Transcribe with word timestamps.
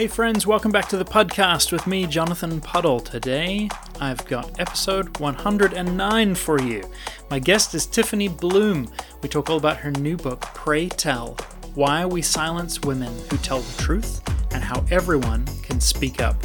Hey, 0.00 0.06
friends, 0.06 0.46
welcome 0.46 0.72
back 0.72 0.88
to 0.88 0.96
the 0.96 1.04
Puddcast 1.04 1.72
with 1.72 1.86
me, 1.86 2.06
Jonathan 2.06 2.58
Puddle. 2.62 3.00
Today, 3.00 3.68
I've 4.00 4.24
got 4.24 4.58
episode 4.58 5.18
109 5.18 6.34
for 6.36 6.58
you. 6.58 6.90
My 7.28 7.38
guest 7.38 7.74
is 7.74 7.84
Tiffany 7.84 8.26
Bluhm. 8.26 8.90
We 9.22 9.28
talk 9.28 9.50
all 9.50 9.58
about 9.58 9.76
her 9.76 9.90
new 9.90 10.16
book, 10.16 10.40
Prey 10.54 10.88
Tell 10.88 11.36
Why 11.74 12.06
We 12.06 12.22
Silence 12.22 12.80
Women 12.80 13.12
Who 13.28 13.36
Tell 13.36 13.60
the 13.60 13.82
Truth 13.82 14.22
and 14.54 14.64
How 14.64 14.82
Everyone 14.90 15.44
Can 15.60 15.82
Speak 15.82 16.22
Up. 16.22 16.36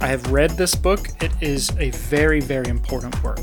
I 0.00 0.06
have 0.06 0.30
read 0.30 0.50
this 0.50 0.76
book, 0.76 1.08
it 1.20 1.32
is 1.40 1.76
a 1.78 1.90
very, 1.90 2.40
very 2.40 2.68
important 2.68 3.20
work. 3.24 3.40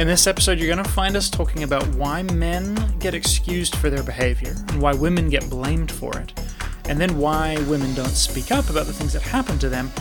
In 0.00 0.08
this 0.08 0.26
episode, 0.26 0.58
you're 0.58 0.66
going 0.66 0.84
to 0.84 0.90
find 0.90 1.14
us 1.14 1.30
talking 1.30 1.62
about 1.62 1.86
why 1.94 2.22
men 2.22 2.74
get 2.98 3.14
excused 3.14 3.76
for 3.76 3.88
their 3.88 4.02
behavior 4.02 4.56
and 4.70 4.82
why 4.82 4.94
women 4.94 5.28
get 5.28 5.48
blamed 5.48 5.92
for 5.92 6.18
it 6.18 6.32
and 6.90 7.00
then 7.00 7.16
why 7.16 7.56
women 7.68 7.94
don't 7.94 8.08
speak 8.08 8.50
up 8.50 8.68
about 8.68 8.84
the 8.84 8.92
things 8.92 9.12
that 9.12 9.22
happen 9.22 9.56
to 9.60 9.68
them, 9.68 9.92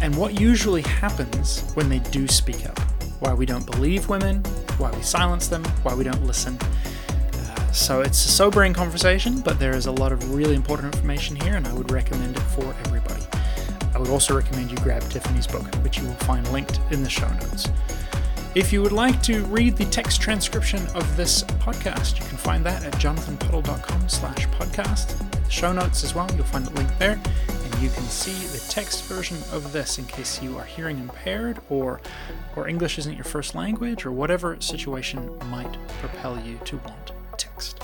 and 0.00 0.14
what 0.16 0.38
usually 0.38 0.82
happens 0.82 1.60
when 1.74 1.88
they 1.88 2.00
do 2.00 2.26
speak 2.26 2.66
up. 2.66 2.76
Why 3.20 3.32
we 3.32 3.46
don't 3.46 3.64
believe 3.64 4.08
women, 4.08 4.42
why 4.76 4.90
we 4.90 5.00
silence 5.00 5.46
them, 5.46 5.64
why 5.84 5.94
we 5.94 6.02
don't 6.02 6.26
listen. 6.26 6.58
Uh, 6.60 7.70
so 7.70 8.00
it's 8.00 8.24
a 8.26 8.28
sobering 8.28 8.74
conversation, 8.74 9.42
but 9.42 9.60
there 9.60 9.76
is 9.76 9.86
a 9.86 9.92
lot 9.92 10.10
of 10.10 10.34
really 10.34 10.56
important 10.56 10.92
information 10.92 11.36
here, 11.36 11.54
and 11.54 11.68
I 11.68 11.72
would 11.72 11.92
recommend 11.92 12.36
it 12.36 12.42
for 12.42 12.74
everybody. 12.86 13.22
I 13.94 14.00
would 14.00 14.10
also 14.10 14.34
recommend 14.34 14.72
you 14.72 14.76
grab 14.78 15.02
Tiffany's 15.02 15.46
book, 15.46 15.72
which 15.84 15.98
you 15.98 16.04
will 16.04 16.14
find 16.14 16.46
linked 16.50 16.80
in 16.90 17.04
the 17.04 17.10
show 17.10 17.28
notes. 17.28 17.68
If 18.56 18.72
you 18.72 18.82
would 18.82 18.92
like 18.92 19.22
to 19.22 19.44
read 19.44 19.76
the 19.76 19.84
text 19.84 20.20
transcription 20.20 20.84
of 20.96 21.16
this 21.16 21.44
podcast, 21.44 22.18
you 22.18 22.26
can 22.26 22.38
find 22.38 22.66
that 22.66 22.82
at 22.82 22.94
jonathanpuddle.com 22.94 24.08
slash 24.08 24.48
podcast 24.48 25.33
show 25.54 25.72
notes 25.72 26.02
as 26.02 26.16
well. 26.16 26.28
You'll 26.34 26.44
find 26.44 26.66
a 26.66 26.70
link 26.70 26.90
there, 26.98 27.12
and 27.12 27.74
you 27.82 27.88
can 27.88 28.02
see 28.02 28.32
the 28.48 28.58
text 28.68 29.04
version 29.04 29.36
of 29.52 29.72
this 29.72 29.98
in 29.98 30.04
case 30.04 30.42
you 30.42 30.58
are 30.58 30.64
hearing 30.64 30.98
impaired 30.98 31.60
or 31.70 32.00
or 32.56 32.66
English 32.66 32.98
isn't 32.98 33.14
your 33.14 33.24
first 33.24 33.54
language 33.54 34.04
or 34.04 34.10
whatever 34.10 34.60
situation 34.60 35.30
might 35.50 35.72
propel 36.00 36.40
you 36.40 36.58
to 36.64 36.76
want 36.78 37.12
text. 37.36 37.80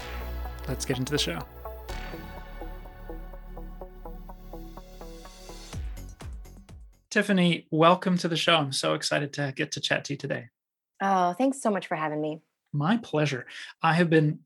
Let's 0.66 0.84
get 0.84 0.98
into 0.98 1.12
the 1.12 1.18
show. 1.18 1.38
Tiffany, 7.08 7.68
welcome 7.70 8.18
to 8.18 8.26
the 8.26 8.36
show. 8.36 8.56
I'm 8.56 8.72
so 8.72 8.94
excited 8.94 9.32
to 9.34 9.52
get 9.54 9.72
to 9.72 9.80
chat 9.80 10.04
to 10.06 10.14
you 10.14 10.16
today. 10.16 10.48
Oh, 11.00 11.34
thanks 11.34 11.62
so 11.62 11.70
much 11.70 11.86
for 11.86 11.96
having 11.96 12.20
me. 12.20 12.40
My 12.72 12.96
pleasure. 12.96 13.46
I 13.80 13.94
have 13.94 14.10
been 14.10 14.40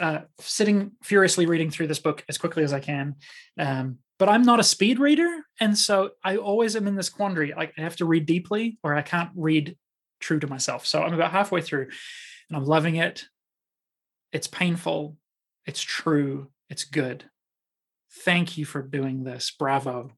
uh, 0.00 0.20
sitting 0.38 0.92
furiously 1.02 1.46
reading 1.46 1.70
through 1.70 1.86
this 1.86 1.98
book 1.98 2.24
as 2.28 2.38
quickly 2.38 2.62
as 2.62 2.72
I 2.72 2.80
can. 2.80 3.16
Um, 3.58 3.98
but 4.18 4.28
I'm 4.28 4.42
not 4.42 4.60
a 4.60 4.64
speed 4.64 4.98
reader. 4.98 5.42
And 5.60 5.76
so 5.76 6.12
I 6.24 6.36
always 6.36 6.74
am 6.76 6.86
in 6.86 6.96
this 6.96 7.08
quandary. 7.08 7.52
Like 7.56 7.74
I 7.76 7.82
have 7.82 7.96
to 7.96 8.06
read 8.06 8.26
deeply 8.26 8.78
or 8.82 8.94
I 8.94 9.02
can't 9.02 9.30
read 9.34 9.76
true 10.20 10.40
to 10.40 10.46
myself. 10.46 10.86
So 10.86 11.02
I'm 11.02 11.14
about 11.14 11.32
halfway 11.32 11.60
through 11.60 11.88
and 12.48 12.56
I'm 12.56 12.64
loving 12.64 12.96
it. 12.96 13.24
It's 14.32 14.46
painful. 14.46 15.16
It's 15.66 15.82
true. 15.82 16.48
It's 16.70 16.84
good. 16.84 17.24
Thank 18.10 18.56
you 18.56 18.64
for 18.64 18.82
doing 18.82 19.24
this. 19.24 19.50
Bravo. 19.50 20.12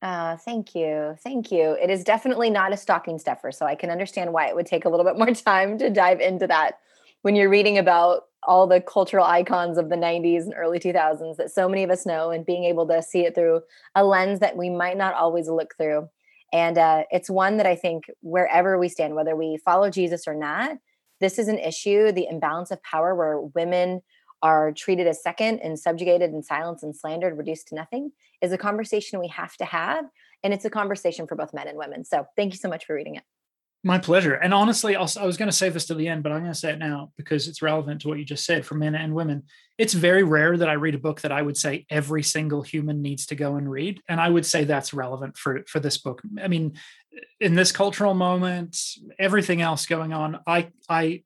Uh, 0.00 0.36
thank 0.36 0.74
you. 0.74 1.16
Thank 1.24 1.50
you. 1.50 1.76
It 1.80 1.90
is 1.90 2.04
definitely 2.04 2.50
not 2.50 2.72
a 2.72 2.76
stocking 2.76 3.18
stuffer. 3.18 3.50
So 3.50 3.66
I 3.66 3.74
can 3.74 3.90
understand 3.90 4.32
why 4.32 4.46
it 4.46 4.54
would 4.54 4.66
take 4.66 4.84
a 4.84 4.88
little 4.88 5.04
bit 5.04 5.16
more 5.16 5.34
time 5.34 5.78
to 5.78 5.90
dive 5.90 6.20
into 6.20 6.46
that 6.46 6.78
when 7.22 7.34
you're 7.34 7.48
reading 7.48 7.78
about 7.78 8.24
all 8.48 8.66
the 8.66 8.80
cultural 8.80 9.26
icons 9.26 9.76
of 9.76 9.90
the 9.90 9.96
90s 9.96 10.44
and 10.44 10.54
early 10.56 10.80
2000s 10.80 11.36
that 11.36 11.50
so 11.50 11.68
many 11.68 11.84
of 11.84 11.90
us 11.90 12.06
know 12.06 12.30
and 12.30 12.46
being 12.46 12.64
able 12.64 12.88
to 12.88 13.02
see 13.02 13.26
it 13.26 13.34
through 13.34 13.60
a 13.94 14.02
lens 14.02 14.40
that 14.40 14.56
we 14.56 14.70
might 14.70 14.96
not 14.96 15.14
always 15.14 15.48
look 15.48 15.74
through. 15.76 16.08
And 16.50 16.78
uh, 16.78 17.04
it's 17.10 17.28
one 17.28 17.58
that 17.58 17.66
I 17.66 17.76
think 17.76 18.04
wherever 18.22 18.78
we 18.78 18.88
stand, 18.88 19.14
whether 19.14 19.36
we 19.36 19.58
follow 19.62 19.90
Jesus 19.90 20.26
or 20.26 20.34
not, 20.34 20.78
this 21.20 21.38
is 21.38 21.48
an 21.48 21.58
issue 21.58 22.10
the 22.10 22.26
imbalance 22.26 22.70
of 22.70 22.82
power 22.82 23.14
where 23.14 23.38
women 23.38 24.00
are 24.40 24.72
treated 24.72 25.06
as 25.06 25.22
second 25.22 25.58
and 25.58 25.78
subjugated 25.78 26.30
and 26.30 26.44
silenced 26.44 26.84
and 26.84 26.96
slandered, 26.96 27.36
reduced 27.36 27.68
to 27.68 27.74
nothing, 27.74 28.12
is 28.40 28.52
a 28.52 28.58
conversation 28.58 29.20
we 29.20 29.28
have 29.28 29.56
to 29.58 29.66
have. 29.66 30.06
And 30.42 30.54
it's 30.54 30.64
a 30.64 30.70
conversation 30.70 31.26
for 31.26 31.34
both 31.34 31.52
men 31.52 31.68
and 31.68 31.76
women. 31.76 32.04
So 32.04 32.24
thank 32.34 32.54
you 32.54 32.58
so 32.58 32.68
much 32.68 32.86
for 32.86 32.94
reading 32.94 33.16
it. 33.16 33.24
My 33.84 33.98
pleasure. 33.98 34.34
And 34.34 34.52
honestly, 34.52 34.96
i 34.96 35.00
was 35.00 35.16
going 35.16 35.48
to 35.48 35.56
save 35.56 35.72
this 35.72 35.86
to 35.86 35.94
the 35.94 36.08
end, 36.08 36.24
but 36.24 36.32
I'm 36.32 36.40
going 36.40 36.52
to 36.52 36.58
say 36.58 36.72
it 36.72 36.80
now 36.80 37.12
because 37.16 37.46
it's 37.46 37.62
relevant 37.62 38.00
to 38.00 38.08
what 38.08 38.18
you 38.18 38.24
just 38.24 38.44
said 38.44 38.66
for 38.66 38.74
men 38.74 38.96
and 38.96 39.14
women. 39.14 39.44
It's 39.78 39.94
very 39.94 40.24
rare 40.24 40.56
that 40.56 40.68
I 40.68 40.72
read 40.72 40.96
a 40.96 40.98
book 40.98 41.20
that 41.20 41.30
I 41.30 41.42
would 41.42 41.56
say 41.56 41.86
every 41.88 42.24
single 42.24 42.62
human 42.62 43.02
needs 43.02 43.26
to 43.26 43.36
go 43.36 43.54
and 43.54 43.70
read, 43.70 44.02
and 44.08 44.20
I 44.20 44.28
would 44.28 44.44
say 44.44 44.64
that's 44.64 44.92
relevant 44.92 45.36
for 45.36 45.62
for 45.68 45.78
this 45.78 45.96
book. 45.96 46.22
I 46.42 46.48
mean, 46.48 46.76
in 47.40 47.54
this 47.54 47.70
cultural 47.70 48.14
moment, 48.14 48.76
everything 49.16 49.62
else 49.62 49.86
going 49.86 50.12
on, 50.12 50.40
I 50.44 50.70
I 50.88 51.22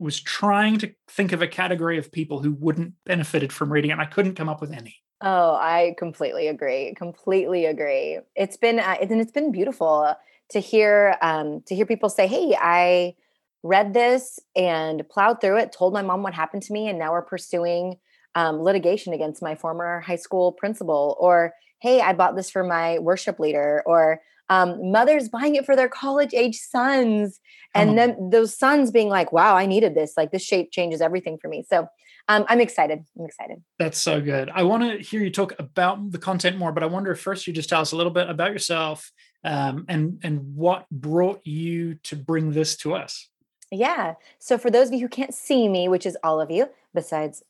was 0.00 0.20
trying 0.20 0.78
to 0.78 0.92
think 1.08 1.32
of 1.32 1.42
a 1.42 1.48
category 1.48 1.98
of 1.98 2.10
people 2.12 2.42
who 2.42 2.52
wouldn't 2.52 2.94
benefited 3.04 3.52
from 3.52 3.72
reading 3.72 3.90
and 3.90 4.00
i 4.00 4.04
couldn't 4.04 4.36
come 4.36 4.48
up 4.48 4.60
with 4.60 4.72
any 4.72 4.96
oh 5.22 5.54
i 5.56 5.94
completely 5.98 6.46
agree 6.46 6.94
completely 6.96 7.66
agree 7.66 8.18
it's 8.36 8.56
been 8.56 8.78
uh, 8.78 8.96
and 9.00 9.20
it's 9.20 9.32
been 9.32 9.50
beautiful 9.50 10.14
to 10.50 10.60
hear 10.60 11.16
um, 11.22 11.62
to 11.66 11.74
hear 11.74 11.86
people 11.86 12.08
say 12.08 12.26
hey 12.26 12.56
i 12.58 13.14
read 13.62 13.92
this 13.92 14.38
and 14.54 15.08
plowed 15.08 15.40
through 15.40 15.58
it 15.58 15.72
told 15.72 15.92
my 15.92 16.02
mom 16.02 16.22
what 16.22 16.34
happened 16.34 16.62
to 16.62 16.72
me 16.72 16.88
and 16.88 16.98
now 16.98 17.12
we're 17.12 17.22
pursuing 17.22 17.96
um, 18.34 18.60
litigation 18.60 19.12
against 19.12 19.42
my 19.42 19.54
former 19.54 20.00
high 20.00 20.16
school 20.16 20.52
principal 20.52 21.16
or 21.18 21.52
hey 21.80 22.00
i 22.00 22.12
bought 22.12 22.36
this 22.36 22.50
for 22.50 22.64
my 22.64 22.98
worship 22.98 23.38
leader 23.38 23.82
or 23.86 24.20
um, 24.50 24.90
mothers 24.90 25.28
buying 25.28 25.56
it 25.56 25.66
for 25.66 25.76
their 25.76 25.88
college 25.88 26.32
age 26.32 26.56
sons 26.56 27.40
and 27.74 27.98
then 27.98 28.30
those 28.30 28.56
sons 28.56 28.90
being 28.90 29.08
like 29.08 29.32
wow 29.32 29.56
i 29.56 29.66
needed 29.66 29.94
this 29.94 30.14
like 30.16 30.30
this 30.30 30.42
shape 30.42 30.70
changes 30.70 31.00
everything 31.00 31.36
for 31.40 31.48
me 31.48 31.64
so 31.68 31.86
um, 32.28 32.44
i'm 32.48 32.60
excited 32.60 33.00
i'm 33.18 33.26
excited. 33.26 33.62
That's 33.78 33.98
so 33.98 34.20
good. 34.20 34.50
I 34.50 34.62
want 34.62 34.82
to 34.82 34.98
hear 34.98 35.22
you 35.22 35.30
talk 35.30 35.54
about 35.58 36.12
the 36.12 36.18
content 36.18 36.56
more 36.56 36.72
but 36.72 36.82
i 36.82 36.86
wonder 36.86 37.10
if 37.12 37.20
first 37.20 37.46
you 37.46 37.52
just 37.52 37.68
tell 37.68 37.82
us 37.82 37.92
a 37.92 37.96
little 37.96 38.12
bit 38.12 38.30
about 38.30 38.52
yourself 38.52 39.10
um, 39.44 39.84
and 39.88 40.20
and 40.22 40.54
what 40.54 40.88
brought 40.90 41.46
you 41.46 41.94
to 42.02 42.16
bring 42.16 42.52
this 42.52 42.76
to 42.76 42.94
us 42.94 43.28
yeah 43.70 44.14
so 44.38 44.58
for 44.58 44.70
those 44.70 44.88
of 44.88 44.94
you 44.94 45.00
who 45.00 45.08
can't 45.08 45.34
see 45.34 45.68
me 45.68 45.88
which 45.88 46.06
is 46.06 46.16
all 46.22 46.40
of 46.40 46.50
you 46.50 46.68
besides 46.94 47.42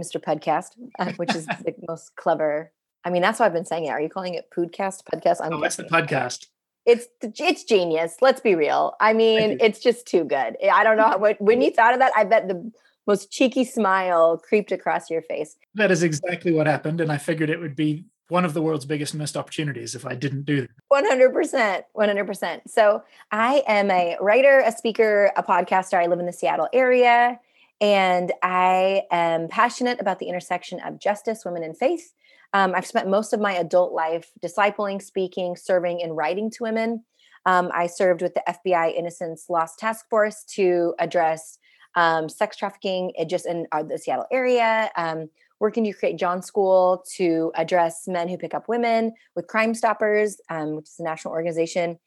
mr 0.00 0.20
podcast 0.20 0.70
uh, 0.98 1.12
which 1.12 1.34
is 1.34 1.46
the 1.64 1.74
most 1.86 2.16
clever 2.16 2.72
I 3.04 3.10
mean, 3.10 3.22
that's 3.22 3.38
why 3.38 3.46
I've 3.46 3.52
been 3.52 3.66
saying 3.66 3.84
it. 3.84 3.90
Are 3.90 4.00
you 4.00 4.08
calling 4.08 4.34
it 4.34 4.48
podcast? 4.50 5.02
Podcast? 5.04 5.36
I'm 5.40 5.52
oh, 5.52 5.62
it's 5.62 5.76
the 5.76 5.84
podcast. 5.84 6.46
It's 6.86 7.06
it's 7.22 7.64
genius. 7.64 8.16
Let's 8.20 8.40
be 8.40 8.54
real. 8.54 8.94
I 9.00 9.12
mean, 9.12 9.58
it's 9.60 9.78
just 9.78 10.06
too 10.06 10.24
good. 10.24 10.56
I 10.70 10.84
don't 10.84 10.96
know 10.96 11.04
how, 11.04 11.34
when 11.38 11.60
you 11.62 11.70
thought 11.70 11.94
of 11.94 12.00
that. 12.00 12.12
I 12.16 12.24
bet 12.24 12.48
the 12.48 12.72
most 13.06 13.30
cheeky 13.30 13.64
smile 13.64 14.38
creeped 14.38 14.72
across 14.72 15.10
your 15.10 15.22
face. 15.22 15.56
That 15.74 15.90
is 15.90 16.02
exactly 16.02 16.52
what 16.52 16.66
happened, 16.66 17.00
and 17.00 17.12
I 17.12 17.18
figured 17.18 17.50
it 17.50 17.60
would 17.60 17.76
be 17.76 18.06
one 18.28 18.44
of 18.44 18.54
the 18.54 18.62
world's 18.62 18.86
biggest 18.86 19.14
missed 19.14 19.36
opportunities 19.36 19.94
if 19.94 20.06
I 20.06 20.14
didn't 20.14 20.44
do 20.44 20.62
that. 20.62 20.70
100%. 20.92 21.82
100%. 21.96 22.60
So, 22.66 23.02
I 23.30 23.62
am 23.66 23.90
a 23.90 24.16
writer, 24.20 24.62
a 24.64 24.72
speaker, 24.72 25.32
a 25.36 25.42
podcaster. 25.42 26.02
I 26.02 26.06
live 26.06 26.20
in 26.20 26.26
the 26.26 26.32
Seattle 26.32 26.68
area, 26.72 27.38
and 27.80 28.32
I 28.42 29.02
am 29.10 29.48
passionate 29.48 30.00
about 30.00 30.18
the 30.18 30.26
intersection 30.26 30.80
of 30.80 30.98
justice, 30.98 31.44
women, 31.44 31.62
and 31.62 31.76
faith. 31.76 32.14
Um, 32.54 32.72
I've 32.74 32.86
spent 32.86 33.08
most 33.08 33.32
of 33.32 33.40
my 33.40 33.52
adult 33.52 33.92
life 33.92 34.30
discipling, 34.40 35.02
speaking, 35.02 35.56
serving, 35.56 36.02
and 36.02 36.16
writing 36.16 36.50
to 36.52 36.62
women. 36.62 37.04
Um, 37.46 37.70
I 37.74 37.88
served 37.88 38.22
with 38.22 38.34
the 38.34 38.42
FBI 38.48 38.94
Innocence 38.94 39.46
Lost 39.50 39.78
Task 39.78 40.08
Force 40.08 40.44
to 40.54 40.94
address 40.98 41.58
um, 41.96 42.28
sex 42.28 42.56
trafficking 42.56 43.12
just 43.28 43.46
in 43.46 43.66
uh, 43.72 43.82
the 43.82 43.98
Seattle 43.98 44.26
area. 44.30 44.90
Um, 44.96 45.28
working 45.60 45.84
to 45.84 45.92
create 45.92 46.18
John 46.18 46.42
School 46.42 47.04
to 47.16 47.52
address 47.54 48.04
men 48.06 48.28
who 48.28 48.36
pick 48.36 48.54
up 48.54 48.68
women 48.68 49.12
with 49.36 49.46
Crime 49.46 49.74
Stoppers, 49.74 50.40
um, 50.50 50.76
which 50.76 50.86
is 50.86 50.96
a 50.98 51.04
national 51.04 51.32
organization. 51.32 51.98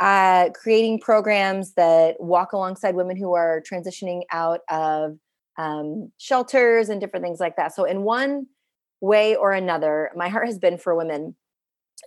Uh, 0.00 0.50
creating 0.50 0.98
programs 0.98 1.74
that 1.74 2.16
walk 2.18 2.52
alongside 2.52 2.96
women 2.96 3.16
who 3.16 3.34
are 3.34 3.62
transitioning 3.70 4.22
out 4.32 4.60
of 4.68 5.16
um, 5.56 6.10
shelters 6.18 6.88
and 6.88 7.00
different 7.00 7.24
things 7.24 7.38
like 7.38 7.56
that. 7.56 7.74
So, 7.74 7.84
in 7.84 8.02
one 8.02 8.46
way 9.00 9.36
or 9.36 9.52
another, 9.52 10.10
my 10.16 10.28
heart 10.28 10.46
has 10.46 10.58
been 10.58 10.78
for 10.78 10.96
women. 10.96 11.36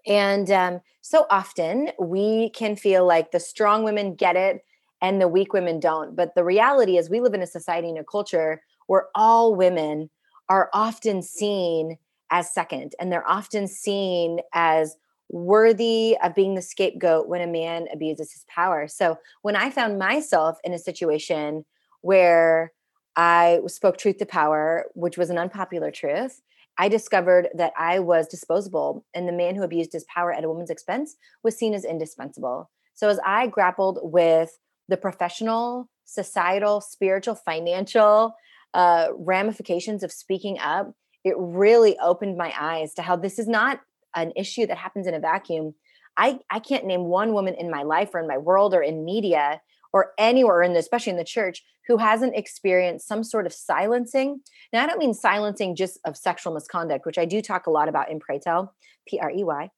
And 0.05 0.49
um, 0.51 0.81
so 1.01 1.25
often 1.29 1.91
we 1.99 2.49
can 2.51 2.75
feel 2.75 3.05
like 3.05 3.31
the 3.31 3.39
strong 3.39 3.83
women 3.83 4.15
get 4.15 4.35
it 4.35 4.61
and 5.01 5.21
the 5.21 5.27
weak 5.27 5.53
women 5.53 5.79
don't. 5.79 6.15
But 6.15 6.35
the 6.35 6.43
reality 6.43 6.97
is, 6.97 7.09
we 7.09 7.21
live 7.21 7.33
in 7.33 7.41
a 7.41 7.47
society 7.47 7.89
and 7.89 7.99
a 7.99 8.03
culture 8.03 8.61
where 8.87 9.07
all 9.15 9.55
women 9.55 10.09
are 10.49 10.69
often 10.73 11.21
seen 11.21 11.97
as 12.31 12.53
second, 12.53 12.93
and 12.99 13.11
they're 13.11 13.27
often 13.27 13.67
seen 13.67 14.39
as 14.53 14.95
worthy 15.29 16.17
of 16.23 16.35
being 16.35 16.55
the 16.55 16.61
scapegoat 16.61 17.27
when 17.27 17.41
a 17.41 17.47
man 17.47 17.87
abuses 17.91 18.31
his 18.31 18.45
power. 18.47 18.87
So 18.87 19.17
when 19.41 19.55
I 19.55 19.69
found 19.69 19.99
myself 19.99 20.57
in 20.63 20.73
a 20.73 20.79
situation 20.79 21.65
where 22.01 22.71
I 23.15 23.59
spoke 23.67 23.97
truth 23.97 24.17
to 24.17 24.25
power, 24.25 24.85
which 24.93 25.17
was 25.17 25.29
an 25.29 25.37
unpopular 25.37 25.91
truth, 25.91 26.41
I 26.77 26.87
discovered 26.87 27.49
that 27.55 27.73
I 27.77 27.99
was 27.99 28.27
disposable 28.27 29.03
and 29.13 29.27
the 29.27 29.33
man 29.33 29.55
who 29.55 29.63
abused 29.63 29.93
his 29.93 30.05
power 30.05 30.31
at 30.31 30.43
a 30.43 30.47
woman's 30.47 30.69
expense 30.69 31.15
was 31.43 31.57
seen 31.57 31.73
as 31.73 31.83
indispensable. 31.83 32.69
So 32.93 33.09
as 33.09 33.19
I 33.25 33.47
grappled 33.47 33.99
with 34.03 34.57
the 34.87 34.97
professional, 34.97 35.89
societal, 36.05 36.79
spiritual, 36.79 37.35
financial 37.35 38.35
uh, 38.73 39.07
ramifications 39.17 40.03
of 40.03 40.11
speaking 40.11 40.59
up, 40.59 40.93
it 41.23 41.35
really 41.37 41.97
opened 41.99 42.37
my 42.37 42.53
eyes 42.59 42.93
to 42.95 43.01
how 43.01 43.15
this 43.15 43.39
is 43.39 43.47
not 43.47 43.81
an 44.15 44.31
issue 44.35 44.65
that 44.67 44.77
happens 44.77 45.07
in 45.07 45.13
a 45.13 45.19
vacuum. 45.19 45.75
I, 46.15 46.39
I 46.49 46.59
can't 46.59 46.85
name 46.85 47.05
one 47.05 47.33
woman 47.33 47.53
in 47.53 47.69
my 47.69 47.83
life 47.83 48.09
or 48.13 48.19
in 48.19 48.27
my 48.27 48.37
world 48.37 48.73
or 48.73 48.81
in 48.81 49.05
media 49.05 49.61
or 49.93 50.13
anywhere 50.17 50.63
in 50.63 50.73
the, 50.73 50.79
especially 50.79 51.11
in 51.11 51.17
the 51.17 51.23
church 51.23 51.63
who 51.87 51.97
hasn't 51.97 52.35
experienced 52.35 53.07
some 53.07 53.23
sort 53.23 53.45
of 53.45 53.53
silencing. 53.53 54.41
Now, 54.73 54.83
I 54.83 54.87
don't 54.87 54.99
mean 54.99 55.13
silencing 55.13 55.75
just 55.75 55.99
of 56.05 56.17
sexual 56.17 56.53
misconduct, 56.53 57.05
which 57.05 57.17
I 57.17 57.25
do 57.25 57.41
talk 57.41 57.67
a 57.67 57.71
lot 57.71 57.87
about 57.87 58.11
in 58.11 58.19
Prey 58.19 58.39
Tell, 58.39 58.73
P 59.07 59.19
R 59.19 59.31
E 59.31 59.43
Y. 59.43 59.69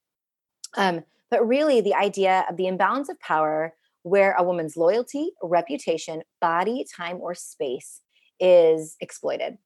Um, 0.76 1.04
but 1.30 1.48
really, 1.48 1.82
the 1.82 1.94
idea 1.94 2.46
of 2.50 2.58
the 2.58 2.68
imbalance 2.68 3.10
of 3.10 3.20
power 3.20 3.76
where 4.04 4.34
a 4.34 4.44
woman's 4.44 4.78
loyalty, 4.78 5.32
reputation, 5.44 6.24
body, 6.42 6.86
time, 6.96 7.18
or 7.22 7.36
space 7.36 8.02
is 8.40 8.96
exploited. 9.02 9.58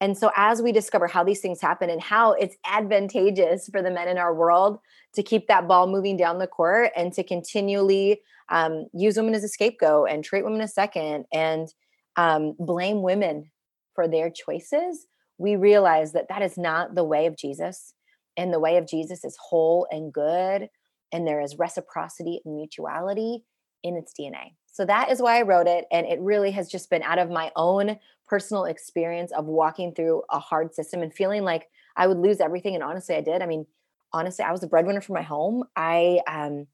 And 0.00 0.18
so, 0.18 0.32
as 0.36 0.60
we 0.60 0.72
discover 0.72 1.06
how 1.06 1.22
these 1.22 1.40
things 1.40 1.60
happen 1.60 1.88
and 1.88 2.02
how 2.02 2.32
it's 2.32 2.56
advantageous 2.66 3.68
for 3.70 3.82
the 3.82 3.90
men 3.90 4.08
in 4.08 4.18
our 4.18 4.34
world 4.34 4.78
to 5.14 5.22
keep 5.22 5.46
that 5.46 5.68
ball 5.68 5.86
moving 5.86 6.16
down 6.16 6.38
the 6.38 6.46
court 6.48 6.90
and 6.96 7.12
to 7.12 7.22
continually 7.22 8.20
um, 8.48 8.86
use 8.92 9.16
women 9.16 9.34
as 9.34 9.44
a 9.44 9.48
scapegoat 9.48 10.10
and 10.10 10.24
treat 10.24 10.44
women 10.44 10.60
as 10.60 10.74
second 10.74 11.24
and 11.32 11.68
um, 12.16 12.54
blame 12.58 13.02
women 13.02 13.50
for 13.94 14.08
their 14.08 14.30
choices, 14.30 15.06
we 15.38 15.56
realize 15.56 16.12
that 16.12 16.28
that 16.28 16.42
is 16.42 16.58
not 16.58 16.94
the 16.94 17.04
way 17.04 17.26
of 17.26 17.36
Jesus. 17.36 17.94
And 18.36 18.52
the 18.52 18.60
way 18.60 18.76
of 18.78 18.86
Jesus 18.86 19.24
is 19.24 19.36
whole 19.40 19.86
and 19.90 20.12
good. 20.12 20.68
And 21.12 21.26
there 21.26 21.40
is 21.40 21.58
reciprocity 21.58 22.40
and 22.44 22.56
mutuality 22.56 23.44
in 23.82 23.96
its 23.96 24.12
DNA. 24.18 24.54
So 24.72 24.86
that 24.86 25.10
is 25.10 25.20
why 25.20 25.38
I 25.38 25.42
wrote 25.42 25.66
it. 25.66 25.84
And 25.92 26.06
it 26.06 26.18
really 26.20 26.50
has 26.50 26.68
just 26.68 26.90
been 26.90 27.02
out 27.02 27.18
of 27.18 27.30
my 27.30 27.52
own 27.54 27.98
personal 28.26 28.64
experience 28.64 29.30
of 29.32 29.44
walking 29.44 29.94
through 29.94 30.22
a 30.30 30.38
hard 30.38 30.74
system 30.74 31.02
and 31.02 31.12
feeling 31.12 31.44
like 31.44 31.68
I 31.96 32.06
would 32.06 32.18
lose 32.18 32.40
everything. 32.40 32.74
And 32.74 32.82
honestly, 32.82 33.14
I 33.14 33.20
did. 33.20 33.42
I 33.42 33.46
mean, 33.46 33.66
honestly, 34.12 34.44
I 34.44 34.50
was 34.50 34.62
a 34.62 34.66
breadwinner 34.66 35.02
for 35.02 35.12
my 35.12 35.22
home. 35.22 35.64
I 35.76 36.20
um 36.26 36.66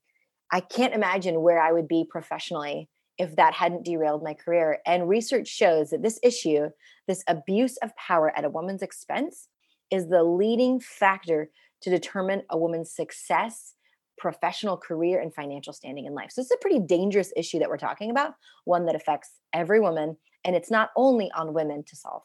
I 0.51 0.61
can't 0.61 0.95
imagine 0.95 1.43
where 1.43 1.61
I 1.61 1.73
would 1.73 1.89
be 1.89 2.07
professionally 2.09 2.89
if 3.19 3.35
that 3.35 3.53
hadn't 3.53 3.85
derailed 3.85 4.23
my 4.23 4.33
career. 4.33 4.79
And 4.87 5.09
research 5.09 5.49
shows 5.49 5.91
that 5.91 6.03
this 6.03 6.21
issue, 6.23 6.71
this 7.09 7.25
abuse 7.27 7.77
of 7.79 7.95
power 7.97 8.33
at 8.37 8.45
a 8.45 8.49
woman's 8.49 8.81
expense, 8.81 9.49
is 9.91 10.09
the 10.09 10.23
leading 10.23 10.79
factor 10.79 11.51
to 11.83 11.91
determine 11.91 12.43
a 12.49 12.57
woman's 12.57 12.93
success 12.93 13.75
professional 14.19 14.77
career 14.77 15.21
and 15.21 15.35
financial 15.35 15.73
standing 15.73 16.07
in 16.07 16.15
life. 16.15 16.31
So 16.33 16.43
it's 16.43 16.51
a 16.51 16.57
pretty 16.59 16.81
dangerous 16.81 17.33
issue 17.37 17.59
that 17.61 17.69
we're 17.69 17.79
talking 17.79 18.11
about, 18.11 18.35
one 18.65 18.87
that 18.87 18.95
affects 18.95 19.31
every 19.53 19.81
woman 19.81 20.17
and 20.45 20.55
it's 20.55 20.71
not 20.71 20.91
only 20.97 21.31
on 21.35 21.53
women 21.53 21.85
to 21.85 21.97
solve. 21.97 22.23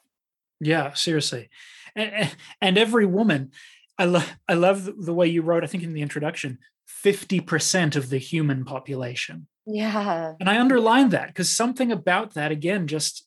Yeah, 0.60 0.94
seriously. 0.94 1.50
And, 1.96 2.32
and 2.60 2.78
every 2.78 3.06
woman 3.06 3.52
I 3.98 4.06
love 4.06 4.32
I 4.48 4.54
love 4.54 4.90
the 4.98 5.14
way 5.14 5.28
you 5.28 5.42
wrote 5.42 5.62
I 5.62 5.66
think 5.66 5.82
in 5.84 5.92
the 5.92 6.02
introduction 6.02 6.58
50% 7.04 7.96
of 7.96 8.10
the 8.10 8.18
human 8.18 8.64
population. 8.64 9.46
Yeah. 9.66 10.34
And 10.40 10.48
I 10.48 10.58
underlined 10.58 11.12
that 11.12 11.28
because 11.28 11.54
something 11.54 11.92
about 11.92 12.34
that 12.34 12.50
again 12.50 12.86
just 12.86 13.26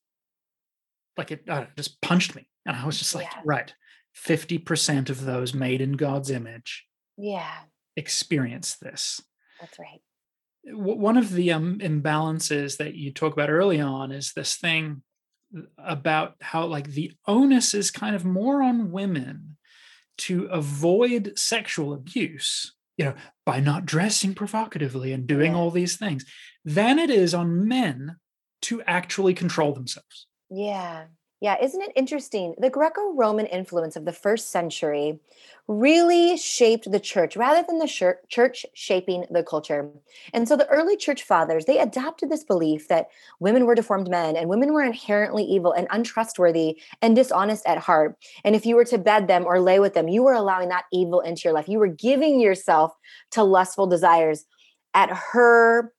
like 1.18 1.31
it 1.31 1.44
uh, 1.48 1.66
just 1.75 2.02
punched 2.02 2.36
me 2.36 2.48
and 2.66 2.75
I 2.75 2.86
was 2.86 2.98
just 3.00 3.16
like 3.16 3.28
yeah. 3.31 3.42
right 3.46 3.74
50% 4.16 5.10
of 5.10 5.25
those 5.25 5.54
made 5.54 5.80
in 5.80 5.94
God's 5.94 6.30
image. 6.30 6.86
Yeah 7.18 7.54
experience 7.97 8.77
this. 8.77 9.19
That's 9.59 9.77
right. 9.77 10.01
One 10.63 11.17
of 11.17 11.33
the 11.33 11.51
um, 11.51 11.79
imbalances 11.79 12.77
that 12.77 12.95
you 12.95 13.11
talk 13.11 13.33
about 13.33 13.49
early 13.49 13.81
on 13.81 14.13
is 14.13 14.31
this 14.33 14.55
thing 14.55 15.01
about 15.77 16.35
how, 16.41 16.65
like, 16.65 16.88
the 16.88 17.13
onus 17.25 17.73
is 17.73 17.91
kind 17.91 18.15
of 18.15 18.23
more 18.23 18.61
on 18.61 18.91
women 18.91 19.57
to 20.19 20.45
avoid 20.45 21.33
sexual 21.38 21.94
abuse, 21.94 22.75
you 22.97 23.05
know, 23.05 23.15
by 23.45 23.59
not 23.59 23.85
dressing 23.85 24.33
provocatively 24.33 25.13
and 25.13 25.25
doing 25.25 25.53
yeah. 25.53 25.57
all 25.57 25.71
these 25.71 25.95
things, 25.95 26.25
than 26.65 26.99
it 26.99 27.09
is 27.09 27.33
on 27.33 27.67
men 27.67 28.17
to 28.63 28.81
actually 28.83 29.33
control 29.33 29.73
themselves. 29.73 30.27
Yeah. 30.49 31.05
Yeah, 31.39 31.56
isn't 31.62 31.81
it 31.81 31.92
interesting? 31.95 32.56
The 32.57 32.72
Greco 32.72 33.13
Roman 33.13 33.45
influence 33.45 33.95
of 33.95 34.06
the 34.06 34.12
first 34.12 34.50
century 34.50 35.19
really 35.68 36.36
shaped 36.36 36.92
the 36.92 37.00
church 37.00 37.38
rather 37.38 37.62
than 37.62 37.78
the 37.78 38.18
church 38.28 38.66
shaping 38.74 39.24
the 39.30 39.44
culture. 39.44 39.92
And 40.34 40.48
so 40.48 40.57
the 40.57 40.68
early 40.68 40.98
church 40.98 41.22
fathers, 41.22 41.66
they 41.66 41.78
adopted 41.78 42.31
this 42.31 42.44
belief 42.44 42.88
that 42.88 43.10
women 43.39 43.66
were 43.66 43.75
deformed 43.75 44.10
men 44.10 44.36
and 44.36 44.50
women 44.50 44.74
were 44.74 44.81
inherently 44.81 45.44
evil 45.44 45.74
and 45.74 45.88
untrustworthy 45.92 46.81
and 47.04 47.16
dishonest 47.16 47.68
at 47.68 47.78
heart. 47.78 48.18
And 48.44 48.56
if 48.56 48.66
you 48.66 48.75
were 48.75 48.86
to 48.86 48.98
bed 48.98 49.28
them 49.28 49.45
or 49.45 49.60
lay 49.60 49.80
with 49.80 49.94
them, 49.94 50.07
you 50.07 50.24
were 50.24 50.33
allowing 50.33 50.69
that 50.69 50.86
evil 50.92 51.19
into 51.19 51.44
your 51.44 51.54
life. 51.54 51.69
You 51.69 51.78
were 51.78 51.88
giving 51.88 52.40
yourself 52.40 52.94
to 53.31 53.44
lustful 53.44 53.86
desires 53.86 54.45
at 54.95 55.12
her 55.12 55.94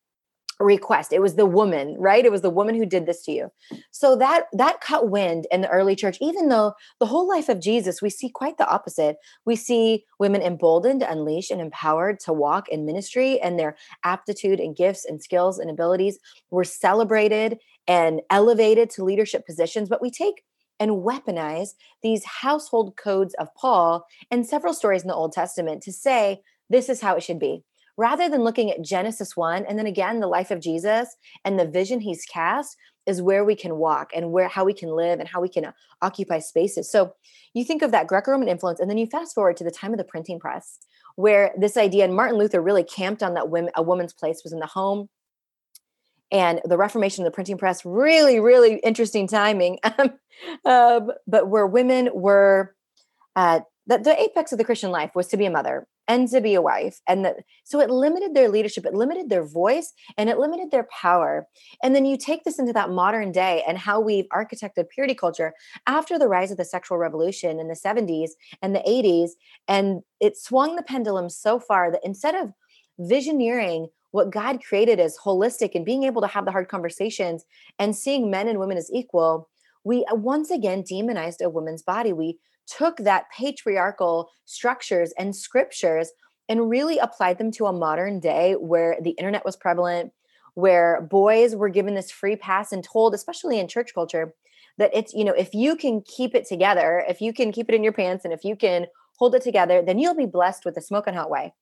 request. 0.60 1.12
It 1.12 1.22
was 1.22 1.36
the 1.36 1.46
woman 1.46 1.96
right? 1.98 2.24
It 2.24 2.32
was 2.32 2.42
the 2.42 2.50
woman 2.50 2.74
who 2.74 2.86
did 2.86 3.06
this 3.06 3.24
to 3.24 3.32
you. 3.32 3.50
So 3.90 4.16
that 4.16 4.46
that 4.52 4.80
cut 4.80 5.08
wind 5.08 5.46
in 5.50 5.60
the 5.60 5.68
early 5.68 5.94
church 5.94 6.18
even 6.20 6.48
though 6.48 6.72
the 6.98 7.06
whole 7.06 7.28
life 7.28 7.48
of 7.48 7.60
jesus 7.60 8.02
we 8.02 8.10
see 8.10 8.28
quite 8.28 8.58
the 8.58 8.68
opposite. 8.68 9.16
We 9.44 9.56
see 9.56 10.04
women 10.18 10.42
emboldened 10.42 11.02
unleashed 11.02 11.50
and 11.50 11.60
empowered 11.60 12.20
to 12.20 12.32
walk 12.32 12.68
in 12.68 12.86
ministry 12.86 13.40
and 13.40 13.58
their 13.58 13.76
aptitude 14.04 14.60
and 14.60 14.76
gifts 14.76 15.04
and 15.04 15.22
skills 15.22 15.58
and 15.58 15.70
abilities 15.70 16.18
were 16.50 16.64
celebrated 16.64 17.58
and 17.86 18.20
elevated 18.30 18.90
to 18.90 19.04
leadership 19.04 19.46
positions. 19.46 19.88
But 19.88 20.02
we 20.02 20.10
take 20.10 20.42
and 20.80 21.02
weaponize 21.02 21.70
these 22.02 22.24
household 22.24 22.96
codes 22.96 23.34
of 23.34 23.52
Paul 23.54 24.06
and 24.30 24.46
several 24.46 24.74
stories 24.74 25.02
in 25.02 25.08
the 25.08 25.14
Old 25.14 25.32
Testament 25.32 25.82
to 25.84 25.92
say 25.92 26.42
this 26.70 26.88
is 26.88 27.00
how 27.00 27.16
it 27.16 27.22
should 27.22 27.38
be 27.38 27.64
rather 27.98 28.30
than 28.30 28.44
looking 28.44 28.70
at 28.70 28.80
Genesis 28.80 29.36
1 29.36 29.66
and 29.66 29.78
then 29.78 29.86
again 29.86 30.20
the 30.20 30.26
life 30.26 30.50
of 30.50 30.60
Jesus 30.60 31.16
and 31.44 31.58
the 31.58 31.66
vision 31.66 32.00
he's 32.00 32.24
cast 32.24 32.78
is 33.04 33.20
where 33.20 33.44
we 33.44 33.56
can 33.56 33.76
walk 33.76 34.10
and 34.14 34.30
where 34.30 34.48
how 34.48 34.64
we 34.64 34.72
can 34.72 34.90
live 34.90 35.18
and 35.18 35.28
how 35.28 35.40
we 35.40 35.48
can 35.48 35.66
uh, 35.66 35.72
occupy 36.00 36.38
spaces. 36.38 36.90
So 36.90 37.14
you 37.52 37.64
think 37.64 37.82
of 37.82 37.90
that 37.90 38.06
Greco-Roman 38.06 38.48
influence 38.48 38.80
and 38.80 38.88
then 38.88 38.98
you 38.98 39.06
fast 39.06 39.34
forward 39.34 39.56
to 39.58 39.64
the 39.64 39.70
time 39.70 39.92
of 39.92 39.98
the 39.98 40.04
printing 40.04 40.38
press 40.38 40.78
where 41.16 41.52
this 41.58 41.76
idea 41.76 42.04
and 42.04 42.14
Martin 42.14 42.38
Luther 42.38 42.62
really 42.62 42.84
camped 42.84 43.22
on 43.22 43.34
that 43.34 43.50
women, 43.50 43.72
a 43.74 43.82
woman's 43.82 44.14
place 44.14 44.42
was 44.44 44.52
in 44.52 44.60
the 44.60 44.66
home 44.66 45.08
and 46.30 46.60
the 46.64 46.78
reformation 46.78 47.24
of 47.24 47.32
the 47.32 47.34
printing 47.34 47.58
press 47.58 47.84
really 47.84 48.38
really 48.38 48.76
interesting 48.84 49.26
timing 49.26 49.78
um, 50.64 51.10
but 51.26 51.48
where 51.48 51.66
women 51.66 52.10
were 52.12 52.74
uh, 53.34 53.60
the 53.86 54.14
apex 54.20 54.52
of 54.52 54.58
the 54.58 54.64
Christian 54.64 54.90
life 54.90 55.12
was 55.14 55.28
to 55.28 55.38
be 55.38 55.46
a 55.46 55.50
mother 55.50 55.86
and 56.08 56.26
to 56.28 56.40
be 56.40 56.54
a 56.54 56.62
wife. 56.62 57.00
And 57.06 57.24
that, 57.24 57.36
so 57.64 57.80
it 57.80 57.90
limited 57.90 58.34
their 58.34 58.48
leadership, 58.48 58.86
it 58.86 58.94
limited 58.94 59.28
their 59.28 59.44
voice, 59.44 59.92
and 60.16 60.30
it 60.30 60.38
limited 60.38 60.70
their 60.70 60.88
power. 60.90 61.46
And 61.82 61.94
then 61.94 62.06
you 62.06 62.16
take 62.16 62.44
this 62.44 62.58
into 62.58 62.72
that 62.72 62.90
modern 62.90 63.30
day 63.30 63.62
and 63.68 63.76
how 63.76 64.00
we've 64.00 64.28
architected 64.32 64.88
purity 64.88 65.14
culture 65.14 65.52
after 65.86 66.18
the 66.18 66.28
rise 66.28 66.50
of 66.50 66.56
the 66.56 66.64
sexual 66.64 66.96
revolution 66.96 67.60
in 67.60 67.68
the 67.68 67.74
70s 67.74 68.30
and 68.62 68.74
the 68.74 68.80
80s. 68.80 69.30
And 69.68 70.00
it 70.18 70.38
swung 70.38 70.76
the 70.76 70.82
pendulum 70.82 71.28
so 71.28 71.60
far 71.60 71.92
that 71.92 72.00
instead 72.02 72.34
of 72.34 72.52
visioneering 72.98 73.88
what 74.10 74.30
God 74.30 74.64
created 74.64 74.98
as 74.98 75.18
holistic 75.18 75.74
and 75.74 75.84
being 75.84 76.04
able 76.04 76.22
to 76.22 76.26
have 76.26 76.46
the 76.46 76.50
hard 76.50 76.68
conversations 76.68 77.44
and 77.78 77.94
seeing 77.94 78.30
men 78.30 78.48
and 78.48 78.58
women 78.58 78.78
as 78.78 78.90
equal, 78.92 79.48
we 79.84 80.04
uh, 80.06 80.14
once 80.14 80.50
again 80.50 80.82
demonized 80.82 81.42
a 81.42 81.50
woman's 81.50 81.82
body. 81.82 82.12
We 82.12 82.38
took 82.68 82.98
that 82.98 83.24
patriarchal 83.36 84.30
structures 84.44 85.12
and 85.18 85.34
scriptures 85.34 86.10
and 86.48 86.70
really 86.70 86.98
applied 86.98 87.38
them 87.38 87.50
to 87.52 87.66
a 87.66 87.72
modern 87.72 88.20
day 88.20 88.54
where 88.54 88.96
the 89.02 89.10
internet 89.10 89.44
was 89.44 89.56
prevalent, 89.56 90.12
where 90.54 91.06
boys 91.10 91.54
were 91.54 91.68
given 91.68 91.94
this 91.94 92.10
free 92.10 92.36
pass 92.36 92.72
and 92.72 92.82
told, 92.82 93.14
especially 93.14 93.58
in 93.58 93.68
church 93.68 93.94
culture, 93.94 94.34
that 94.78 94.90
it's, 94.94 95.12
you 95.12 95.24
know, 95.24 95.32
if 95.32 95.52
you 95.54 95.76
can 95.76 96.02
keep 96.02 96.34
it 96.34 96.46
together, 96.46 97.04
if 97.08 97.20
you 97.20 97.32
can 97.32 97.52
keep 97.52 97.68
it 97.68 97.74
in 97.74 97.82
your 97.82 97.92
pants 97.92 98.24
and 98.24 98.32
if 98.32 98.44
you 98.44 98.56
can 98.56 98.86
hold 99.18 99.34
it 99.34 99.42
together, 99.42 99.82
then 99.82 99.98
you'll 99.98 100.14
be 100.14 100.26
blessed 100.26 100.64
with 100.64 100.74
the 100.74 100.80
smoking 100.80 101.14
hot 101.14 101.30
way. 101.30 101.52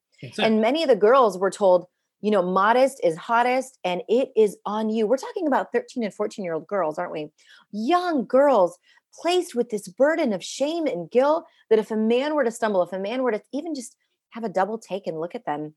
And 0.45 0.61
many 0.61 0.83
of 0.83 0.89
the 0.89 0.97
girls 0.97 1.39
were 1.39 1.51
told, 1.51 1.87
you 2.21 2.31
know, 2.31 2.43
modest 2.43 3.01
is 3.03 3.17
hottest 3.17 3.79
and 3.85 4.03
it 4.09 4.31
is 4.37 4.57
on 4.65 4.89
you. 4.91 5.07
We're 5.07 5.17
talking 5.17 5.47
about 5.47 5.73
13 5.73 6.05
and 6.05 6.15
14 6.15 6.45
year 6.45 6.55
old 6.55 6.67
girls, 6.67 6.99
aren't 6.99 7.13
we? 7.13 7.31
Young 7.73 8.25
girls 8.27 8.79
placed 9.21 9.55
with 9.55 9.71
this 9.71 9.89
burden 9.89 10.33
of 10.33 10.45
shame 10.45 10.87
and 10.87 11.11
guilt 11.11 11.47
that 11.71 11.79
if 11.79 11.91
a 11.91 11.97
man 11.97 12.35
were 12.35 12.45
to 12.45 12.51
stumble, 12.51 12.83
if 12.83 12.93
a 12.93 12.99
man 12.99 13.23
were 13.23 13.33
to 13.33 13.43
even 13.53 13.75
just 13.75 13.97
have 14.31 14.45
a 14.45 14.49
double 14.49 14.79
take 14.79 15.07
and 15.07 15.21
look 15.21 15.35
at 15.35 15.47
them, 15.47 15.75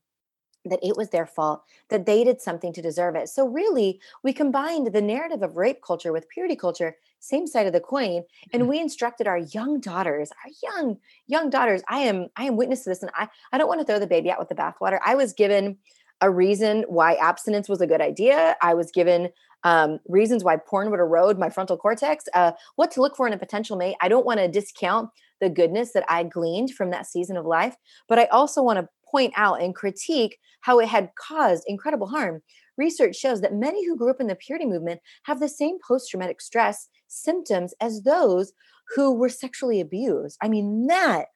that 0.66 0.80
it 0.82 0.94
was 0.96 1.08
their 1.08 1.26
fault, 1.26 1.62
that 1.88 2.04
they 2.04 2.22
did 2.22 2.40
something 2.40 2.72
to 2.74 2.82
deserve 2.82 3.16
it. 3.16 3.28
So, 3.30 3.46
really, 3.46 3.98
we 4.22 4.34
combined 4.34 4.92
the 4.92 5.00
narrative 5.00 5.42
of 5.42 5.56
rape 5.56 5.80
culture 5.82 6.12
with 6.12 6.28
purity 6.28 6.54
culture, 6.54 6.96
same 7.18 7.46
side 7.46 7.66
of 7.66 7.72
the 7.72 7.80
coin, 7.80 8.24
and 8.52 8.62
Mm-hmm. 8.62 8.70
we 8.70 8.80
instructed 8.80 9.26
our 9.26 9.38
young 9.38 9.80
daughters, 9.80 10.30
our 10.44 10.50
young, 10.62 10.98
young 11.26 11.48
daughters. 11.48 11.82
I 11.88 12.00
am, 12.00 12.26
I 12.36 12.44
am 12.44 12.56
witness 12.56 12.82
to 12.84 12.90
this, 12.90 13.02
and 13.02 13.10
I, 13.14 13.28
I 13.52 13.58
don't 13.58 13.68
want 13.68 13.80
to 13.80 13.86
throw 13.86 13.98
the 13.98 14.06
baby 14.06 14.30
out 14.30 14.38
with 14.38 14.50
the 14.50 14.54
bathwater. 14.54 14.98
I 15.04 15.14
was 15.14 15.32
given 15.32 15.78
a 16.20 16.30
reason 16.30 16.84
why 16.88 17.14
abstinence 17.14 17.66
was 17.66 17.80
a 17.80 17.86
good 17.86 18.02
idea. 18.02 18.54
I 18.60 18.74
was 18.74 18.90
given 18.90 19.30
um, 19.64 19.98
reasons 20.08 20.44
why 20.44 20.56
porn 20.56 20.90
would 20.90 21.00
erode 21.00 21.38
my 21.38 21.50
frontal 21.50 21.76
cortex, 21.76 22.24
uh, 22.34 22.52
what 22.76 22.90
to 22.92 23.00
look 23.00 23.16
for 23.16 23.26
in 23.26 23.32
a 23.32 23.38
potential 23.38 23.76
mate. 23.76 23.96
I 24.00 24.08
don't 24.08 24.26
want 24.26 24.40
to 24.40 24.48
discount 24.48 25.10
the 25.40 25.50
goodness 25.50 25.92
that 25.92 26.04
I 26.08 26.24
gleaned 26.24 26.74
from 26.74 26.90
that 26.90 27.06
season 27.06 27.36
of 27.36 27.46
life, 27.46 27.76
but 28.08 28.18
I 28.18 28.26
also 28.26 28.62
want 28.62 28.78
to 28.78 28.88
point 29.10 29.32
out 29.36 29.60
and 29.60 29.74
critique 29.74 30.38
how 30.60 30.78
it 30.78 30.88
had 30.88 31.10
caused 31.18 31.64
incredible 31.66 32.06
harm. 32.06 32.42
Research 32.76 33.16
shows 33.16 33.40
that 33.40 33.54
many 33.54 33.84
who 33.86 33.96
grew 33.96 34.10
up 34.10 34.20
in 34.20 34.26
the 34.26 34.34
purity 34.34 34.66
movement 34.66 35.00
have 35.24 35.40
the 35.40 35.48
same 35.48 35.78
post 35.86 36.10
traumatic 36.10 36.40
stress 36.40 36.88
symptoms 37.08 37.74
as 37.80 38.02
those 38.02 38.52
who 38.94 39.12
were 39.14 39.28
sexually 39.28 39.80
abused. 39.80 40.36
I 40.42 40.48
mean, 40.48 40.86
that 40.86 41.26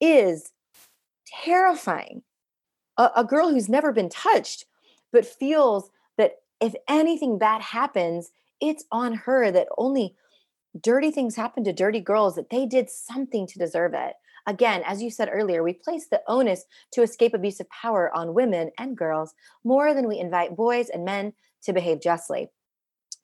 is 0.00 0.50
terrifying. 1.44 2.22
A, 2.98 3.10
a 3.16 3.24
girl 3.24 3.50
who's 3.50 3.68
never 3.68 3.92
been 3.92 4.08
touched, 4.08 4.66
but 5.12 5.26
feels 5.26 5.90
if 6.60 6.74
anything 6.88 7.38
bad 7.38 7.62
happens, 7.62 8.30
it's 8.60 8.84
on 8.92 9.14
her 9.14 9.50
that 9.50 9.68
only 9.78 10.14
dirty 10.80 11.10
things 11.10 11.36
happen 11.36 11.64
to 11.64 11.72
dirty 11.72 12.00
girls, 12.00 12.36
that 12.36 12.50
they 12.50 12.66
did 12.66 12.90
something 12.90 13.46
to 13.46 13.58
deserve 13.58 13.94
it. 13.94 14.14
Again, 14.46 14.82
as 14.86 15.02
you 15.02 15.10
said 15.10 15.28
earlier, 15.32 15.62
we 15.62 15.72
place 15.72 16.06
the 16.08 16.22
onus 16.26 16.64
to 16.92 17.02
escape 17.02 17.34
abusive 17.34 17.68
power 17.70 18.14
on 18.14 18.34
women 18.34 18.70
and 18.78 18.96
girls 18.96 19.34
more 19.64 19.92
than 19.94 20.08
we 20.08 20.18
invite 20.18 20.56
boys 20.56 20.88
and 20.88 21.04
men 21.04 21.32
to 21.64 21.72
behave 21.72 22.00
justly. 22.00 22.48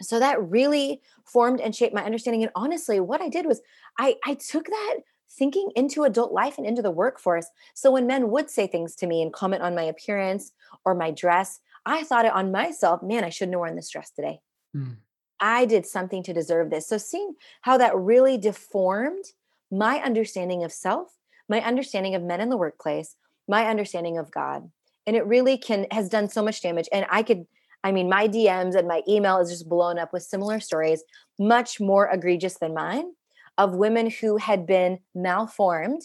So 0.02 0.18
that 0.18 0.42
really 0.42 1.00
formed 1.24 1.60
and 1.60 1.74
shaped 1.74 1.94
my 1.94 2.04
understanding. 2.04 2.42
And 2.42 2.52
honestly, 2.54 3.00
what 3.00 3.22
I 3.22 3.28
did 3.28 3.46
was 3.46 3.62
I, 3.98 4.16
I 4.26 4.34
took 4.34 4.66
that 4.66 4.96
thinking 5.30 5.70
into 5.74 6.04
adult 6.04 6.32
life 6.32 6.58
and 6.58 6.66
into 6.66 6.82
the 6.82 6.90
workforce. 6.90 7.46
So 7.74 7.90
when 7.90 8.06
men 8.06 8.30
would 8.30 8.50
say 8.50 8.66
things 8.66 8.94
to 8.96 9.06
me 9.06 9.22
and 9.22 9.32
comment 9.32 9.62
on 9.62 9.74
my 9.74 9.82
appearance 9.82 10.52
or 10.84 10.94
my 10.94 11.10
dress, 11.10 11.60
I 11.86 12.02
thought 12.02 12.24
it 12.24 12.32
on 12.32 12.50
myself, 12.50 13.02
man, 13.02 13.22
I 13.22 13.30
shouldn't 13.30 13.54
have 13.54 13.60
worn 13.60 13.76
this 13.76 13.88
dress 13.88 14.10
today. 14.10 14.40
Mm. 14.76 14.96
I 15.38 15.66
did 15.66 15.86
something 15.86 16.22
to 16.24 16.32
deserve 16.32 16.70
this. 16.70 16.88
So 16.88 16.98
seeing 16.98 17.34
how 17.62 17.78
that 17.78 17.96
really 17.96 18.36
deformed 18.36 19.24
my 19.70 19.98
understanding 19.98 20.64
of 20.64 20.72
self, 20.72 21.16
my 21.48 21.60
understanding 21.60 22.14
of 22.14 22.22
men 22.22 22.40
in 22.40 22.48
the 22.48 22.56
workplace, 22.56 23.14
my 23.46 23.66
understanding 23.66 24.18
of 24.18 24.30
God. 24.30 24.68
And 25.06 25.14
it 25.14 25.26
really 25.26 25.56
can 25.56 25.86
has 25.92 26.08
done 26.08 26.28
so 26.28 26.42
much 26.42 26.60
damage. 26.60 26.88
And 26.90 27.06
I 27.08 27.22
could, 27.22 27.46
I 27.84 27.92
mean, 27.92 28.08
my 28.08 28.26
DMs 28.26 28.74
and 28.74 28.88
my 28.88 29.02
email 29.06 29.38
is 29.38 29.50
just 29.50 29.68
blown 29.68 29.98
up 29.98 30.12
with 30.12 30.24
similar 30.24 30.58
stories, 30.58 31.04
much 31.38 31.78
more 31.78 32.10
egregious 32.10 32.58
than 32.58 32.74
mine, 32.74 33.12
of 33.56 33.74
women 33.74 34.10
who 34.10 34.38
had 34.38 34.66
been 34.66 34.98
malformed 35.14 36.02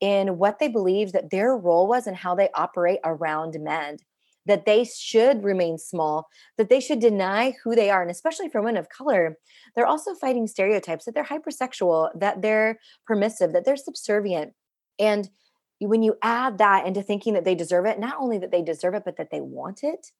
in 0.00 0.38
what 0.38 0.58
they 0.58 0.68
believed 0.68 1.12
that 1.12 1.30
their 1.30 1.56
role 1.56 1.86
was 1.86 2.06
and 2.06 2.16
how 2.16 2.34
they 2.34 2.48
operate 2.54 3.00
around 3.04 3.56
men 3.60 3.98
that 4.48 4.64
they 4.66 4.82
should 4.84 5.44
remain 5.44 5.78
small, 5.78 6.26
that 6.56 6.68
they 6.68 6.80
should 6.80 6.98
deny 6.98 7.54
who 7.62 7.76
they 7.76 7.90
are. 7.90 8.02
And 8.02 8.10
especially 8.10 8.48
for 8.48 8.60
women 8.60 8.76
of 8.78 8.88
color, 8.88 9.38
they're 9.76 9.86
also 9.86 10.14
fighting 10.14 10.48
stereotypes 10.48 11.04
that 11.04 11.14
they're 11.14 11.24
hypersexual, 11.24 12.10
that 12.18 12.42
they're 12.42 12.80
permissive, 13.06 13.52
that 13.52 13.64
they're 13.64 13.76
subservient. 13.76 14.54
And 14.98 15.30
when 15.80 16.02
you 16.02 16.16
add 16.22 16.58
that 16.58 16.86
into 16.86 17.02
thinking 17.02 17.34
that 17.34 17.44
they 17.44 17.54
deserve 17.54 17.86
it, 17.86 18.00
not 18.00 18.16
only 18.18 18.38
that 18.38 18.50
they 18.50 18.62
deserve 18.62 18.94
it, 18.94 19.04
but 19.04 19.16
that 19.18 19.30
they 19.30 19.40
want 19.40 19.84
it, 19.84 20.10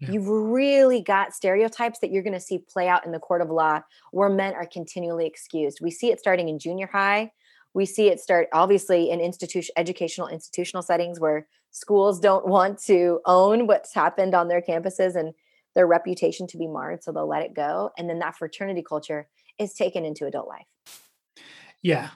Yeah. 0.00 0.12
you've 0.12 0.28
really 0.28 1.02
got 1.02 1.34
stereotypes 1.34 1.98
that 1.98 2.12
you're 2.12 2.22
going 2.22 2.34
to 2.34 2.40
see 2.40 2.58
play 2.58 2.86
out 2.86 3.04
in 3.04 3.10
the 3.10 3.18
court 3.18 3.40
of 3.42 3.50
law 3.50 3.80
where 4.12 4.28
men 4.28 4.54
are 4.54 4.66
continually 4.66 5.26
excused. 5.26 5.80
We 5.82 5.90
see 5.90 6.12
it 6.12 6.20
starting 6.20 6.48
in 6.48 6.60
junior 6.60 6.86
high. 6.86 7.32
We 7.74 7.84
see 7.84 8.08
it 8.08 8.20
start 8.20 8.48
obviously 8.52 9.10
in 9.10 9.20
institution 9.20 9.72
educational 9.76 10.28
institutional 10.28 10.82
settings 10.82 11.18
where 11.18 11.48
schools 11.70 12.20
don't 12.20 12.46
want 12.46 12.78
to 12.78 13.20
own 13.26 13.66
what's 13.66 13.94
happened 13.94 14.34
on 14.34 14.48
their 14.48 14.62
campuses 14.62 15.14
and 15.14 15.34
their 15.74 15.86
reputation 15.86 16.46
to 16.46 16.56
be 16.56 16.66
marred 16.66 17.02
so 17.02 17.12
they'll 17.12 17.28
let 17.28 17.42
it 17.42 17.54
go 17.54 17.90
and 17.96 18.08
then 18.08 18.18
that 18.18 18.36
fraternity 18.36 18.82
culture 18.82 19.28
is 19.58 19.74
taken 19.74 20.04
into 20.04 20.26
adult 20.26 20.48
life 20.48 20.66
Yeah, 21.82 22.10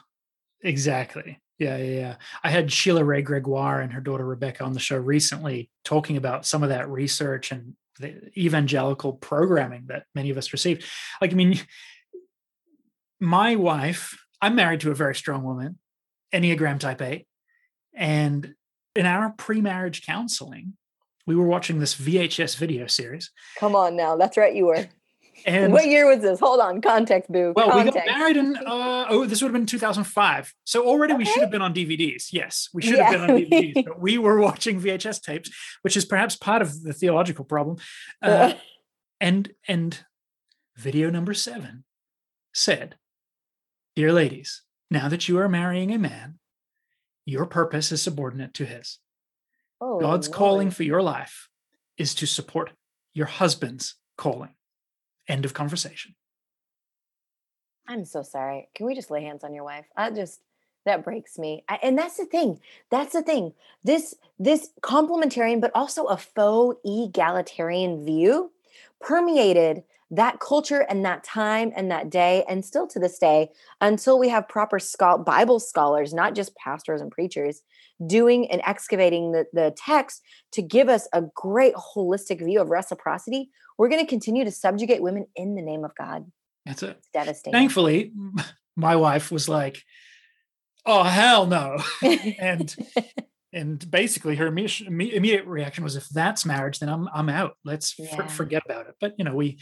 exactly. 0.63 1.41
Yeah, 1.59 1.77
yeah, 1.77 2.01
yeah. 2.01 2.15
I 2.43 2.51
had 2.51 2.73
Sheila 2.73 3.05
Wray 3.05 3.23
Gregoire 3.23 3.81
and 3.81 3.93
her 3.93 4.01
daughter 4.01 4.25
Rebecca 4.27 4.65
on 4.65 4.73
the 4.73 4.81
show 4.81 4.97
recently 4.97 5.71
talking 5.85 6.17
about 6.17 6.45
some 6.47 6.63
of 6.63 6.71
that 6.71 6.89
research 6.89 7.53
and 7.53 7.75
the 8.01 8.31
evangelical 8.37 9.13
programming 9.13 9.85
that 9.87 10.07
many 10.15 10.31
of 10.31 10.39
us 10.39 10.53
received. 10.53 10.85
Like, 11.21 11.33
I 11.33 11.35
mean, 11.35 11.61
my 13.21 13.55
wife, 13.55 14.19
I'm 14.41 14.57
married 14.57 14.81
to 14.81 14.91
a 14.91 14.95
very 14.95 15.15
strong 15.15 15.45
woman, 15.45 15.79
Enneagram 16.35 16.81
type 16.81 17.01
8. 17.01 17.27
And 17.95 18.55
in 18.95 19.07
our 19.07 19.31
pre 19.31 19.61
marriage 19.61 20.05
counseling, 20.05 20.75
we 21.27 21.37
were 21.37 21.47
watching 21.47 21.79
this 21.79 21.95
VHS 21.95 22.57
video 22.57 22.87
series. 22.87 23.31
come 23.59 23.75
on 23.75 23.97
now 23.97 24.17
that's 24.17 24.37
right 24.37 24.55
you 24.55 24.67
were 24.67 24.87
And 25.45 25.73
what 25.73 25.87
year 25.87 26.07
was 26.07 26.21
this 26.21 26.39
hold 26.39 26.61
on 26.61 26.81
context 26.81 27.31
boo 27.31 27.53
Well, 27.57 27.77
we 27.77 27.91
got 27.91 28.07
married 28.07 28.37
in 28.37 28.57
uh, 28.57 29.07
oh, 29.09 29.25
this 29.25 29.43
would 29.43 29.49
have 29.49 29.55
been 29.55 29.67
2005. 29.67 30.55
So 30.65 30.87
already 30.87 31.15
we 31.15 31.25
should 31.25 31.41
have 31.41 31.51
been 31.51 31.63
on 31.63 31.75
DVDs. 31.75 32.33
Yes, 32.33 32.69
we 32.73 32.83
should 32.83 32.99
have 32.99 33.13
been 33.13 33.23
on 33.23 33.41
DVDs, 33.41 33.85
but 33.85 34.01
we 34.01 34.19
were 34.19 34.41
watching 34.49 34.81
VHS 34.81 35.23
tapes, 35.23 35.51
which 35.83 35.97
is 35.97 36.05
perhaps 36.05 36.37
part 36.37 36.63
of 36.63 36.83
the 36.83 36.93
theological 36.93 37.45
problem. 37.45 37.79
Uh, 38.21 38.55
and 39.21 39.53
and 39.67 40.05
video 40.77 41.11
number 41.11 41.35
seven 41.35 41.85
said, 42.53 42.97
"Dear 43.97 44.13
ladies, 44.13 44.63
now 44.91 45.09
that 45.09 45.29
you 45.29 45.39
are 45.39 45.49
marrying 45.49 45.93
a 45.93 45.99
man, 45.99 46.39
your 47.25 47.47
purpose 47.47 47.93
is 47.93 48.02
subordinate 48.02 48.55
to 48.55 48.64
his. 48.64 48.99
oh, 49.81 49.99
God's 50.00 50.29
calling 50.29 50.71
for 50.71 50.83
your 50.83 51.02
life 51.02 51.49
is 51.97 52.14
to 52.17 52.26
support 52.26 52.73
your 53.14 53.26
husband's 53.26 53.97
calling." 54.17 54.55
End 55.29 55.45
of 55.45 55.55
conversation. 55.55 56.14
I'm 57.87 58.05
so 58.05 58.23
sorry. 58.23 58.69
Can 58.75 58.87
we 58.87 58.95
just 58.95 59.11
lay 59.11 59.23
hands 59.23 59.45
on 59.45 59.55
your 59.55 59.64
wife? 59.64 59.87
I 59.97 60.11
just 60.11 60.41
that 60.85 61.05
breaks 61.05 61.38
me. 61.38 61.64
I, 61.69 61.79
and 61.83 61.97
that's 61.97 62.17
the 62.17 62.25
thing. 62.25 62.59
That's 62.91 63.12
the 63.12 63.23
thing. 63.23 63.52
This 63.85 64.14
this 64.38 64.71
complementarian 64.83 65.61
but 65.61 65.71
also 65.75 66.07
a 66.07 66.17
faux 66.17 66.79
egalitarian 66.85 68.05
view 68.05 68.50
permeated 69.00 69.85
that 70.12 70.40
culture 70.40 70.81
and 70.90 71.04
that 71.04 71.25
time 71.25 71.73
and 71.75 71.90
that 71.90 72.11
day 72.11 72.45
and 72.47 72.64
still 72.64 72.87
to 72.87 72.99
this 72.99 73.19
day 73.19 73.49
until 73.81 74.19
we 74.19 74.28
have 74.28 74.47
proper 74.47 74.78
Bible 75.25 75.59
scholars, 75.59 76.12
not 76.12 76.35
just 76.35 76.54
pastors 76.54 77.00
and 77.00 77.11
preachers, 77.11 77.62
doing 78.07 78.50
and 78.50 78.61
excavating 78.66 79.33
the, 79.33 79.47
the 79.54 79.75
text 79.76 80.23
to 80.52 80.61
give 80.61 80.90
us 80.90 81.09
a 81.14 81.23
great 81.35 81.75
holistic 81.75 82.45
view 82.45 82.61
of 82.61 82.69
reciprocity. 82.69 83.50
We're 83.78 83.88
going 83.88 84.04
to 84.04 84.09
continue 84.09 84.45
to 84.45 84.50
subjugate 84.50 85.02
women 85.02 85.26
in 85.35 85.54
the 85.54 85.62
name 85.62 85.83
of 85.85 85.92
God. 85.99 86.31
That's 86.66 86.83
it. 86.83 86.97
It's 86.99 87.09
devastating. 87.12 87.59
thankfully 87.59 88.12
my 88.76 88.97
wife 88.97 89.33
was 89.33 89.49
like 89.49 89.83
oh 90.87 91.02
hell 91.02 91.47
no 91.47 91.78
and 92.38 92.75
and 93.52 93.90
basically 93.90 94.37
her 94.37 94.47
immediate, 94.47 95.45
reaction 95.47 95.85
was 95.85 95.97
if 95.97 96.09
that's 96.09 96.47
marriage 96.47 96.78
then 96.78 96.88
i'm 96.88 97.09
i'm 97.12 97.28
out 97.28 97.57
let's 97.64 97.92
for- 98.14 98.28
forget 98.28 98.62
about 98.64 98.87
it 98.87 98.95
but 99.00 99.14
you 99.19 99.25
know 99.25 99.35
we 99.35 99.59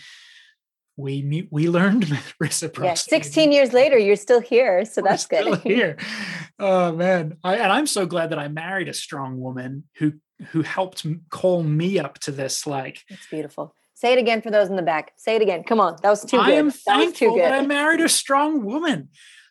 we 1.01 1.49
we 1.51 1.69
learned 1.69 2.09
yeah, 2.11 2.19
reciprocity 2.39 3.11
16 3.11 3.53
years 3.53 3.73
later, 3.73 3.99
you're 3.99 4.17
still 4.17 4.41
here. 4.41 4.85
So 4.85 5.01
We're 5.03 5.09
that's 5.09 5.25
still 5.25 5.55
good. 5.55 5.63
here 5.65 5.97
oh 6.59 6.93
man 6.93 7.37
I, 7.43 7.57
and 7.57 7.73
i'm 7.73 7.87
so 7.87 8.05
glad 8.07 8.31
that 8.31 8.39
i 8.39 8.49
married 8.49 8.89
a 8.89 8.93
strong 8.93 9.41
woman 9.41 9.85
who 9.99 10.13
who 10.51 10.63
helped 10.63 11.07
call 11.31 11.63
me 11.63 11.99
up 11.99 12.19
to 12.21 12.33
this 12.33 12.67
like 12.67 13.03
It's 13.09 13.27
beautiful. 13.27 13.75
Say 13.95 14.15
it 14.15 14.19
again 14.19 14.41
for 14.41 14.51
those 14.51 14.69
in 14.71 14.77
the 14.77 14.83
back. 14.83 15.13
Say 15.19 15.37
it 15.37 15.43
again. 15.43 15.63
Come 15.63 15.79
on. 15.79 15.97
That 16.03 16.09
was 16.09 16.25
too 16.25 16.39
I 16.39 16.53
good. 16.53 16.55
am 16.55 16.67
that 16.69 16.75
too 16.77 16.87
thankful 16.87 17.37
that 17.37 17.53
I 17.53 17.67
married 17.67 18.01
a 18.01 18.09
strong 18.09 18.65
woman. 18.65 19.11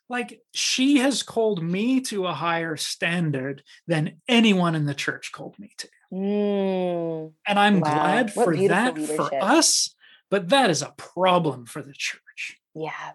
Like 0.10 0.42
she 0.56 0.98
has 0.98 1.22
called 1.22 1.62
me 1.62 2.02
to 2.02 2.26
a 2.26 2.34
higher 2.34 2.76
standard 2.76 3.62
than 3.86 4.20
anyone 4.28 4.74
in 4.74 4.86
the 4.86 4.96
church 4.96 5.32
called 5.32 5.56
me 5.60 5.70
to. 5.78 5.88
Mm, 6.12 7.34
And 7.46 7.60
I'm 7.60 7.82
Wow. 7.82 7.92
glad 7.92 8.34
for 8.34 8.56
that 8.56 8.98
for 8.98 9.32
us, 9.40 9.96
but 10.30 10.50
that 10.50 10.70
is 10.70 10.82
a 10.82 10.94
problem 10.98 11.66
for 11.66 11.82
the 11.82 11.94
church. 11.94 12.60
yeah. 12.76 13.12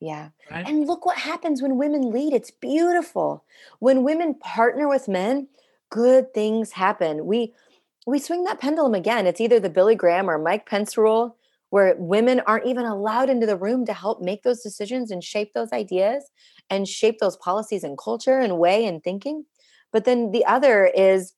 Yeah. 0.00 0.28
Right? 0.48 0.64
And 0.64 0.86
look 0.86 1.04
what 1.04 1.18
happens 1.18 1.60
when 1.60 1.76
women 1.76 2.12
lead. 2.12 2.32
It's 2.32 2.52
beautiful. 2.52 3.44
When 3.80 4.04
women 4.04 4.34
partner 4.34 4.88
with 4.88 5.08
men, 5.08 5.48
good 5.90 6.32
things 6.32 6.70
happen. 6.70 7.26
We 7.26 7.52
we 8.06 8.20
swing 8.20 8.44
that 8.44 8.60
pendulum 8.60 8.94
again. 8.94 9.26
It's 9.26 9.40
either 9.40 9.58
the 9.58 9.68
Billy 9.68 9.96
Graham 9.96 10.30
or 10.30 10.38
Mike 10.38 10.66
Pence 10.66 10.96
rule, 10.96 11.36
where 11.70 11.96
women 11.98 12.40
aren't 12.46 12.66
even 12.66 12.84
allowed 12.86 13.28
into 13.28 13.44
the 13.44 13.56
room 13.56 13.84
to 13.86 13.92
help 13.92 14.22
make 14.22 14.44
those 14.44 14.62
decisions 14.62 15.10
and 15.10 15.22
shape 15.24 15.52
those 15.52 15.72
ideas 15.72 16.30
and 16.70 16.86
shape 16.86 17.18
those 17.18 17.36
policies 17.36 17.82
and 17.82 17.98
culture 17.98 18.38
and 18.38 18.56
way 18.56 18.86
and 18.86 19.02
thinking. 19.02 19.46
But 19.92 20.04
then 20.04 20.30
the 20.30 20.44
other 20.46 20.86
is 20.86 21.34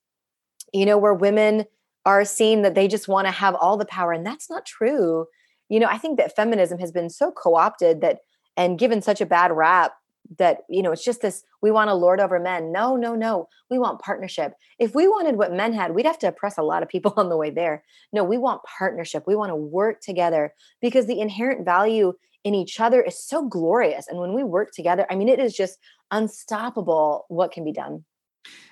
you 0.73 0.85
know, 0.85 0.97
where 0.97 1.13
women 1.13 1.65
are 2.05 2.25
seen 2.25 2.61
that 2.63 2.75
they 2.75 2.87
just 2.87 3.07
want 3.07 3.27
to 3.27 3.31
have 3.31 3.55
all 3.55 3.77
the 3.77 3.85
power. 3.85 4.11
And 4.11 4.25
that's 4.25 4.49
not 4.49 4.65
true. 4.65 5.25
You 5.69 5.79
know, 5.79 5.87
I 5.87 5.97
think 5.97 6.17
that 6.17 6.35
feminism 6.35 6.79
has 6.79 6.91
been 6.91 7.09
so 7.09 7.31
co 7.31 7.55
opted 7.55 8.01
that 8.01 8.19
and 8.57 8.79
given 8.79 9.01
such 9.01 9.21
a 9.21 9.25
bad 9.25 9.51
rap 9.51 9.93
that 10.37 10.59
you 10.69 10.81
know 10.81 10.91
it's 10.91 11.03
just 11.03 11.21
this 11.21 11.43
we 11.61 11.71
want 11.71 11.89
to 11.89 11.93
lord 11.93 12.19
over 12.19 12.39
men. 12.39 12.71
No 12.71 12.95
no 12.95 13.15
no. 13.15 13.47
We 13.69 13.79
want 13.79 14.01
partnership. 14.01 14.53
If 14.79 14.95
we 14.95 15.07
wanted 15.07 15.35
what 15.35 15.53
men 15.53 15.73
had 15.73 15.93
we'd 15.93 16.05
have 16.05 16.19
to 16.19 16.27
oppress 16.27 16.57
a 16.57 16.63
lot 16.63 16.83
of 16.83 16.89
people 16.89 17.13
on 17.17 17.29
the 17.29 17.37
way 17.37 17.49
there. 17.49 17.83
No 18.13 18.23
we 18.23 18.37
want 18.37 18.61
partnership. 18.63 19.23
We 19.27 19.35
want 19.35 19.49
to 19.49 19.55
work 19.55 20.01
together 20.01 20.53
because 20.81 21.05
the 21.05 21.19
inherent 21.19 21.65
value 21.65 22.13
in 22.43 22.55
each 22.55 22.79
other 22.79 23.01
is 23.01 23.23
so 23.23 23.47
glorious 23.47 24.07
and 24.07 24.17
when 24.17 24.33
we 24.33 24.43
work 24.43 24.71
together 24.73 25.05
i 25.11 25.15
mean 25.15 25.29
it 25.29 25.37
is 25.37 25.53
just 25.53 25.77
unstoppable 26.09 27.25
what 27.29 27.51
can 27.51 27.63
be 27.63 27.71
done. 27.71 28.03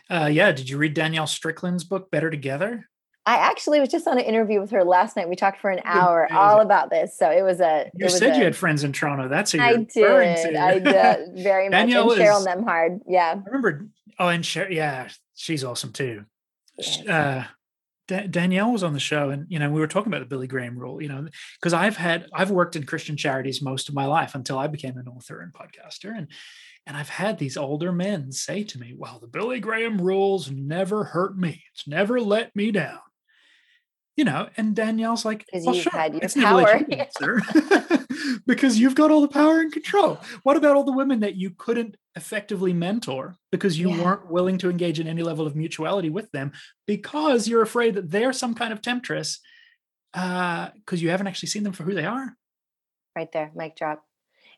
Uh, 0.09 0.27
yeah. 0.31 0.51
Did 0.51 0.69
you 0.69 0.77
read 0.77 0.95
danielle 0.95 1.27
strickland's 1.27 1.83
book 1.83 2.09
better 2.09 2.31
together 2.31 2.89
I 3.25 3.35
actually 3.35 3.79
was 3.79 3.89
just 3.89 4.07
on 4.07 4.17
an 4.17 4.25
interview 4.25 4.59
with 4.59 4.71
her 4.71 4.83
last 4.83 5.15
night. 5.15 5.29
We 5.29 5.35
talked 5.35 5.61
for 5.61 5.69
an 5.69 5.81
hour 5.83 6.31
all 6.31 6.61
about 6.61 6.89
this. 6.89 7.17
So 7.17 7.29
it 7.29 7.43
was 7.43 7.59
a. 7.59 7.89
You 7.93 8.09
said 8.09 8.33
a, 8.33 8.37
you 8.37 8.43
had 8.43 8.55
friends 8.55 8.83
in 8.83 8.91
Toronto. 8.91 9.27
That's 9.27 9.51
who 9.51 9.59
I 9.59 9.75
did. 9.75 10.55
I 10.55 10.79
did 10.79 11.43
very 11.43 11.65
much. 11.65 11.71
Danielle 11.71 12.11
and 12.11 12.21
Cheryl 12.21 12.45
Nembhard. 12.45 12.99
Yeah. 13.07 13.35
I 13.35 13.45
remember. 13.45 13.87
Oh, 14.17 14.29
and 14.29 14.43
Cheryl. 14.43 14.71
Yeah, 14.71 15.09
she's 15.35 15.63
awesome 15.63 15.91
too. 15.91 16.25
Uh, 17.07 17.43
D- 18.07 18.27
Danielle 18.27 18.71
was 18.71 18.83
on 18.83 18.93
the 18.93 18.99
show, 18.99 19.29
and 19.29 19.45
you 19.49 19.59
know 19.59 19.69
we 19.69 19.79
were 19.79 19.87
talking 19.87 20.11
about 20.11 20.21
the 20.21 20.25
Billy 20.25 20.47
Graham 20.47 20.77
rule. 20.77 21.01
You 21.01 21.09
know, 21.09 21.27
because 21.59 21.73
I've 21.73 21.97
had 21.97 22.25
I've 22.33 22.49
worked 22.49 22.75
in 22.75 22.85
Christian 22.85 23.15
charities 23.15 23.61
most 23.61 23.89
of 23.89 23.95
my 23.95 24.07
life 24.07 24.33
until 24.33 24.57
I 24.57 24.65
became 24.67 24.97
an 24.97 25.07
author 25.07 25.41
and 25.41 25.53
podcaster, 25.53 26.17
and 26.17 26.27
and 26.87 26.97
I've 26.97 27.09
had 27.09 27.37
these 27.37 27.57
older 27.57 27.91
men 27.91 28.31
say 28.31 28.63
to 28.63 28.79
me, 28.79 28.95
"Well, 28.97 29.19
the 29.19 29.27
Billy 29.27 29.59
Graham 29.59 30.01
rules 30.01 30.49
never 30.49 31.03
hurt 31.03 31.37
me. 31.37 31.63
It's 31.71 31.87
never 31.87 32.19
let 32.19 32.55
me 32.55 32.71
down." 32.71 32.99
You 34.19 34.25
know, 34.25 34.49
and 34.57 34.75
Danielle's 34.75 35.23
like, 35.23 35.45
well, 35.53 35.73
sure, 35.73 35.93
had 35.93 36.13
your 36.13 36.43
power. 36.43 36.81
because 38.45 38.77
you've 38.77 38.93
got 38.93 39.11
all 39.11 39.21
the 39.21 39.29
power 39.29 39.61
and 39.61 39.71
control. 39.71 40.19
What 40.43 40.57
about 40.57 40.75
all 40.75 40.83
the 40.83 40.91
women 40.91 41.21
that 41.21 41.35
you 41.35 41.51
couldn't 41.51 41.95
effectively 42.17 42.73
mentor 42.73 43.37
because 43.49 43.79
you 43.79 43.89
yeah. 43.91 44.03
weren't 44.03 44.29
willing 44.29 44.57
to 44.57 44.69
engage 44.69 44.99
in 44.99 45.07
any 45.07 45.23
level 45.23 45.47
of 45.47 45.55
mutuality 45.55 46.09
with 46.09 46.29
them 46.33 46.51
because 46.85 47.47
you're 47.47 47.61
afraid 47.61 47.93
that 47.93 48.11
they're 48.11 48.33
some 48.33 48.55
kind 48.55 48.73
of 48.73 48.81
temptress 48.81 49.39
because 50.11 50.73
uh, 50.91 50.95
you 50.97 51.11
haven't 51.11 51.27
actually 51.27 51.47
seen 51.47 51.63
them 51.63 51.71
for 51.71 51.83
who 51.83 51.93
they 51.93 52.05
are? 52.05 52.35
Right 53.15 53.31
there, 53.31 53.51
mic 53.55 53.77
drop. 53.77 54.03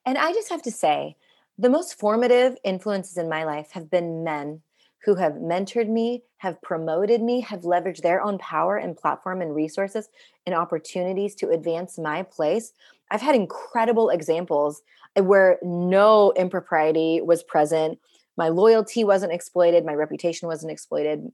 And 0.08 0.18
I 0.18 0.34
just 0.34 0.50
have 0.50 0.64
to 0.64 0.72
say, 0.72 1.18
the 1.60 1.70
most 1.70 2.00
formative 2.00 2.58
influences 2.64 3.16
in 3.16 3.30
my 3.30 3.44
life 3.44 3.70
have 3.74 3.92
been 3.92 4.24
men 4.24 4.64
who 5.04 5.16
have 5.16 5.34
mentored 5.34 5.90
me, 5.90 6.24
have 6.38 6.62
promoted 6.62 7.22
me, 7.22 7.42
have 7.42 7.62
leveraged 7.62 8.02
their 8.02 8.22
own 8.22 8.38
power 8.38 8.78
and 8.78 8.98
platform 8.98 9.42
and 9.42 9.56
resources 9.56 10.10
and 10.46 10.54
opportunities 10.56 11.36
to 11.36 11.50
advance 11.50 11.98
my 11.98 12.24
place. 12.24 12.74
I've 13.10 13.22
had 13.22 13.36
incredible 13.36 14.10
examples 14.10 14.82
eh, 15.16 15.22
where 15.22 15.58
no 15.64 16.34
impropriety 16.34 17.22
was 17.22 17.44
present. 17.44 18.00
My 18.38 18.50
loyalty 18.50 19.04
wasn't 19.04 19.34
exploited, 19.34 19.86
my 19.86 19.94
reputation 19.94 20.48
wasn't 20.48 20.72
exploited, 20.72 21.32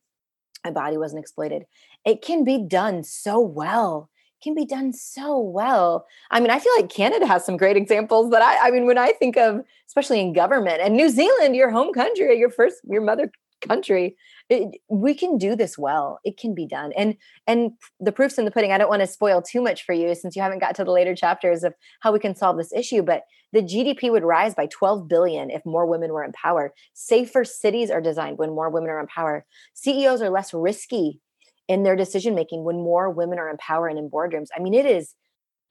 my 0.64 0.72
body 0.72 0.98
wasn't 0.98 1.20
exploited. 1.20 1.66
It 2.06 2.22
can 2.22 2.44
be 2.44 2.58
done 2.58 3.04
so 3.04 3.40
well 3.40 4.10
can 4.44 4.54
be 4.54 4.66
done 4.66 4.94
so 4.94 5.40
well. 5.40 6.06
I 6.30 6.40
mean, 6.40 6.52
I 6.52 6.60
feel 6.60 6.72
like 6.76 6.90
Canada 6.90 7.26
has 7.26 7.44
some 7.44 7.58
great 7.58 7.76
examples 7.78 8.30
that 8.32 8.42
I 8.42 8.68
I 8.68 8.72
mean 8.72 8.86
when 8.86 8.98
I 8.98 9.12
think 9.14 9.38
of 9.38 9.64
especially 9.88 10.20
in 10.20 10.34
government 10.34 10.80
and 10.82 10.96
New 10.96 11.10
Zealand, 11.10 11.56
your 11.56 11.72
home 11.72 11.94
country, 11.94 12.38
your 12.38 12.52
first 12.52 12.82
your 12.88 13.02
mother 13.02 13.32
country 13.68 14.16
it, 14.50 14.80
we 14.90 15.14
can 15.14 15.38
do 15.38 15.56
this 15.56 15.78
well 15.78 16.20
it 16.24 16.38
can 16.38 16.54
be 16.56 16.66
done 16.66 16.92
and 16.98 17.16
and 17.46 17.72
the 18.00 18.12
proofs 18.12 18.38
in 18.38 18.46
the 18.46 18.52
pudding 18.52 18.72
i 18.72 18.78
don't 18.78 18.90
want 18.90 19.02
to 19.02 19.08
spoil 19.08 19.42
too 19.42 19.62
much 19.62 19.84
for 19.84 19.94
you 19.94 20.14
since 20.16 20.36
you 20.36 20.42
haven't 20.42 20.60
got 20.60 20.76
to 20.76 20.84
the 20.84 20.92
later 20.92 21.16
chapters 21.16 21.64
of 21.64 21.74
how 22.00 22.12
we 22.12 22.20
can 22.20 22.36
solve 22.36 22.58
this 22.58 22.74
issue 22.74 23.02
but 23.02 23.24
the 23.54 23.62
gdp 23.62 24.12
would 24.12 24.24
rise 24.24 24.54
by 24.54 24.68
12 24.68 25.08
billion 25.08 25.50
if 25.50 25.66
more 25.66 25.86
women 25.86 26.12
were 26.12 26.24
in 26.24 26.32
power. 26.34 26.74
Safer 26.94 27.46
cities 27.46 27.90
are 27.90 28.02
designed 28.02 28.38
when 28.38 28.50
more 28.50 28.70
women 28.70 28.90
are 28.90 29.00
in 29.00 29.08
power. 29.08 29.46
Ceos 29.74 30.22
are 30.22 30.30
less 30.30 30.54
risky 30.54 31.22
in 31.68 31.84
their 31.84 31.96
decision 31.96 32.36
making 32.36 32.64
when 32.64 32.78
more 32.78 33.10
women 33.10 33.40
are 33.40 33.50
in 33.50 33.58
power 33.58 33.88
and 33.88 33.98
in 33.98 34.10
boardrooms. 34.10 34.48
I 34.56 34.62
mean 34.62 34.74
it 34.74 34.86
is 34.86 35.16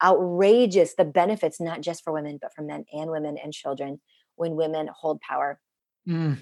outrageous 0.03 0.93
the 0.95 1.05
benefits 1.05 1.59
not 1.59 1.81
just 1.81 2.03
for 2.03 2.13
women 2.13 2.37
but 2.39 2.53
for 2.53 2.61
men 2.61 2.85
and 2.93 3.09
women 3.09 3.35
and 3.43 3.51
children 3.51 3.99
when 4.35 4.55
women 4.55 4.87
hold 4.95 5.19
power 5.21 5.59
Mm. 6.07 6.37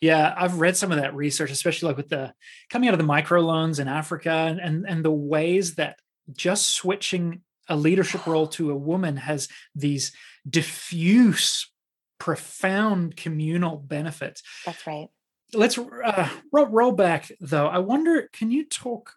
Yeah, 0.00 0.34
I've 0.36 0.60
read 0.60 0.76
some 0.76 0.92
of 0.92 0.98
that 0.98 1.14
research, 1.14 1.50
especially 1.50 1.88
like 1.88 1.96
with 1.96 2.08
the 2.08 2.32
coming 2.70 2.88
out 2.88 2.94
of 2.94 3.04
the 3.04 3.12
microloans 3.12 3.80
in 3.80 3.88
Africa 3.88 4.30
and, 4.30 4.60
and, 4.60 4.86
and 4.88 5.04
the 5.04 5.10
ways 5.10 5.74
that 5.76 5.98
just 6.32 6.70
switching 6.70 7.42
a 7.68 7.76
leadership 7.76 8.26
role 8.26 8.46
to 8.46 8.70
a 8.70 8.76
woman 8.76 9.16
has 9.16 9.48
these 9.74 10.12
diffuse, 10.48 11.70
profound 12.18 13.16
communal 13.16 13.76
benefits. 13.76 14.42
That's 14.64 14.86
right. 14.86 15.08
Let's 15.52 15.78
uh, 15.78 16.28
roll, 16.52 16.66
roll 16.66 16.92
back 16.92 17.30
though. 17.40 17.66
I 17.66 17.78
wonder, 17.78 18.28
can 18.32 18.50
you 18.50 18.64
talk 18.64 19.14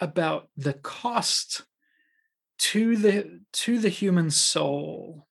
about 0.00 0.48
the 0.56 0.74
cost 0.74 1.62
to 2.58 2.96
the 2.96 3.40
to 3.52 3.78
the 3.78 3.88
human 3.88 4.30
soul 4.30 5.26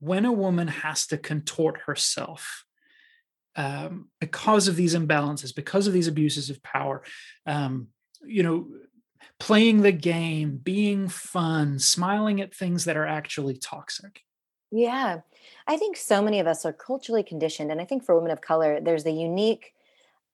when 0.00 0.24
a 0.24 0.32
woman 0.32 0.68
has 0.68 1.06
to 1.06 1.18
contort 1.18 1.80
herself 1.86 2.64
um, 3.58 4.08
because 4.20 4.68
of 4.68 4.76
these 4.76 4.94
imbalances, 4.94 5.54
because 5.54 5.88
of 5.88 5.92
these 5.92 6.06
abuses 6.06 6.48
of 6.48 6.62
power, 6.62 7.02
um, 7.44 7.88
you 8.24 8.44
know, 8.44 8.68
playing 9.40 9.82
the 9.82 9.92
game, 9.92 10.58
being 10.62 11.08
fun, 11.08 11.78
smiling 11.78 12.40
at 12.40 12.54
things 12.54 12.84
that 12.84 12.96
are 12.96 13.06
actually 13.06 13.56
toxic. 13.56 14.22
Yeah. 14.70 15.20
I 15.66 15.76
think 15.76 15.96
so 15.96 16.22
many 16.22 16.38
of 16.38 16.46
us 16.46 16.64
are 16.64 16.72
culturally 16.72 17.24
conditioned. 17.24 17.72
And 17.72 17.80
I 17.80 17.84
think 17.84 18.04
for 18.04 18.14
women 18.14 18.30
of 18.30 18.40
color, 18.40 18.80
there's 18.80 19.04
the 19.04 19.12
unique 19.12 19.74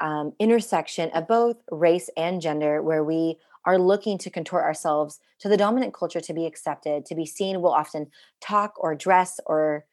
um, 0.00 0.34
intersection 0.38 1.10
of 1.10 1.26
both 1.26 1.56
race 1.70 2.10
and 2.16 2.42
gender 2.42 2.82
where 2.82 3.02
we 3.02 3.38
are 3.64 3.78
looking 3.78 4.18
to 4.18 4.30
contort 4.30 4.64
ourselves 4.64 5.18
to 5.38 5.48
the 5.48 5.56
dominant 5.56 5.94
culture 5.94 6.20
to 6.20 6.34
be 6.34 6.44
accepted, 6.44 7.06
to 7.06 7.14
be 7.14 7.24
seen. 7.24 7.62
We'll 7.62 7.72
often 7.72 8.10
talk 8.42 8.74
or 8.76 8.94
dress 8.94 9.40
or 9.46 9.87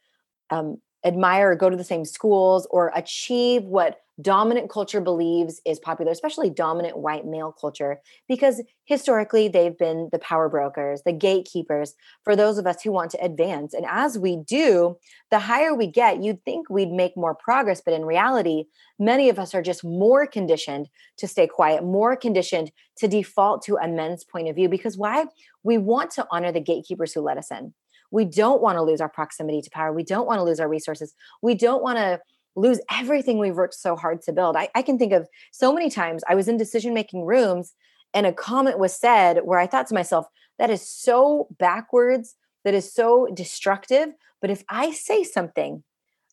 um, 0.49 0.81
admire 1.03 1.51
or 1.51 1.55
go 1.55 1.69
to 1.69 1.77
the 1.77 1.83
same 1.83 2.05
schools 2.05 2.67
or 2.69 2.91
achieve 2.95 3.63
what 3.63 3.99
dominant 4.21 4.69
culture 4.69 5.01
believes 5.01 5.61
is 5.65 5.79
popular, 5.79 6.11
especially 6.11 6.49
dominant 6.49 6.97
white 6.97 7.25
male 7.25 7.51
culture, 7.51 7.99
because 8.27 8.61
historically 8.85 9.47
they've 9.47 9.77
been 9.77 10.09
the 10.11 10.19
power 10.19 10.47
brokers, 10.49 11.01
the 11.05 11.13
gatekeepers 11.13 11.95
for 12.23 12.35
those 12.35 12.57
of 12.57 12.67
us 12.67 12.81
who 12.83 12.91
want 12.91 13.09
to 13.09 13.23
advance. 13.23 13.73
And 13.73 13.85
as 13.89 14.19
we 14.19 14.35
do, 14.35 14.97
the 15.31 15.39
higher 15.39 15.73
we 15.73 15.87
get, 15.87 16.21
you'd 16.21 16.43
think 16.43 16.69
we'd 16.69 16.91
make 16.91 17.17
more 17.17 17.33
progress. 17.33 17.81
But 17.83 17.93
in 17.93 18.05
reality, 18.05 18.65
many 18.99 19.29
of 19.29 19.39
us 19.39 19.55
are 19.55 19.63
just 19.63 19.83
more 19.83 20.27
conditioned 20.27 20.89
to 21.17 21.27
stay 21.27 21.47
quiet, 21.47 21.83
more 21.83 22.15
conditioned 22.15 22.71
to 22.97 23.07
default 23.07 23.63
to 23.63 23.77
a 23.77 23.87
men's 23.87 24.23
point 24.23 24.49
of 24.49 24.55
view. 24.55 24.69
Because 24.69 24.97
why? 24.97 25.25
We 25.63 25.77
want 25.77 26.11
to 26.11 26.27
honor 26.29 26.51
the 26.51 26.59
gatekeepers 26.59 27.13
who 27.13 27.21
let 27.21 27.37
us 27.37 27.49
in. 27.49 27.73
We 28.11 28.25
don't 28.25 28.61
want 28.61 28.77
to 28.77 28.83
lose 28.83 29.01
our 29.01 29.09
proximity 29.09 29.61
to 29.61 29.69
power. 29.69 29.91
We 29.91 30.03
don't 30.03 30.27
want 30.27 30.39
to 30.39 30.43
lose 30.43 30.59
our 30.59 30.69
resources. 30.69 31.15
We 31.41 31.55
don't 31.55 31.81
want 31.81 31.97
to 31.97 32.19
lose 32.55 32.79
everything 32.91 33.39
we've 33.39 33.55
worked 33.55 33.73
so 33.75 33.95
hard 33.95 34.21
to 34.23 34.33
build. 34.33 34.55
I, 34.55 34.69
I 34.75 34.81
can 34.81 34.99
think 34.99 35.13
of 35.13 35.27
so 35.51 35.73
many 35.73 35.89
times 35.89 36.21
I 36.27 36.35
was 36.35 36.47
in 36.47 36.57
decision 36.57 36.93
making 36.93 37.25
rooms 37.25 37.73
and 38.13 38.25
a 38.25 38.33
comment 38.33 38.77
was 38.77 38.93
said 38.93 39.39
where 39.45 39.59
I 39.59 39.67
thought 39.67 39.87
to 39.87 39.93
myself, 39.93 40.27
that 40.59 40.69
is 40.69 40.85
so 40.85 41.47
backwards, 41.57 42.35
that 42.65 42.73
is 42.73 42.93
so 42.93 43.27
destructive. 43.33 44.09
But 44.41 44.49
if 44.49 44.63
I 44.69 44.91
say 44.91 45.23
something, 45.23 45.83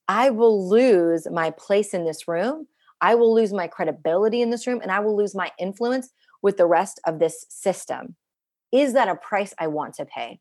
I 0.09 0.31
will 0.31 0.69
lose 0.69 1.29
my 1.31 1.51
place 1.51 1.95
in 1.95 2.05
this 2.05 2.27
room. 2.27 2.67
I 3.01 3.15
will 3.15 3.33
lose 3.33 3.53
my 3.53 3.69
credibility 3.69 4.43
in 4.43 4.51
this 4.51 4.67
room 4.67 4.81
and 4.83 4.91
I 4.91 5.01
will 5.01 5.17
lose 5.17 5.35
my 5.35 5.53
influence 5.59 6.11
with 6.43 6.57
the 6.57 6.67
rest 6.67 7.01
of 7.07 7.19
this 7.19 7.47
system. 7.49 8.17
Is 8.73 8.95
that 8.95 9.09
a 9.09 9.15
price 9.15 9.55
I 9.59 9.69
want 9.69 9.95
to 9.95 10.05
pay? 10.05 10.41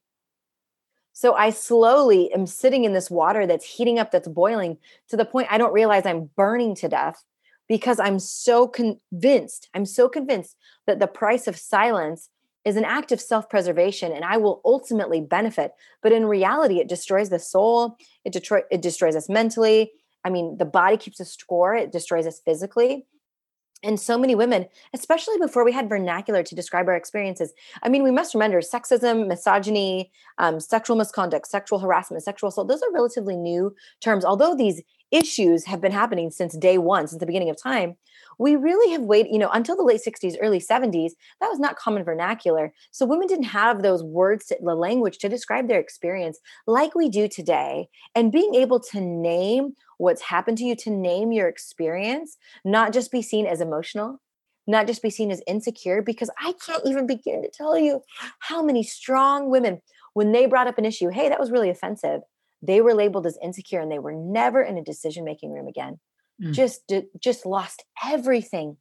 So 1.18 1.34
I 1.34 1.50
slowly 1.50 2.32
am 2.32 2.46
sitting 2.46 2.84
in 2.84 2.94
this 2.94 3.10
water 3.10 3.48
that's 3.48 3.66
heating 3.66 3.98
up, 3.98 4.12
that's 4.12 4.28
boiling 4.28 4.78
to 5.10 5.18
the 5.18 5.26
point 5.26 5.48
I 5.50 5.58
don't 5.58 5.74
realize 5.74 6.06
I'm 6.06 6.30
burning 6.36 6.76
to 6.76 6.88
death 6.88 7.24
because 7.68 8.00
I'm 8.00 8.20
so 8.20 8.68
convinced, 8.68 9.68
I'm 9.74 9.88
so 9.88 10.10
convinced 10.10 10.56
that 10.86 11.00
the 11.00 11.08
price 11.08 11.48
of 11.48 11.58
silence 11.58 12.30
is 12.66 12.76
an 12.76 12.86
act 12.86 13.12
of 13.12 13.20
self 13.20 13.50
preservation 13.50 14.12
and 14.12 14.24
I 14.24 14.38
will 14.38 14.62
ultimately 14.64 15.20
benefit. 15.20 15.72
But 16.04 16.12
in 16.12 16.28
reality, 16.28 16.80
it 16.80 16.88
destroys 16.88 17.30
the 17.30 17.40
soul, 17.40 17.98
it, 18.24 18.32
detro- 18.32 18.70
it 18.70 18.84
destroys 18.84 19.16
us 19.16 19.28
mentally. 19.28 19.94
I 20.24 20.30
mean, 20.30 20.58
the 20.60 20.66
body 20.66 20.98
keeps 20.98 21.20
a 21.20 21.26
score, 21.26 21.74
it 21.74 21.92
destroys 21.92 22.28
us 22.28 22.40
physically 22.46 23.08
and 23.84 24.00
so 24.00 24.18
many 24.18 24.34
women, 24.34 24.66
especially 24.94 25.38
before 25.38 25.64
we 25.64 25.72
had 25.72 25.88
vernacular 25.88 26.44
to 26.44 26.56
describe 26.56 26.88
our 26.88 26.96
experiences. 26.96 27.54
I 27.84 27.90
mean, 27.90 28.04
we 28.04 28.12
must 28.12 28.34
remember 28.34 28.60
sexism, 28.62 29.28
misogyny, 29.28 30.12
um, 30.40 30.60
sexual 30.60 30.96
misconduct, 30.96 31.48
sexual 31.48 31.80
harassment, 31.80 32.24
sexual 32.24 32.50
assault, 32.50 32.68
those 32.68 32.82
are 32.82 32.92
relatively 32.92 33.36
new 33.36 33.76
terms. 34.02 34.26
Although 34.26 34.56
these 34.56 34.82
issues 35.12 35.66
have 35.66 35.80
been 35.80 35.92
happening 35.92 36.32
since 36.32 36.58
day 36.58 36.78
one, 36.78 37.08
since 37.08 37.20
the 37.20 37.26
beginning 37.26 37.50
of 37.50 37.62
time, 37.62 37.96
we 38.38 38.56
really 38.56 38.92
have 38.92 39.02
waited, 39.02 39.32
you 39.32 39.40
know, 39.40 39.50
until 39.52 39.76
the 39.76 39.84
late 39.84 40.02
60s, 40.06 40.36
early 40.42 40.60
70s, 40.60 41.12
that 41.42 41.50
was 41.50 41.60
not 41.60 41.76
common 41.76 42.04
vernacular. 42.04 42.74
So 42.92 43.06
women 43.06 43.28
didn't 43.28 43.46
have 43.46 43.82
those 43.82 44.04
words, 44.04 44.52
the 44.62 44.76
language 44.76 45.18
to 45.20 45.30
describe 45.30 45.68
their 45.68 45.80
experience 45.80 46.40
like 46.66 46.96
we 46.96 47.10
do 47.10 47.28
today. 47.28 47.90
And 48.16 48.32
being 48.32 48.56
able 48.56 48.80
to 48.92 49.02
name 49.02 49.74
what's 49.98 50.22
happened 50.22 50.58
to 50.60 50.64
you, 50.64 50.76
to 50.76 50.90
name 50.90 51.32
your 51.32 51.48
experience, 51.48 52.38
not 52.64 52.94
just 52.94 53.12
be 53.12 53.22
seen 53.22 53.48
as 53.48 53.62
emotional, 53.62 54.22
not 54.68 54.86
just 54.86 55.02
be 55.02 55.10
seen 55.10 55.32
as 55.32 55.42
insecure, 55.48 56.02
because 56.02 56.30
I 56.40 56.54
can't 56.66 56.86
even 56.86 57.08
begin 57.08 57.42
to 57.42 57.50
tell 57.50 57.78
you 57.78 58.02
how 58.40 58.62
many 58.62 58.84
strong 58.84 59.50
women, 59.50 59.82
when 60.14 60.32
they 60.32 60.46
brought 60.46 60.68
up 60.68 60.78
an 60.78 60.86
issue, 60.86 61.10
hey, 61.10 61.30
that 61.30 61.40
was 61.40 61.52
really 61.52 61.70
offensive, 61.70 62.22
they 62.62 62.82
were 62.82 62.94
labeled 62.94 63.26
as 63.26 63.38
insecure 63.42 63.80
and 63.80 63.92
they 63.92 64.00
were 64.00 64.14
never 64.14 64.62
in 64.62 64.78
a 64.78 64.84
decision 64.84 65.24
making 65.24 65.54
room 65.54 65.68
again 65.68 66.00
mm. 66.42 66.54
just 66.54 66.92
just 67.20 67.46
lost 67.46 67.84
everything 68.04 68.78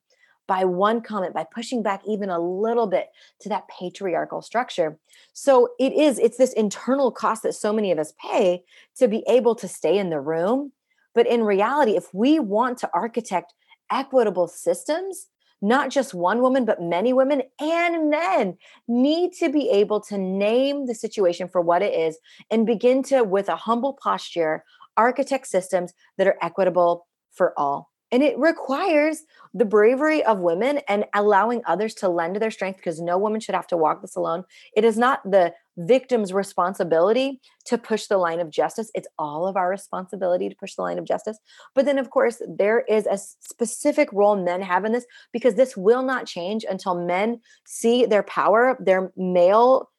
by 0.47 0.64
one 0.64 1.01
comment 1.01 1.35
by 1.35 1.45
pushing 1.53 1.83
back 1.83 2.03
even 2.07 2.31
a 2.31 2.38
little 2.38 2.87
bit 2.87 3.09
to 3.40 3.49
that 3.49 3.69
patriarchal 3.69 4.42
structure 4.42 4.99
so 5.33 5.69
it 5.79 5.92
is 5.92 6.19
it's 6.19 6.38
this 6.38 6.53
internal 6.53 7.11
cost 7.11 7.42
that 7.42 7.55
so 7.55 7.73
many 7.73 7.90
of 7.90 7.99
us 7.99 8.12
pay 8.21 8.62
to 8.97 9.09
be 9.09 9.25
able 9.29 9.55
to 9.55 9.69
stay 9.69 9.99
in 9.99 10.11
the 10.11 10.21
room 10.21 10.73
but 11.14 11.27
in 11.27 11.42
reality 11.42 11.97
if 11.97 12.12
we 12.14 12.38
want 12.38 12.79
to 12.79 12.90
architect 12.95 13.53
equitable 13.90 14.49
systems 14.49 15.29
not 15.62 15.90
just 15.90 16.14
one 16.14 16.42
woman, 16.42 16.64
but 16.64 16.83
many 16.83 17.12
women 17.12 17.42
and 17.61 18.11
men 18.11 18.57
need 18.88 19.33
to 19.33 19.49
be 19.49 19.71
able 19.71 20.01
to 20.01 20.19
name 20.19 20.87
the 20.87 20.95
situation 20.95 21.49
for 21.49 21.61
what 21.61 21.83
it 21.83 21.95
is 21.95 22.19
and 22.51 22.66
begin 22.66 23.03
to, 23.05 23.25
with 23.25 23.49
a 23.49 23.57
humble 23.57 23.95
posture, 23.95 24.64
architect 24.97 25.47
systems 25.47 25.92
that 26.19 26.27
are 26.27 26.37
equitable 26.42 27.07
for 27.37 27.53
all. 27.59 27.90
And 28.12 28.22
it 28.22 28.38
requires 28.38 29.22
the 29.53 29.64
bravery 29.64 30.22
of 30.25 30.38
women 30.38 30.81
and 30.88 31.07
allowing 31.12 31.62
others 31.66 31.92
to 31.94 32.09
lend 32.09 32.37
their 32.37 32.53
strength 32.53 32.77
because 32.77 33.01
no 33.01 33.18
woman 33.18 33.40
should 33.40 33.55
have 33.55 33.66
to 33.68 33.77
walk 33.77 34.01
this 34.01 34.14
alone. 34.14 34.44
It 34.77 34.85
is 34.85 34.96
not 34.96 35.22
the 35.25 35.53
victim's 35.77 36.33
responsibility 36.33 37.40
to 37.64 37.77
push 37.77 38.07
the 38.07 38.16
line 38.16 38.38
of 38.38 38.51
justice. 38.51 38.90
It's 38.94 39.09
all 39.18 39.46
of 39.46 39.57
our 39.57 39.68
responsibility 39.68 40.49
to 40.49 40.55
push 40.55 40.77
the 40.77 40.83
line 40.83 40.99
of 40.99 41.05
justice. 41.05 41.38
But 41.75 41.85
then, 41.85 41.99
of 41.99 42.11
course, 42.11 42.40
there 42.49 42.81
is 42.81 43.07
a 43.07 43.18
specific 43.18 44.09
role 44.12 44.37
men 44.37 44.62
have 44.62 44.85
in 44.85 44.92
this 44.92 45.07
because 45.33 45.57
this 45.57 45.77
will 45.77 46.03
not 46.03 46.27
change 46.27 46.64
until 46.68 46.94
men 46.94 47.40
see 47.66 48.07
their 48.07 48.22
power, 48.22 48.77
their 48.79 49.12
male, 49.16 49.90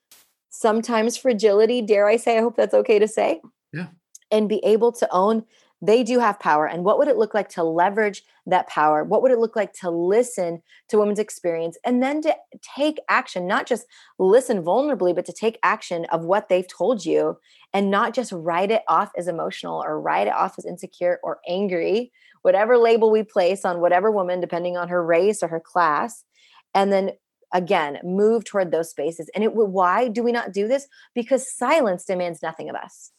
sometimes 0.50 1.17
fragility, 1.17 1.82
dare 1.82 2.08
I 2.08 2.15
say, 2.17 2.38
I 2.38 2.41
hope 2.41 2.56
that's 2.56 2.73
okay 2.73 3.00
to 3.00 3.08
say. 3.08 3.41
Yeah. 3.73 3.88
And 4.32 4.50
be 4.50 4.63
able 4.63 4.91
to 4.93 5.08
own 5.12 5.43
they 5.81 6.03
do 6.03 6.19
have 6.19 6.39
power. 6.39 6.67
And 6.67 6.83
what 6.83 6.97
would 6.97 7.07
it 7.07 7.17
look 7.17 7.33
like 7.33 7.49
to 7.49 7.63
leverage 7.63 8.23
that 8.47 8.67
power? 8.67 9.03
What 9.03 9.21
would 9.21 9.31
it 9.31 9.39
look 9.39 9.55
like 9.55 9.73
to 9.73 9.91
listen 9.91 10.61
to 10.89 10.97
women's 10.97 11.19
experience 11.19 11.77
and 11.85 12.01
then 12.01 12.21
to 12.21 12.35
take 12.75 12.99
action, 13.09 13.45
not 13.45 13.67
just 13.67 13.85
listen 14.17 14.63
vulnerably, 14.63 15.13
but 15.13 15.25
to 15.25 15.33
take 15.33 15.59
action 15.61 16.05
of 16.05 16.25
what 16.25 16.49
they've 16.49 16.67
told 16.67 17.05
you 17.05 17.37
and 17.73 17.91
not 17.91 18.13
just 18.13 18.31
write 18.31 18.71
it 18.71 18.81
off 18.87 19.11
as 19.17 19.27
emotional 19.27 19.83
or 19.83 20.01
write 20.01 20.27
it 20.27 20.33
off 20.33 20.55
as 20.57 20.65
insecure 20.65 21.19
or 21.21 21.39
angry, 21.47 22.11
whatever 22.41 22.77
label 22.77 23.11
we 23.11 23.23
place 23.23 23.63
on 23.63 23.81
whatever 23.81 24.09
woman, 24.09 24.41
depending 24.41 24.77
on 24.77 24.87
her 24.87 25.05
race 25.05 25.43
or 25.43 25.47
her 25.47 25.59
class. 25.59 26.23
And 26.73 26.91
then 26.91 27.11
again, 27.53 27.99
move 28.03 28.45
toward 28.45 28.71
those 28.71 28.89
spaces. 28.89 29.29
And 29.35 29.43
it 29.43 29.53
why 29.53 30.07
do 30.07 30.23
we 30.23 30.31
not 30.31 30.53
do 30.53 30.67
this? 30.67 30.87
Because 31.13 31.53
silence 31.55 32.03
demands 32.03 32.41
nothing 32.41 32.69
of 32.69 32.75
us. 32.75 33.11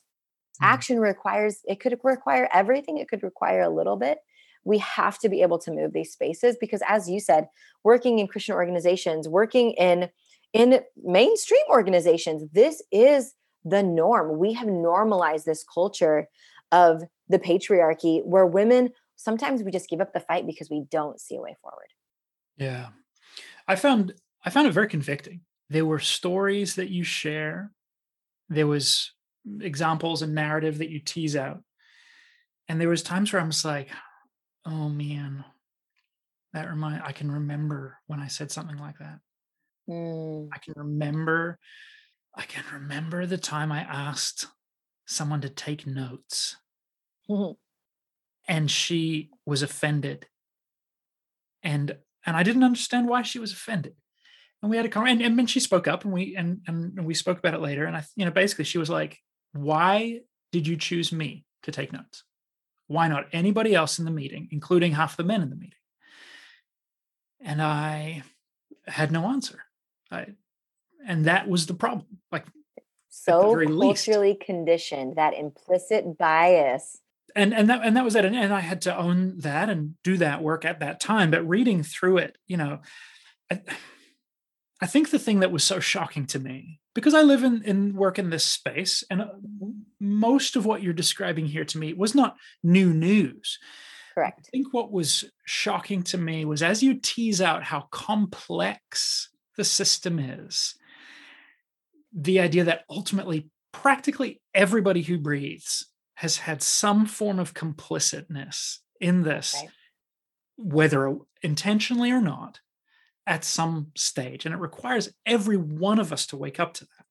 Mm. 0.63 0.67
action 0.67 1.01
requires 1.01 1.61
it 1.65 1.81
could 1.81 1.99
require 2.03 2.49
everything 2.53 2.99
it 2.99 3.09
could 3.09 3.23
require 3.23 3.63
a 3.63 3.71
little 3.71 3.97
bit. 3.97 4.19
We 4.65 4.79
have 4.79 5.19
to 5.21 5.29
be 5.29 5.43
able 5.43 5.59
to 5.61 5.71
move 5.71 5.93
these 5.93 6.13
spaces 6.13 6.57
because 6.61 6.83
as 6.87 7.09
you 7.09 7.21
said 7.21 7.49
working 7.85 8.19
in 8.19 8.27
christian 8.27 8.55
organizations 8.55 9.29
working 9.29 9.71
in 9.73 10.11
in 10.53 10.81
mainstream 10.97 11.63
organizations 11.71 12.45
this 12.53 12.83
is 12.93 13.35
the 13.65 13.83
norm. 13.83 14.39
We 14.39 14.53
have 14.55 14.69
normalized 14.69 15.47
this 15.47 15.65
culture 15.65 16.29
of 16.73 17.03
the 17.29 17.39
patriarchy 17.39 18.25
where 18.25 18.47
women 18.47 18.91
sometimes 19.17 19.63
we 19.63 19.71
just 19.71 19.89
give 19.89 20.01
up 20.01 20.13
the 20.13 20.21
fight 20.21 20.47
because 20.47 20.71
we 20.71 20.85
don't 20.91 21.21
see 21.21 21.37
a 21.37 21.41
way 21.41 21.57
forward. 21.61 21.89
Yeah. 22.57 22.89
I 23.67 23.77
found 23.77 24.15
i 24.45 24.51
found 24.51 24.69
it 24.69 24.73
very 24.73 24.89
convicting. 24.89 25.41
There 25.69 25.85
were 25.85 25.99
stories 25.99 26.77
that 26.77 26.91
you 26.91 27.05
share. 27.05 27.73
There 28.49 28.67
was 28.67 29.13
examples 29.61 30.23
and 30.23 30.35
narrative 30.35 30.79
that 30.79 30.91
you 30.91 31.01
tease 31.01 31.37
out. 31.37 31.63
And 32.69 32.81
there 32.81 32.89
was 32.89 33.03
times 33.03 33.33
where 33.33 33.41
I'm 33.41 33.51
just 33.51 33.65
like, 33.65 33.89
oh 34.67 34.89
man, 34.89 35.45
that 36.53 36.69
remind 36.69 37.03
I 37.03 37.13
can 37.13 37.31
remember 37.31 37.99
when 38.07 38.21
I 38.21 38.29
said 38.29 38.51
something 38.51 38.79
like 38.79 38.99
that. 38.99 39.19
Mm. 39.89 40.49
I 40.53 40.59
can 40.59 40.75
remember, 40.77 41.59
I 42.35 42.43
can 42.43 42.65
remember 42.73 43.27
the 43.27 43.39
time 43.39 43.73
I 43.73 43.81
asked 43.81 44.47
someone 45.07 45.41
to 45.41 45.49
take 45.49 45.87
notes. 45.87 46.57
Mm-hmm. 47.31 47.53
And 48.51 48.71
she 48.71 49.31
was 49.45 49.63
offended. 49.63 50.27
And 51.63 51.97
and 52.27 52.37
I 52.37 52.43
didn't 52.43 52.65
understand 52.65 53.09
why 53.09 53.23
she 53.23 53.39
was 53.39 53.53
offended 53.53 53.95
and 54.63 54.71
we 54.71 54.77
had 54.77 54.87
a 54.87 54.89
conversation 54.89 55.23
and, 55.23 55.39
and 55.39 55.51
she 55.51 55.61
spoke 55.61 55.87
up 55.87 56.05
and 56.05 56.13
we 56.13 56.35
and, 56.37 56.61
and 56.67 57.05
we 57.05 57.15
spoke 57.15 57.39
about 57.39 57.55
it 57.55 57.61
later 57.61 57.85
and 57.85 57.97
i 57.97 58.05
you 58.17 58.25
know 58.25 58.31
basically 58.31 58.65
she 58.65 58.79
was 58.79 58.91
like 58.91 59.19
why 59.53 60.21
did 60.53 60.67
you 60.67 60.77
choose 60.77 61.13
me 61.13 61.45
to 61.63 61.73
take 61.73 61.93
notes? 61.93 62.25
Why 62.87 63.09
not 63.09 63.29
anybody 63.33 63.75
else 63.75 63.99
in 63.99 64.05
the 64.05 64.11
meeting, 64.11 64.49
including 64.51 64.93
half 64.93 65.17
the 65.17 65.25
men 65.25 65.43
in 65.43 65.51
the 65.51 65.57
meeting? 65.57 65.73
And 67.41 67.61
I 67.63 68.23
had 68.87 69.13
no 69.13 69.27
answer. 69.27 69.63
I, 70.11 70.29
and 71.07 71.27
that 71.27 71.49
was 71.49 71.67
the 71.67 71.75
problem. 71.75 72.19
Like 72.33 72.47
so 73.09 73.43
culturally 73.43 74.31
least. 74.31 74.41
conditioned, 74.41 75.17
that 75.17 75.35
implicit 75.35 76.19
bias. 76.19 76.99
And 77.37 77.53
and 77.53 77.69
that 77.69 77.83
and 77.85 77.97
that 77.97 78.05
was 78.05 78.17
it. 78.17 78.25
And, 78.25 78.35
and 78.35 78.53
I 78.53 78.61
had 78.61 78.81
to 78.83 78.97
own 78.97 79.39
that 79.39 79.69
and 79.69 79.95
do 80.03 80.17
that 80.17 80.43
work 80.43 80.65
at 80.65 80.81
that 80.81 80.99
time. 80.99 81.31
But 81.31 81.47
reading 81.47 81.83
through 81.83 82.19
it, 82.19 82.39
you 82.47 82.57
know, 82.57 82.81
I, 83.51 83.61
I 84.81 84.87
think 84.87 85.11
the 85.11 85.19
thing 85.19 85.41
that 85.41 85.53
was 85.53 85.63
so 85.63 85.79
shocking 85.79 86.27
to 86.27 86.39
me 86.39 86.81
because 86.99 87.15
I 87.15 87.23
live 87.23 87.45
in 87.45 87.63
and 87.65 87.95
work 87.95 88.19
in 88.19 88.29
this 88.29 88.45
space, 88.45 89.05
and 89.09 89.23
uh, 89.23 89.29
most 90.01 90.57
of 90.57 90.67
what 90.67 90.83
you're 90.83 90.93
describing 90.93 91.47
here 91.47 91.65
to 91.65 91.79
me 91.79 91.93
was 91.93 92.13
not 92.13 92.35
new 92.65 92.93
news. 92.93 93.61
Correct. 94.17 94.49
I 94.49 94.51
think 94.51 94.75
what 94.75 94.91
was 94.91 95.25
shocking 95.45 96.03
to 96.03 96.19
me 96.19 96.45
was 96.45 96.61
as 96.61 96.83
you 96.83 96.99
tease 97.01 97.41
out 97.41 97.63
how 97.63 97.83
complex 97.93 99.31
the 99.57 99.63
system 99.63 100.19
is, 100.19 100.75
the 102.13 102.41
idea 102.41 102.65
that 102.65 102.83
ultimately 102.91 103.49
practically 103.71 104.41
everybody 104.53 105.03
who 105.03 105.19
breathes 105.19 105.87
has 106.15 106.39
had 106.39 106.63
some 106.65 107.07
form 107.07 107.39
of 107.39 107.55
complicitness 107.55 108.81
in 109.01 109.23
this, 109.23 109.55
right. 109.57 109.71
whether 110.57 111.17
intentionally 111.43 112.11
or 112.11 112.21
not 112.21 112.59
at 113.29 113.45
some 113.45 113.93
stage 113.95 114.47
and 114.47 114.55
it 114.55 114.59
requires 114.59 115.11
every 115.27 115.59
one 115.59 115.99
of 115.99 116.13
us 116.13 116.27
to 116.27 116.37
wake 116.37 116.59
up 116.59 116.73
to 116.73 116.85
that. 116.85 117.05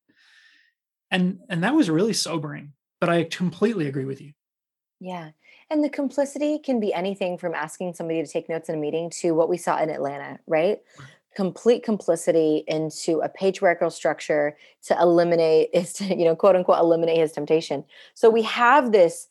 And 1.11 1.39
and 1.47 1.63
that 1.63 1.75
was 1.75 1.89
really 1.89 2.13
sobering 2.13 2.73
but 2.99 3.09
i 3.09 3.23
completely 3.23 3.87
agree 3.87 4.05
with 4.05 4.19
you. 4.19 4.33
Yeah 4.99 5.29
and 5.69 5.83
the 5.83 5.89
complicity 5.89 6.59
can 6.59 6.79
be 6.79 6.93
anything 6.93 7.37
from 7.37 7.53
asking 7.53 7.93
somebody 7.93 8.23
to 8.23 8.27
take 8.29 8.49
notes 8.49 8.67
in 8.67 8.75
a 8.75 8.77
meeting 8.79 9.09
to 9.11 9.33
what 9.33 9.47
we 9.47 9.57
saw 9.57 9.81
in 9.81 9.89
atlanta 9.91 10.39
right? 10.47 10.79
Complete 11.35 11.83
complicity 11.83 12.63
into 12.67 13.19
a 13.19 13.29
patriarchal 13.29 13.91
structure 13.91 14.57
to 14.85 14.99
eliminate 14.99 15.69
his 15.73 16.01
you 16.01 16.25
know 16.25 16.35
quote 16.35 16.55
unquote 16.55 16.79
eliminate 16.79 17.19
his 17.19 17.31
temptation. 17.31 17.85
So 18.15 18.29
we 18.29 18.41
have 18.41 18.91
this 18.91 19.27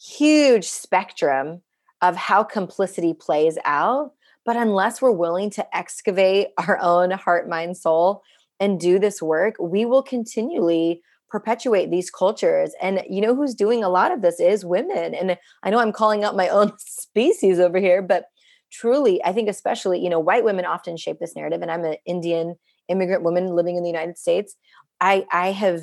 huge 0.00 0.68
spectrum 0.68 1.62
of 2.00 2.14
how 2.14 2.44
complicity 2.44 3.12
plays 3.12 3.58
out 3.64 4.12
but 4.48 4.56
unless 4.56 5.02
we're 5.02 5.10
willing 5.10 5.50
to 5.50 5.76
excavate 5.76 6.48
our 6.58 6.78
own 6.80 7.10
heart, 7.10 7.50
mind, 7.50 7.76
soul 7.76 8.22
and 8.58 8.80
do 8.80 8.98
this 8.98 9.20
work, 9.20 9.56
we 9.60 9.84
will 9.84 10.02
continually 10.02 11.02
perpetuate 11.28 11.90
these 11.90 12.10
cultures. 12.10 12.72
And 12.80 13.02
you 13.10 13.20
know 13.20 13.36
who's 13.36 13.54
doing 13.54 13.84
a 13.84 13.90
lot 13.90 14.10
of 14.10 14.22
this 14.22 14.40
is 14.40 14.64
women. 14.64 15.14
And 15.14 15.36
I 15.62 15.68
know 15.68 15.78
I'm 15.78 15.92
calling 15.92 16.24
out 16.24 16.34
my 16.34 16.48
own 16.58 16.72
species 16.78 17.60
over 17.60 17.78
here, 17.78 18.00
but 18.00 18.24
truly, 18.72 19.22
I 19.22 19.34
think 19.34 19.50
especially, 19.50 20.02
you 20.02 20.08
know, 20.08 20.18
white 20.18 20.44
women 20.44 20.64
often 20.64 20.96
shape 20.96 21.18
this 21.20 21.36
narrative. 21.36 21.60
And 21.60 21.70
I'm 21.70 21.84
an 21.84 21.96
Indian 22.06 22.54
immigrant 22.88 23.24
woman 23.24 23.54
living 23.54 23.76
in 23.76 23.82
the 23.82 23.90
United 23.90 24.16
States. 24.16 24.56
I 24.98 25.26
I 25.30 25.52
have 25.52 25.82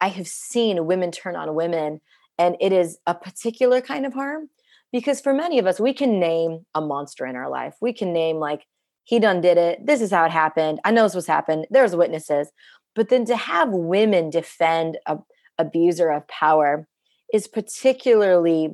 I 0.00 0.08
have 0.08 0.26
seen 0.26 0.86
women 0.86 1.10
turn 1.10 1.36
on 1.36 1.54
women 1.54 2.00
and 2.38 2.56
it 2.60 2.72
is 2.72 2.96
a 3.06 3.14
particular 3.14 3.82
kind 3.82 4.06
of 4.06 4.14
harm 4.14 4.48
because 4.92 5.20
for 5.20 5.32
many 5.32 5.58
of 5.58 5.66
us 5.66 5.80
we 5.80 5.92
can 5.92 6.18
name 6.18 6.66
a 6.74 6.80
monster 6.80 7.26
in 7.26 7.36
our 7.36 7.48
life. 7.48 7.74
We 7.80 7.92
can 7.92 8.12
name 8.12 8.36
like 8.36 8.64
he 9.04 9.18
done 9.18 9.40
did 9.40 9.56
it. 9.56 9.86
This 9.86 10.00
is 10.00 10.10
how 10.10 10.24
it 10.24 10.30
happened. 10.30 10.80
I 10.84 10.90
know 10.90 11.02
this 11.02 11.14
was 11.14 11.26
happened. 11.26 11.66
There's 11.70 11.96
witnesses. 11.96 12.50
But 12.94 13.08
then 13.08 13.24
to 13.26 13.36
have 13.36 13.70
women 13.70 14.30
defend 14.30 14.98
a 15.06 15.18
abuser 15.60 16.10
of 16.10 16.26
power 16.26 16.88
is 17.32 17.46
particularly 17.46 18.70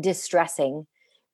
distressing 0.00 0.86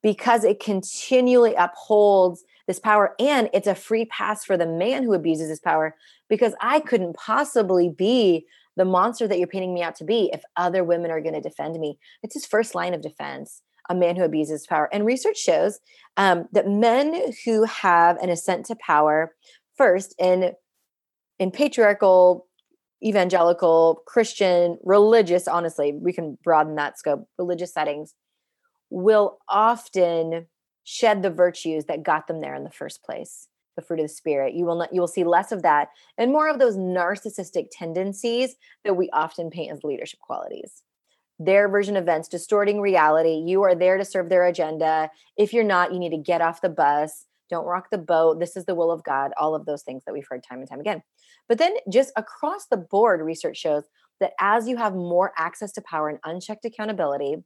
because 0.02 0.44
it 0.44 0.61
continually 0.61 1.54
upholds 1.54 2.44
this 2.66 2.78
power 2.78 3.14
and 3.18 3.48
it's 3.52 3.66
a 3.66 3.74
free 3.74 4.07
pass 4.07 4.44
for 4.44 4.57
the 4.57 4.66
man 4.66 5.02
who 5.02 5.12
abuses 5.12 5.50
his 5.50 5.61
power 5.61 5.94
because 6.28 6.54
I 6.61 6.80
couldn't 6.80 7.14
possibly 7.14 7.88
be 7.88 8.46
the 8.76 8.85
monster 8.85 9.28
that 9.28 9.38
you're 9.38 9.46
painting 9.46 9.74
me 9.74 9.83
out 9.83 9.96
to 9.96 10.04
be 10.04 10.30
if 10.33 10.42
other 10.57 10.83
women 10.83 11.11
are 11.11 11.20
going 11.20 11.35
to 11.35 11.40
defend 11.40 11.78
me. 11.78 11.98
It's 12.22 12.35
his 12.35 12.46
first 12.46 12.74
line 12.74 12.94
of 12.94 13.02
defense, 13.02 13.62
a 13.88 13.94
man 13.94 14.16
who 14.16 14.25
abuses 14.25 14.66
power. 14.66 14.88
And 14.92 15.05
research 15.05 15.38
shows 15.38 15.81
um, 16.16 16.49
that 16.53 16.68
men 16.68 17.33
who 17.44 17.64
have 17.64 18.16
an 18.18 18.31
ascent 18.31 18.66
to 18.66 18.77
power, 18.77 19.35
first 19.77 20.14
in 20.18 20.53
in 21.38 21.51
patriarchal, 21.51 22.47
evangelical, 23.05 24.03
Christian, 24.07 24.79
religious, 24.85 25.49
honestly, 25.49 25.92
we 25.92 26.12
can 26.12 26.38
broaden 26.44 26.77
that 26.77 26.99
scope, 26.99 27.27
religious 27.38 27.75
settings, 27.75 28.14
will 28.88 29.38
often 29.49 30.47
shed 30.85 31.23
the 31.23 31.31
virtues 31.31 31.87
that 31.87 32.05
got 32.05 32.29
them 32.29 32.40
there 32.40 32.55
in 32.55 32.64
the 32.64 32.70
first 32.70 33.03
place 33.03 33.49
the 33.77 33.83
fruit 33.83 33.99
of 33.99 34.05
the 34.05 34.09
spirit 34.09 34.55
you 34.55 34.64
will 34.64 34.77
not 34.77 34.92
you 34.92 35.01
will 35.01 35.09
see 35.09 35.25
less 35.25 35.51
of 35.51 35.62
that 35.62 35.88
and 36.16 36.31
more 36.31 36.49
of 36.49 36.59
those 36.59 36.77
narcissistic 36.77 37.66
tendencies 37.73 38.55
that 38.85 38.94
we 38.94 39.11
often 39.11 39.51
paint 39.51 39.73
as 39.73 39.83
leadership 39.83 40.20
qualities 40.20 40.83
their 41.38 41.68
version 41.68 41.97
of 41.97 42.05
events 42.05 42.29
distorting 42.29 42.81
reality. 42.81 43.42
You 43.44 43.62
are 43.62 43.75
there 43.75 43.99
to 43.99 44.05
serve 44.05 44.29
their 44.29 44.47
agenda. 44.47 45.11
If 45.37 45.53
you're 45.53 45.64
not 45.64 45.92
you 45.92 45.99
need 45.99 46.11
to 46.11 46.18
get 46.18 46.40
off 46.40 46.61
the 46.61 46.68
bus. 46.68 47.27
Don't 47.51 47.66
rock 47.66 47.88
the 47.90 47.99
boat. 47.99 48.40
This 48.40 48.57
is 48.57 48.64
the 48.64 48.75
will 48.75 48.90
of 48.90 49.05
god. 49.05 49.33
All 49.38 49.55
of 49.55 49.66
those 49.66 49.83
things 49.83 50.03
that 50.07 50.12
we've 50.12 50.27
heard 50.29 50.42
time 50.42 50.61
and 50.61 50.68
time 50.68 50.81
again. 50.81 51.03
But 51.49 51.59
then 51.59 51.75
just 51.92 52.12
across 52.16 52.66
the 52.66 52.77
board 52.77 53.20
research 53.20 53.59
shows 53.59 53.85
that 54.20 54.33
as 54.40 54.68
you 54.68 54.77
have 54.77 54.94
more 54.94 55.33
access 55.37 55.73
to 55.73 55.83
power 55.83 56.09
and 56.09 56.18
unchecked 56.25 56.64
accountability 56.64 57.37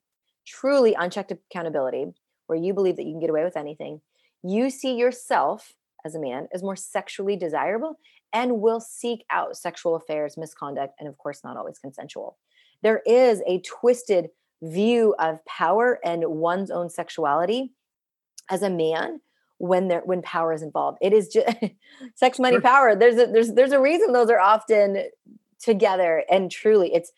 truly 0.46 0.94
unchecked 0.94 1.32
accountability 1.32 2.06
where 2.46 2.58
you 2.58 2.72
believe 2.72 2.96
that 2.96 3.04
you 3.04 3.12
can 3.12 3.20
get 3.20 3.28
away 3.28 3.44
with 3.44 3.56
anything 3.56 4.00
you 4.42 4.70
see 4.70 4.94
yourself 4.94 5.74
as 6.04 6.14
a 6.14 6.20
man 6.20 6.48
as 6.54 6.62
more 6.62 6.76
sexually 6.76 7.36
desirable 7.36 7.98
and 8.32 8.60
will 8.60 8.80
seek 8.80 9.24
out 9.30 9.56
sexual 9.56 9.94
affairs, 9.96 10.36
misconduct, 10.36 10.94
and 10.98 11.08
of 11.08 11.16
course, 11.18 11.40
not 11.44 11.56
always 11.56 11.78
consensual. 11.78 12.36
There 12.82 13.02
is 13.06 13.42
a 13.46 13.60
twisted 13.60 14.28
view 14.62 15.14
of 15.18 15.44
power 15.44 15.98
and 16.04 16.24
one's 16.26 16.70
own 16.70 16.90
sexuality 16.90 17.72
as 18.50 18.62
a 18.62 18.70
man 18.70 19.20
when 19.58 19.88
there 19.88 20.02
when 20.04 20.22
power 20.22 20.52
is 20.52 20.62
involved. 20.62 20.98
It 21.00 21.12
is 21.12 21.28
just 21.28 21.56
sex, 22.14 22.38
money, 22.38 22.60
power. 22.60 22.94
There's 22.94 23.16
a 23.16 23.26
there's 23.26 23.52
there's 23.52 23.72
a 23.72 23.80
reason 23.80 24.12
those 24.12 24.30
are 24.30 24.40
often 24.40 25.04
together. 25.60 26.24
And 26.30 26.50
truly, 26.50 26.94
it's 26.94 27.12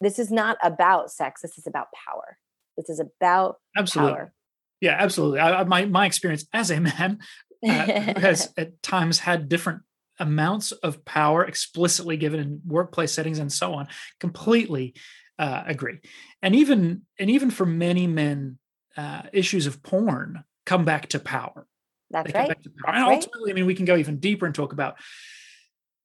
this 0.00 0.18
is 0.18 0.30
not 0.30 0.58
about 0.62 1.10
sex. 1.10 1.42
This 1.42 1.58
is 1.58 1.66
about 1.66 1.88
power. 2.06 2.38
This 2.76 2.88
is 2.88 3.00
about 3.00 3.56
absolutely. 3.76 4.14
Power. 4.14 4.32
Yeah, 4.80 4.96
absolutely. 4.98 5.40
I, 5.40 5.64
my 5.64 5.86
my 5.86 6.06
experience 6.06 6.46
as 6.52 6.70
a 6.70 6.80
man 6.80 7.18
uh, 7.66 7.70
has 7.70 8.52
at 8.58 8.82
times 8.82 9.20
had 9.20 9.48
different 9.48 9.82
amounts 10.18 10.72
of 10.72 11.04
power 11.04 11.44
explicitly 11.44 12.16
given 12.16 12.40
in 12.40 12.60
workplace 12.66 13.12
settings 13.12 13.38
and 13.38 13.52
so 13.52 13.74
on 13.74 13.88
completely 14.20 14.94
uh, 15.38 15.62
agree 15.66 15.98
and 16.42 16.54
even 16.54 17.02
and 17.18 17.30
even 17.30 17.50
for 17.50 17.66
many 17.66 18.06
men 18.06 18.58
uh, 18.96 19.22
issues 19.32 19.66
of 19.66 19.82
porn 19.82 20.44
come 20.64 20.84
back 20.84 21.08
to 21.08 21.18
power 21.18 21.66
that's 22.10 22.32
right 22.32 22.56
power. 22.84 22.94
and 22.94 23.04
ultimately 23.04 23.50
right. 23.50 23.52
i 23.52 23.54
mean 23.54 23.66
we 23.66 23.74
can 23.74 23.84
go 23.84 23.96
even 23.96 24.18
deeper 24.18 24.46
and 24.46 24.54
talk 24.54 24.72
about 24.72 24.96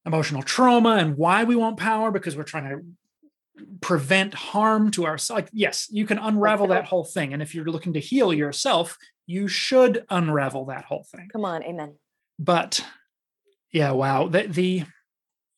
emotional 0.05 0.41
trauma 0.41 0.95
and 0.95 1.15
why 1.15 1.43
we 1.43 1.55
want 1.55 1.77
power 1.77 2.11
because 2.11 2.35
we're 2.35 2.43
trying 2.43 2.69
to 2.69 3.65
prevent 3.79 4.33
harm 4.33 4.89
to 4.89 5.05
ourselves 5.05 5.43
like 5.43 5.49
yes 5.53 5.87
you 5.91 6.05
can 6.05 6.17
unravel 6.17 6.67
that 6.67 6.85
whole 6.85 7.03
thing 7.03 7.31
and 7.33 7.41
if 7.41 7.53
you're 7.53 7.65
looking 7.65 7.93
to 7.93 7.99
heal 7.99 8.33
yourself 8.33 8.97
you 9.31 9.47
should 9.47 10.05
unravel 10.09 10.65
that 10.65 10.85
whole 10.85 11.05
thing. 11.09 11.29
Come 11.31 11.45
on, 11.45 11.63
amen. 11.63 11.95
But 12.37 12.85
yeah, 13.71 13.91
wow. 13.91 14.27
The, 14.27 14.43
the 14.47 14.83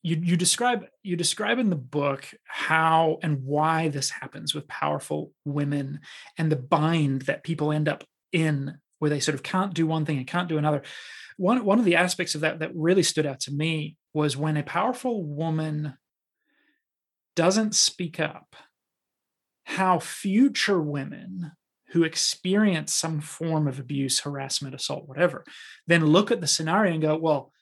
you 0.03 0.17
you 0.21 0.35
describe 0.35 0.85
you 1.01 1.15
describe 1.15 1.59
in 1.59 1.69
the 1.69 1.75
book 1.75 2.27
how 2.45 3.17
and 3.23 3.43
why 3.43 3.87
this 3.87 4.09
happens 4.09 4.53
with 4.53 4.67
powerful 4.67 5.31
women 5.45 6.01
and 6.37 6.51
the 6.51 6.57
bind 6.57 7.23
that 7.23 7.43
people 7.43 7.71
end 7.71 7.87
up 7.87 8.03
in 8.31 8.77
where 8.99 9.09
they 9.09 9.21
sort 9.21 9.35
of 9.35 9.43
can't 9.43 9.73
do 9.73 9.87
one 9.87 10.05
thing 10.05 10.17
and 10.17 10.27
can't 10.27 10.49
do 10.49 10.57
another. 10.57 10.83
One 11.37 11.63
one 11.65 11.79
of 11.79 11.85
the 11.85 11.95
aspects 11.95 12.35
of 12.35 12.41
that 12.41 12.59
that 12.59 12.75
really 12.75 13.03
stood 13.03 13.25
out 13.25 13.39
to 13.41 13.51
me 13.51 13.95
was 14.13 14.37
when 14.37 14.57
a 14.57 14.63
powerful 14.63 15.23
woman 15.23 15.97
doesn't 17.35 17.73
speak 17.73 18.19
up, 18.19 18.55
how 19.63 19.99
future 19.99 20.81
women 20.81 21.53
who 21.93 22.03
experience 22.03 22.93
some 22.93 23.21
form 23.21 23.67
of 23.67 23.79
abuse, 23.79 24.19
harassment, 24.19 24.75
assault, 24.75 25.07
whatever, 25.07 25.43
then 25.87 26.05
look 26.05 26.29
at 26.31 26.41
the 26.41 26.47
scenario 26.47 26.91
and 26.91 27.01
go, 27.01 27.15
well, 27.15 27.52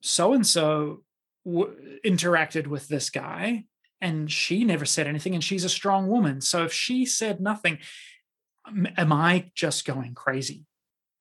so 0.00 0.32
and 0.32 0.46
so 0.46 1.02
interacted 1.46 2.66
with 2.66 2.88
this 2.88 3.10
guy 3.10 3.64
and 4.00 4.30
she 4.30 4.64
never 4.64 4.84
said 4.84 5.06
anything 5.06 5.34
and 5.34 5.44
she's 5.44 5.64
a 5.64 5.68
strong 5.68 6.08
woman. 6.08 6.40
So 6.40 6.64
if 6.64 6.72
she 6.72 7.04
said 7.04 7.40
nothing, 7.40 7.78
am 8.96 9.12
I 9.12 9.50
just 9.54 9.84
going 9.84 10.14
crazy? 10.14 10.66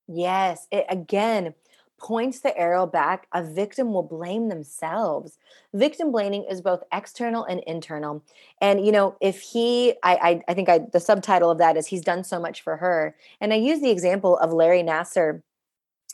Yes. 0.08 0.68
It, 0.72 0.86
again, 0.90 1.54
points 2.00 2.40
the 2.40 2.58
arrow 2.58 2.88
back, 2.88 3.28
a 3.34 3.44
victim 3.44 3.92
will 3.94 4.04
blame 4.04 4.48
themselves. 4.50 5.38
Victim 5.74 6.12
blaming 6.12 6.46
is 6.50 6.62
both 6.62 6.82
external 6.94 7.44
and 7.44 7.62
internal. 7.68 8.24
And 8.62 8.86
you 8.86 8.92
know, 8.92 9.16
if 9.22 9.42
he, 9.42 9.94
I, 10.02 10.16
I, 10.16 10.42
I 10.48 10.54
think 10.54 10.70
I, 10.70 10.80
the 10.92 11.00
subtitle 11.00 11.52
of 11.52 11.58
that 11.58 11.78
is 11.78 11.88
he's 11.88 12.02
done 12.02 12.24
so 12.24 12.40
much 12.40 12.62
for 12.62 12.78
her. 12.78 13.16
And 13.42 13.54
I 13.54 13.58
use 13.58 13.82
the 13.82 13.92
example 13.92 14.38
of 14.38 14.54
Larry 14.54 14.84
Nassar 14.84 15.42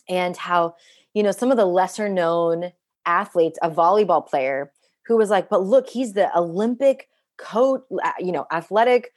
and 0.09 0.35
how, 0.35 0.75
you 1.15 1.23
know, 1.23 1.31
some 1.31 1.49
of 1.49 1.57
the 1.57 1.65
lesser 1.65 2.07
known 2.07 2.71
athletes, 3.07 3.57
a 3.63 3.71
volleyball 3.71 4.25
player 4.25 4.71
who 5.07 5.17
was 5.17 5.31
like, 5.31 5.49
but 5.49 5.63
look, 5.63 5.89
he's 5.89 6.13
the 6.13 6.35
Olympic 6.37 7.07
coach, 7.37 7.81
you 8.19 8.31
know, 8.31 8.45
athletic 8.51 9.11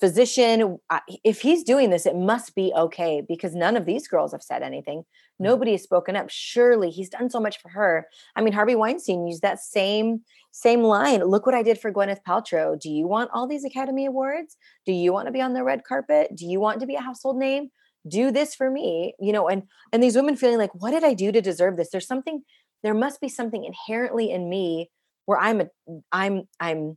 physician 0.00 0.78
if 1.22 1.40
he's 1.40 1.62
doing 1.62 1.90
this 1.90 2.06
it 2.06 2.16
must 2.16 2.56
be 2.56 2.72
okay 2.76 3.22
because 3.28 3.54
none 3.54 3.76
of 3.76 3.86
these 3.86 4.08
girls 4.08 4.32
have 4.32 4.42
said 4.42 4.60
anything. 4.60 4.98
Mm. 4.98 5.04
nobody 5.38 5.70
has 5.72 5.82
spoken 5.84 6.16
up. 6.16 6.26
Surely 6.28 6.90
he's 6.90 7.08
done 7.08 7.30
so 7.30 7.38
much 7.38 7.60
for 7.62 7.68
her. 7.68 8.08
I 8.34 8.42
mean 8.42 8.52
harvey 8.52 8.74
weinstein 8.74 9.28
used 9.28 9.42
that 9.42 9.60
same 9.60 10.22
same 10.50 10.82
line 10.82 11.22
look 11.22 11.46
what 11.46 11.54
i 11.54 11.62
did 11.62 11.78
for 11.78 11.92
gwyneth 11.92 12.24
paltrow. 12.26 12.76
Do 12.76 12.90
you 12.90 13.06
want 13.06 13.30
all 13.32 13.46
these 13.46 13.64
academy 13.64 14.06
awards? 14.06 14.56
Do 14.86 14.92
you 14.92 15.12
want 15.12 15.26
to 15.26 15.32
be 15.32 15.40
on 15.40 15.52
the 15.52 15.62
red 15.62 15.84
carpet? 15.84 16.34
Do 16.34 16.46
you 16.46 16.58
want 16.58 16.80
to 16.80 16.86
be 16.86 16.96
a 16.96 17.00
household 17.00 17.36
name 17.36 17.70
do 18.08 18.30
this 18.30 18.54
for 18.54 18.70
me 18.70 19.14
you 19.20 19.32
know 19.32 19.48
and 19.48 19.62
and 19.92 20.02
these 20.02 20.16
women 20.16 20.36
feeling 20.36 20.58
like 20.58 20.74
what 20.74 20.90
did 20.90 21.04
i 21.04 21.14
do 21.14 21.30
to 21.30 21.40
deserve 21.40 21.76
this? 21.76 21.90
There's 21.90 22.06
something 22.06 22.42
there 22.82 22.94
must 22.94 23.20
be 23.20 23.28
something 23.28 23.64
inherently 23.64 24.30
in 24.30 24.48
me 24.48 24.90
where 25.26 25.38
i'm 25.38 25.60
a 25.60 25.68
i'm 26.10 26.48
i'm 26.60 26.96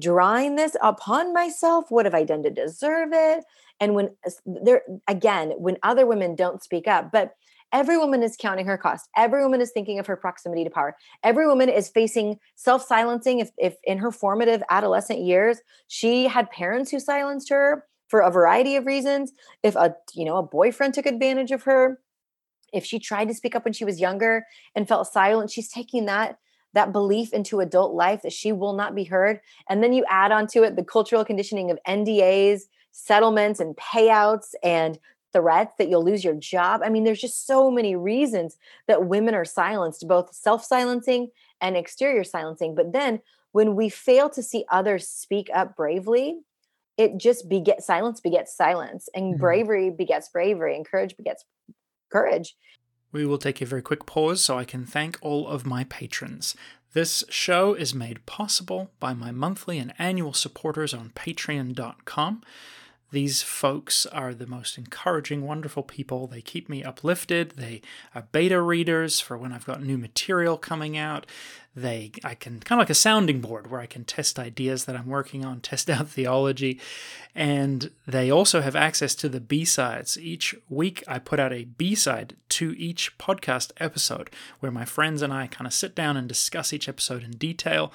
drawing 0.00 0.56
this 0.56 0.76
upon 0.82 1.32
myself. 1.32 1.84
What 1.88 2.04
have 2.04 2.14
i 2.14 2.24
done 2.24 2.42
to 2.42 2.50
deserve 2.50 3.10
it? 3.12 3.44
And 3.80 3.94
when 3.94 4.10
there 4.44 4.82
again 5.08 5.52
when 5.56 5.78
other 5.82 6.06
women 6.06 6.34
don't 6.34 6.62
speak 6.62 6.88
up 6.88 7.10
but 7.12 7.32
every 7.72 7.98
woman 7.98 8.22
is 8.22 8.36
counting 8.38 8.66
her 8.66 8.78
cost. 8.78 9.08
Every 9.16 9.42
woman 9.42 9.60
is 9.60 9.72
thinking 9.72 9.98
of 9.98 10.06
her 10.06 10.16
proximity 10.16 10.62
to 10.62 10.70
power. 10.70 10.96
Every 11.24 11.46
woman 11.46 11.68
is 11.68 11.88
facing 11.88 12.38
self-silencing 12.54 13.40
if, 13.40 13.50
if 13.58 13.74
in 13.82 13.98
her 13.98 14.12
formative 14.12 14.62
adolescent 14.70 15.20
years 15.20 15.58
she 15.88 16.26
had 16.26 16.50
parents 16.50 16.90
who 16.90 17.00
silenced 17.00 17.50
her 17.50 17.84
for 18.14 18.20
a 18.20 18.30
variety 18.30 18.76
of 18.76 18.86
reasons 18.86 19.32
if 19.64 19.74
a 19.74 19.92
you 20.14 20.24
know 20.24 20.36
a 20.36 20.42
boyfriend 20.44 20.94
took 20.94 21.04
advantage 21.04 21.50
of 21.50 21.64
her 21.64 21.98
if 22.72 22.84
she 22.84 23.00
tried 23.00 23.26
to 23.26 23.34
speak 23.34 23.56
up 23.56 23.64
when 23.64 23.72
she 23.72 23.84
was 23.84 24.00
younger 24.00 24.46
and 24.76 24.86
felt 24.86 25.12
silent 25.12 25.50
she's 25.50 25.68
taking 25.68 26.04
that 26.04 26.38
that 26.74 26.92
belief 26.92 27.32
into 27.32 27.58
adult 27.58 27.92
life 27.92 28.22
that 28.22 28.32
she 28.32 28.52
will 28.52 28.74
not 28.74 28.94
be 28.94 29.04
heard. 29.04 29.40
And 29.68 29.82
then 29.82 29.92
you 29.92 30.04
add 30.08 30.32
onto 30.32 30.62
it 30.62 30.76
the 30.76 30.84
cultural 30.84 31.24
conditioning 31.24 31.70
of 31.70 31.78
NDAs, 31.88 32.62
settlements, 32.92 33.60
and 33.60 33.76
payouts 33.76 34.54
and 34.62 34.98
threats 35.32 35.74
that 35.78 35.88
you'll 35.88 36.04
lose 36.04 36.24
your 36.24 36.34
job. 36.34 36.82
I 36.84 36.90
mean, 36.90 37.04
there's 37.04 37.20
just 37.20 37.46
so 37.46 37.70
many 37.70 37.96
reasons 37.96 38.56
that 38.86 39.06
women 39.06 39.34
are 39.34 39.44
silenced, 39.44 40.06
both 40.06 40.34
self 40.34 40.64
silencing 40.64 41.30
and 41.60 41.76
exterior 41.76 42.24
silencing. 42.24 42.74
But 42.74 42.92
then 42.92 43.20
when 43.52 43.76
we 43.76 43.88
fail 43.88 44.28
to 44.30 44.42
see 44.42 44.64
others 44.70 45.08
speak 45.08 45.48
up 45.54 45.76
bravely, 45.76 46.40
it 46.96 47.18
just 47.18 47.48
begets 47.48 47.86
silence 47.86 48.20
begets 48.20 48.56
silence 48.56 49.08
and 49.14 49.34
mm-hmm. 49.34 49.40
bravery 49.40 49.90
begets 49.90 50.28
bravery 50.28 50.76
and 50.76 50.86
courage 50.86 51.16
begets 51.16 51.44
courage 52.10 52.56
we 53.14 53.24
will 53.24 53.38
take 53.38 53.62
a 53.62 53.66
very 53.66 53.80
quick 53.80 54.06
pause 54.06 54.42
so 54.42 54.58
I 54.58 54.64
can 54.64 54.84
thank 54.84 55.18
all 55.22 55.46
of 55.46 55.64
my 55.64 55.84
patrons. 55.84 56.56
This 56.94 57.22
show 57.28 57.72
is 57.72 57.94
made 57.94 58.26
possible 58.26 58.90
by 58.98 59.14
my 59.14 59.30
monthly 59.30 59.78
and 59.78 59.94
annual 60.00 60.32
supporters 60.32 60.92
on 60.92 61.10
patreon.com. 61.10 62.42
These 63.12 63.42
folks 63.42 64.04
are 64.06 64.34
the 64.34 64.48
most 64.48 64.76
encouraging, 64.76 65.42
wonderful 65.42 65.84
people. 65.84 66.26
They 66.26 66.40
keep 66.40 66.68
me 66.68 66.82
uplifted. 66.82 67.52
They 67.52 67.82
are 68.16 68.26
beta 68.32 68.60
readers 68.60 69.20
for 69.20 69.38
when 69.38 69.52
I've 69.52 69.64
got 69.64 69.80
new 69.80 69.96
material 69.96 70.58
coming 70.58 70.96
out. 70.96 71.24
They 71.76 72.12
I 72.22 72.34
can 72.34 72.60
kind 72.60 72.78
of 72.78 72.82
like 72.84 72.90
a 72.90 72.94
sounding 72.94 73.40
board 73.40 73.70
where 73.70 73.80
I 73.80 73.86
can 73.86 74.04
test 74.04 74.38
ideas 74.38 74.84
that 74.84 74.96
I'm 74.96 75.08
working 75.08 75.44
on, 75.44 75.60
test 75.62 75.90
out 75.90 76.08
theology, 76.08 76.80
and 77.34 77.90
they 78.06 78.30
also 78.30 78.60
have 78.60 78.76
access 78.76 79.14
to 79.16 79.28
the 79.28 79.40
B-sides. 79.40 80.16
Each 80.16 80.54
week 80.68 81.02
I 81.08 81.18
put 81.18 81.40
out 81.40 81.52
a 81.52 81.64
B-side 81.64 82.36
to 82.50 82.74
each 82.78 83.18
podcast 83.18 83.72
episode 83.78 84.30
where 84.60 84.72
my 84.72 84.84
friends 84.84 85.22
and 85.22 85.32
I 85.32 85.48
kind 85.48 85.66
of 85.66 85.74
sit 85.74 85.94
down 85.94 86.16
and 86.16 86.28
discuss 86.28 86.72
each 86.72 86.88
episode 86.88 87.24
in 87.24 87.32
detail. 87.32 87.92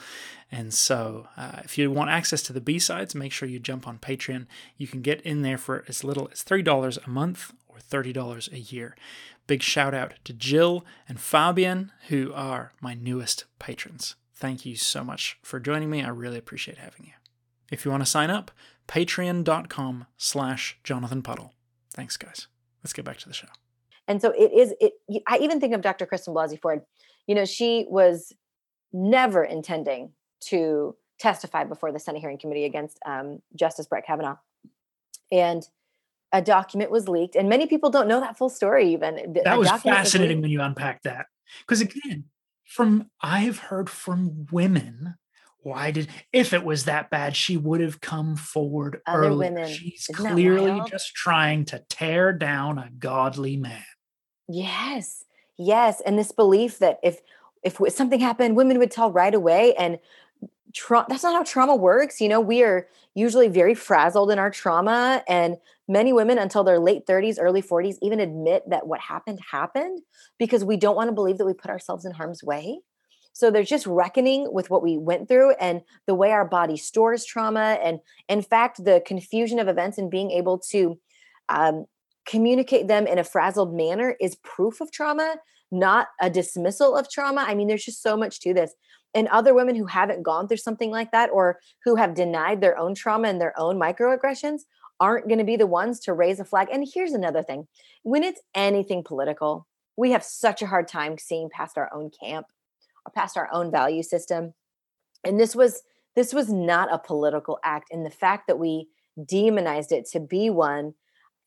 And 0.52 0.74
so, 0.74 1.28
uh, 1.38 1.60
if 1.64 1.78
you 1.78 1.92
want 1.92 2.10
access 2.10 2.42
to 2.44 2.54
the 2.54 2.62
B 2.62 2.80
sides, 2.80 3.14
make 3.14 3.32
sure 3.32 3.48
you 3.48 3.60
jump 3.60 3.88
on 3.88 4.00
Patreon. 4.00 4.48
You 4.78 4.88
can 4.88 5.02
get 5.02 5.22
in 5.22 5.44
there 5.44 5.60
for 5.60 5.86
as 5.88 6.04
little 6.04 6.28
as 6.32 6.44
$3 6.44 7.06
a 7.06 7.10
month 7.10 7.54
or 7.68 7.78
$30 7.78 8.52
a 8.52 8.60
year. 8.60 8.96
Big 9.50 9.64
shout 9.64 9.96
out 9.96 10.14
to 10.26 10.32
Jill 10.32 10.86
and 11.08 11.20
Fabian, 11.20 11.92
who 12.10 12.32
are 12.36 12.72
my 12.82 12.94
newest 12.94 13.46
patrons. 13.58 14.16
Thank 14.32 14.64
you 14.64 14.76
so 14.76 15.04
much 15.04 15.40
for 15.42 15.60
joining 15.60 15.90
me. 15.90 16.04
I 16.04 16.10
really 16.10 16.38
appreciate 16.38 16.78
having 16.78 17.08
you. 17.08 17.14
If 17.72 17.84
you 17.84 17.90
want 17.90 18.04
to 18.04 18.10
sign 18.10 18.30
up, 18.30 18.52
patreon.com 18.88 20.06
slash 20.18 20.78
Jonathan 20.84 21.24
Puddle. 21.24 21.56
Thanks, 21.96 22.16
guys. 22.16 22.46
Let's 22.84 22.94
get 22.94 23.06
back 23.06 23.18
to 23.18 23.28
the 23.28 23.34
show. 23.34 23.48
And 24.08 24.22
so 24.22 24.30
it 24.38 24.52
is, 24.54 24.76
it. 24.80 24.94
I 25.28 25.40
even 25.40 25.60
think 25.60 25.74
of 25.74 25.82
Dr. 25.82 26.06
Kristen 26.06 26.36
Blasey 26.36 26.62
Ford. 26.62 26.84
You 27.26 27.34
know, 27.34 27.46
she 27.46 27.88
was 27.90 28.32
never 28.94 29.44
intending 29.44 30.12
to 30.42 30.96
testify 31.18 31.64
before 31.64 31.92
the 31.92 31.98
Senate 31.98 32.20
hearing 32.20 32.38
committee 32.38 32.66
against 32.66 33.00
um, 33.04 33.42
Justice 33.56 33.88
Brett 33.88 34.06
Kavanaugh. 34.06 34.38
And 35.32 35.68
a 36.32 36.42
document 36.42 36.92
was 36.92 37.08
leaked, 37.08 37.36
and 37.36 37.50
many 37.50 37.66
people 37.66 37.90
don't 37.90 38.08
know 38.08 38.20
that 38.20 38.38
full 38.38 38.50
story. 38.50 38.94
Even 38.94 39.34
that 39.44 39.58
was 39.58 39.70
fascinating 39.70 40.38
was 40.38 40.44
when 40.44 40.52
you 40.52 40.62
unpack 40.62 41.02
that, 41.04 41.26
because 41.62 41.82
again, 41.82 42.26
from 42.66 43.10
I've 43.22 43.60
heard 43.60 43.90
from 43.90 44.46
women, 44.52 45.16
why 45.62 45.92
did 45.92 46.08
if 46.32 46.54
it 46.54 46.64
was 46.64 46.86
that 46.86 47.10
bad, 47.10 47.36
she 47.36 47.58
would 47.58 47.82
have 47.82 48.00
come 48.00 48.36
forward 48.36 49.02
Other 49.06 49.26
early. 49.26 49.50
Women. 49.50 49.68
She's 49.68 50.08
Isn't 50.10 50.34
clearly 50.34 50.82
just 50.90 51.16
trying 51.16 51.66
to 51.66 51.84
tear 51.90 52.32
down 52.32 52.78
a 52.78 52.90
godly 52.98 53.58
man. 53.58 53.84
Yes, 54.48 55.26
yes, 55.58 56.02
and 56.06 56.18
this 56.18 56.32
belief 56.32 56.80
that 56.80 57.00
if 57.04 57.22
if 57.64 57.78
something 57.94 58.20
happened, 58.20 58.56
women 58.56 58.80
would 58.80 58.92
tell 58.92 59.12
right 59.12 59.34
away, 59.34 59.74
and 59.76 60.00
tra- 60.74 61.06
that's 61.08 61.24
not 61.24 61.34
how 61.34 61.44
trauma 61.44 61.76
works. 61.76 62.22
You 62.22 62.30
know, 62.30 62.40
we 62.40 62.64
are 62.64 62.88
usually 63.16 63.48
very 63.48 63.74
frazzled 63.74 64.32
in 64.32 64.40
our 64.40 64.52
trauma. 64.52 65.24
And 65.28 65.58
many 65.88 66.14
women, 66.14 66.38
until 66.38 66.64
their 66.64 66.80
late 66.80 67.06
30s, 67.06 67.38
early 67.40 67.62
40s, 67.62 67.96
even 68.02 68.20
admit 68.20 68.64
that 68.70 68.88
what 68.88 69.00
happened 69.00 69.40
happened 69.52 70.02
because 70.38 70.64
we 70.64 70.78
don't 70.78 70.96
want 70.96 71.08
to 71.08 71.14
believe 71.14 71.38
that 71.38 71.46
we 71.46 71.54
put 71.54 71.72
ourselves 71.72 72.06
in 72.06 72.12
harm's 72.12 72.44
way. 72.44 72.80
So 73.34 73.52
there's 73.52 73.70
just 73.70 73.88
reckoning 73.88 74.52
with 74.52 74.70
what 74.70 74.84
we 74.84 74.98
went 74.98 75.28
through 75.28 75.52
and 75.62 75.82
the 76.08 76.16
way 76.16 76.32
our 76.32 76.46
body 76.46 76.78
stores 76.78 77.26
trauma. 77.26 77.80
And 77.82 78.00
in 78.28 78.42
fact, 78.42 78.84
the 78.84 79.02
confusion 79.06 79.60
of 79.60 79.68
events 79.68 79.98
and 79.98 80.12
being 80.12 80.32
able 80.32 80.60
to 80.72 81.00
um, 81.48 81.86
communicate 82.26 82.88
them 82.88 83.08
in 83.08 83.18
a 83.18 83.24
frazzled 83.24 83.74
manner 83.74 84.16
is 84.20 84.36
proof 84.44 84.82
of 84.82 84.92
trauma, 84.92 85.36
not 85.72 86.08
a 86.20 86.30
dismissal 86.30 86.96
of 86.96 87.10
trauma. 87.10 87.46
I 87.48 87.56
mean, 87.56 87.68
there's 87.68 87.86
just 87.86 88.04
so 88.04 88.18
much 88.18 88.40
to 88.42 88.54
this 88.54 88.74
and 89.14 89.28
other 89.30 89.54
women 89.54 89.76
who 89.76 89.86
haven't 89.86 90.24
gone 90.24 90.48
through 90.48 90.58
something 90.58 90.92
like 90.92 91.12
that 91.12 91.30
or 91.32 91.60
who 91.84 91.96
have 91.96 92.14
denied 92.14 92.62
their 92.62 92.78
own 92.78 92.94
trauma 92.94 93.28
and 93.28 93.42
their 93.42 93.58
own 93.60 93.80
microaggressions 93.80 94.62
aren't 95.00 95.28
going 95.28 95.40
to 95.40 95.46
be 95.46 95.56
the 95.56 95.68
ones 95.68 96.00
to 96.02 96.14
raise 96.14 96.40
a 96.40 96.46
flag. 96.46 96.68
And 96.72 96.88
here's 96.94 97.14
another 97.14 97.42
thing 97.42 97.68
when 98.04 98.24
it's 98.24 98.42
anything 98.54 99.04
political, 99.04 99.68
we 99.98 100.12
have 100.12 100.24
such 100.24 100.62
a 100.62 100.68
hard 100.68 100.88
time 100.88 101.18
seeing 101.18 101.50
past 101.50 101.78
our 101.78 101.92
own 101.94 102.12
camp 102.22 102.48
or 103.06 103.12
past 103.12 103.38
our 103.38 103.50
own 103.52 103.72
value 103.72 104.04
system. 104.04 104.54
And 105.24 105.40
this 105.40 105.56
was 105.56 105.82
this 106.16 106.34
was 106.34 106.52
not 106.52 106.94
a 106.94 107.00
political 107.00 107.60
act 107.64 107.90
and 107.92 108.06
the 108.06 108.10
fact 108.10 108.48
that 108.48 108.60
we 108.60 108.88
demonized 109.26 109.92
it 109.92 110.06
to 110.12 110.20
be 110.20 110.50
one 110.50 110.94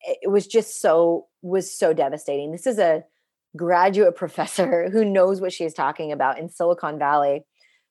it 0.03 0.29
was 0.29 0.47
just 0.47 0.81
so 0.81 1.27
was 1.41 1.75
so 1.75 1.93
devastating. 1.93 2.51
This 2.51 2.67
is 2.67 2.79
a 2.79 3.03
graduate 3.55 4.15
professor 4.17 4.89
who 4.89 5.05
knows 5.05 5.41
what 5.41 5.53
she's 5.53 5.73
talking 5.73 6.11
about 6.11 6.39
in 6.39 6.49
Silicon 6.49 6.99
Valley 6.99 7.45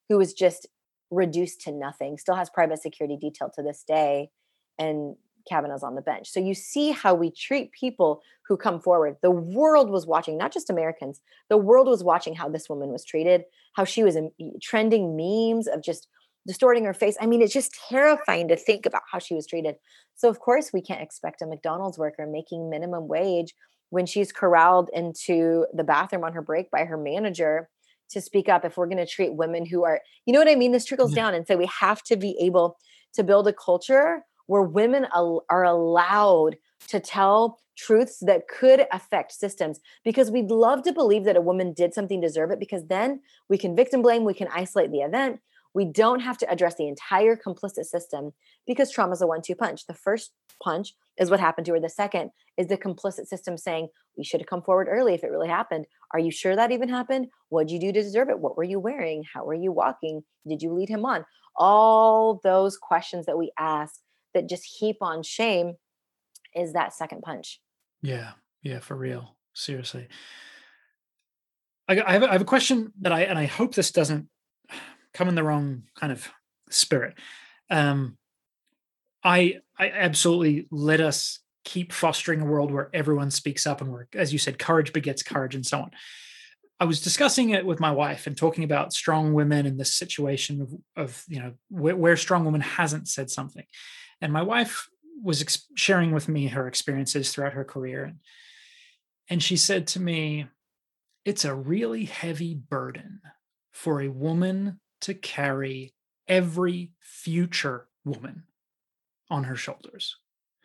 who 0.08 0.18
was 0.18 0.32
just 0.32 0.66
reduced 1.10 1.60
to 1.62 1.72
nothing, 1.72 2.18
still 2.18 2.34
has 2.34 2.50
private 2.50 2.80
security 2.80 3.16
detail 3.16 3.50
to 3.54 3.62
this 3.62 3.84
day, 3.86 4.30
and 4.78 5.16
Kavanaugh's 5.48 5.82
on 5.82 5.94
the 5.94 6.02
bench. 6.02 6.30
So 6.30 6.40
you 6.40 6.54
see 6.54 6.92
how 6.92 7.14
we 7.14 7.30
treat 7.30 7.72
people 7.72 8.22
who 8.46 8.56
come 8.56 8.80
forward. 8.80 9.16
The 9.22 9.30
world 9.30 9.90
was 9.90 10.06
watching, 10.06 10.38
not 10.38 10.52
just 10.52 10.70
Americans, 10.70 11.20
the 11.48 11.56
world 11.56 11.88
was 11.88 12.04
watching 12.04 12.34
how 12.34 12.48
this 12.48 12.68
woman 12.68 12.90
was 12.90 13.04
treated, 13.04 13.44
how 13.74 13.84
she 13.84 14.02
was 14.02 14.16
um, 14.16 14.30
trending 14.60 15.16
memes 15.16 15.66
of 15.66 15.82
just 15.82 16.08
distorting 16.46 16.84
her 16.84 16.94
face. 16.94 17.16
I 17.20 17.26
mean, 17.26 17.40
it's 17.40 17.52
just 17.52 17.76
terrifying 17.88 18.48
to 18.48 18.56
think 18.56 18.86
about 18.86 19.02
how 19.10 19.18
she 19.18 19.34
was 19.34 19.46
treated. 19.46 19.76
So, 20.14 20.28
of 20.28 20.40
course, 20.40 20.72
we 20.72 20.82
can't 20.82 21.02
expect 21.02 21.42
a 21.42 21.46
McDonald's 21.46 21.98
worker 21.98 22.26
making 22.26 22.68
minimum 22.68 23.06
wage 23.06 23.54
when 23.90 24.06
she's 24.06 24.32
corralled 24.32 24.90
into 24.92 25.66
the 25.72 25.84
bathroom 25.84 26.24
on 26.24 26.32
her 26.32 26.42
break 26.42 26.70
by 26.70 26.84
her 26.84 26.96
manager 26.96 27.68
to 28.10 28.20
speak 28.20 28.48
up 28.48 28.64
if 28.64 28.76
we're 28.76 28.86
going 28.86 28.98
to 28.98 29.06
treat 29.06 29.34
women 29.34 29.64
who 29.64 29.84
are 29.84 30.00
you 30.26 30.32
know 30.32 30.38
what 30.38 30.48
i 30.48 30.54
mean? 30.54 30.72
This 30.72 30.84
trickles 30.84 31.12
yeah. 31.12 31.22
down 31.22 31.34
and 31.34 31.46
so 31.46 31.56
we 31.56 31.68
have 31.80 32.02
to 32.04 32.16
be 32.16 32.36
able 32.40 32.78
to 33.14 33.24
build 33.24 33.46
a 33.48 33.52
culture 33.52 34.24
where 34.46 34.62
women 34.62 35.06
are 35.12 35.64
allowed 35.64 36.56
to 36.88 37.00
tell 37.00 37.58
truths 37.76 38.18
that 38.20 38.48
could 38.48 38.86
affect 38.92 39.32
systems 39.32 39.80
because 40.04 40.30
we'd 40.30 40.50
love 40.50 40.82
to 40.82 40.92
believe 40.92 41.24
that 41.24 41.36
a 41.36 41.40
woman 41.40 41.72
did 41.72 41.94
something 41.94 42.20
deserve 42.20 42.50
it 42.50 42.60
because 42.60 42.86
then 42.86 43.20
we 43.48 43.56
can 43.56 43.74
victim 43.74 44.02
blame 44.02 44.24
we 44.24 44.34
can 44.34 44.48
isolate 44.52 44.90
the 44.90 45.00
event. 45.00 45.40
We 45.74 45.86
don't 45.86 46.20
have 46.20 46.36
to 46.38 46.50
address 46.50 46.74
the 46.74 46.86
entire 46.86 47.34
complicit 47.34 47.86
system 47.86 48.32
because 48.66 48.90
trauma 48.90 49.12
is 49.12 49.22
a 49.22 49.26
one-two 49.26 49.54
punch. 49.54 49.86
The 49.86 49.94
first 49.94 50.32
punch 50.62 50.94
is 51.18 51.30
what 51.30 51.40
happened 51.40 51.64
to 51.66 51.72
her 51.72 51.80
the 51.80 51.88
second 51.88 52.30
is 52.58 52.66
the 52.66 52.76
complicit 52.76 53.26
system 53.26 53.56
saying 53.56 53.88
we 54.16 54.25
should 54.25 54.40
have 54.40 54.48
come 54.48 54.62
forward 54.62 54.88
early 54.90 55.14
if 55.14 55.25
it 55.25 55.31
really 55.31 55.48
happened. 55.48 55.87
Are 56.12 56.20
you 56.20 56.31
sure 56.31 56.55
that 56.55 56.72
even 56.72 56.88
happened? 56.88 57.29
What 57.48 57.68
did 57.68 57.75
you 57.75 57.81
do 57.81 57.92
to 57.92 58.03
deserve 58.03 58.29
it? 58.29 58.38
What 58.38 58.57
were 58.57 58.64
you 58.64 58.79
wearing? 58.79 59.25
How 59.33 59.44
were 59.44 59.55
you 59.55 59.72
walking? 59.72 60.22
Did 60.46 60.62
you 60.62 60.72
lead 60.72 60.88
him 60.88 61.05
on? 61.05 61.25
All 61.57 62.40
those 62.42 62.77
questions 62.77 63.27
that 63.27 63.38
we 63.38 63.53
ask 63.59 64.01
that 64.35 64.48
just 64.48 64.64
heap 64.64 64.96
on 65.01 65.22
shame 65.22 65.75
is 66.55 66.72
that 66.72 66.94
second 66.94 67.22
punch. 67.22 67.61
Yeah 68.03 68.33
yeah 68.62 68.79
for 68.79 68.96
real 68.96 69.37
seriously. 69.55 70.09
I, 71.88 72.01
I, 72.01 72.12
have, 72.12 72.22
a, 72.22 72.29
I 72.29 72.33
have 72.33 72.40
a 72.40 72.46
question 72.46 72.92
that 73.01 73.12
i 73.12 73.22
and 73.22 73.38
i 73.38 73.46
hope 73.46 73.75
this 73.75 73.90
doesn't 73.90 74.29
come 75.12 75.29
in 75.29 75.35
the 75.35 75.42
wrong 75.42 75.83
kind 75.98 76.12
of 76.12 76.29
spirit. 76.70 77.18
Um 77.68 78.16
i 79.22 79.59
i 79.79 79.90
absolutely 79.90 80.66
let 80.70 81.01
us 81.01 81.40
keep 81.64 81.92
fostering 81.92 82.40
a 82.40 82.44
world 82.44 82.70
where 82.70 82.90
everyone 82.92 83.31
speaks 83.31 83.66
up 83.66 83.81
and 83.81 83.92
where, 83.92 84.09
as 84.14 84.33
you 84.33 84.38
said, 84.38 84.59
courage 84.59 84.92
begets 84.92 85.22
courage 85.22 85.55
and 85.55 85.64
so 85.64 85.79
on. 85.79 85.90
I 86.81 86.85
was 86.85 87.01
discussing 87.01 87.51
it 87.51 87.64
with 87.64 87.79
my 87.79 87.92
wife 87.92 88.27
and 88.27 88.37
talking 88.37 88.64
about 88.64 88.92
strong 88.92 89.35
women 89.35 89.66
in 89.66 89.77
this 89.77 89.94
situation 89.94 90.62
of, 90.62 90.75
of 90.96 91.25
you 91.29 91.38
know 91.38 91.53
where, 91.68 91.94
where, 91.94 92.16
strong 92.16 92.44
woman 92.44 92.61
hasn't 92.61 93.07
said 93.07 93.31
something, 93.31 93.64
and 94.20 94.33
my 94.33 94.42
wife 94.42 94.88
was 95.22 95.40
ex- 95.40 95.68
sharing 95.77 96.11
with 96.11 96.29
me 96.29 96.48
her 96.48 96.66
experiences 96.66 97.31
throughout 97.31 97.53
her 97.53 97.64
career, 97.64 98.05
and, 98.05 98.18
and 99.29 99.42
she 99.42 99.57
said 99.57 99.87
to 99.88 100.01
me, 100.01 100.46
"It's 101.25 101.44
a 101.44 101.55
really 101.55 102.07
heavy 102.07 102.55
burden 102.55 103.20
for 103.70 104.01
a 104.01 104.09
woman 104.09 104.81
to 105.03 105.14
carry 105.14 105.94
every 106.27 106.90
future 107.01 107.87
woman 108.05 108.42
on 109.31 109.44
her 109.44 109.57
shoulders." 109.57 110.16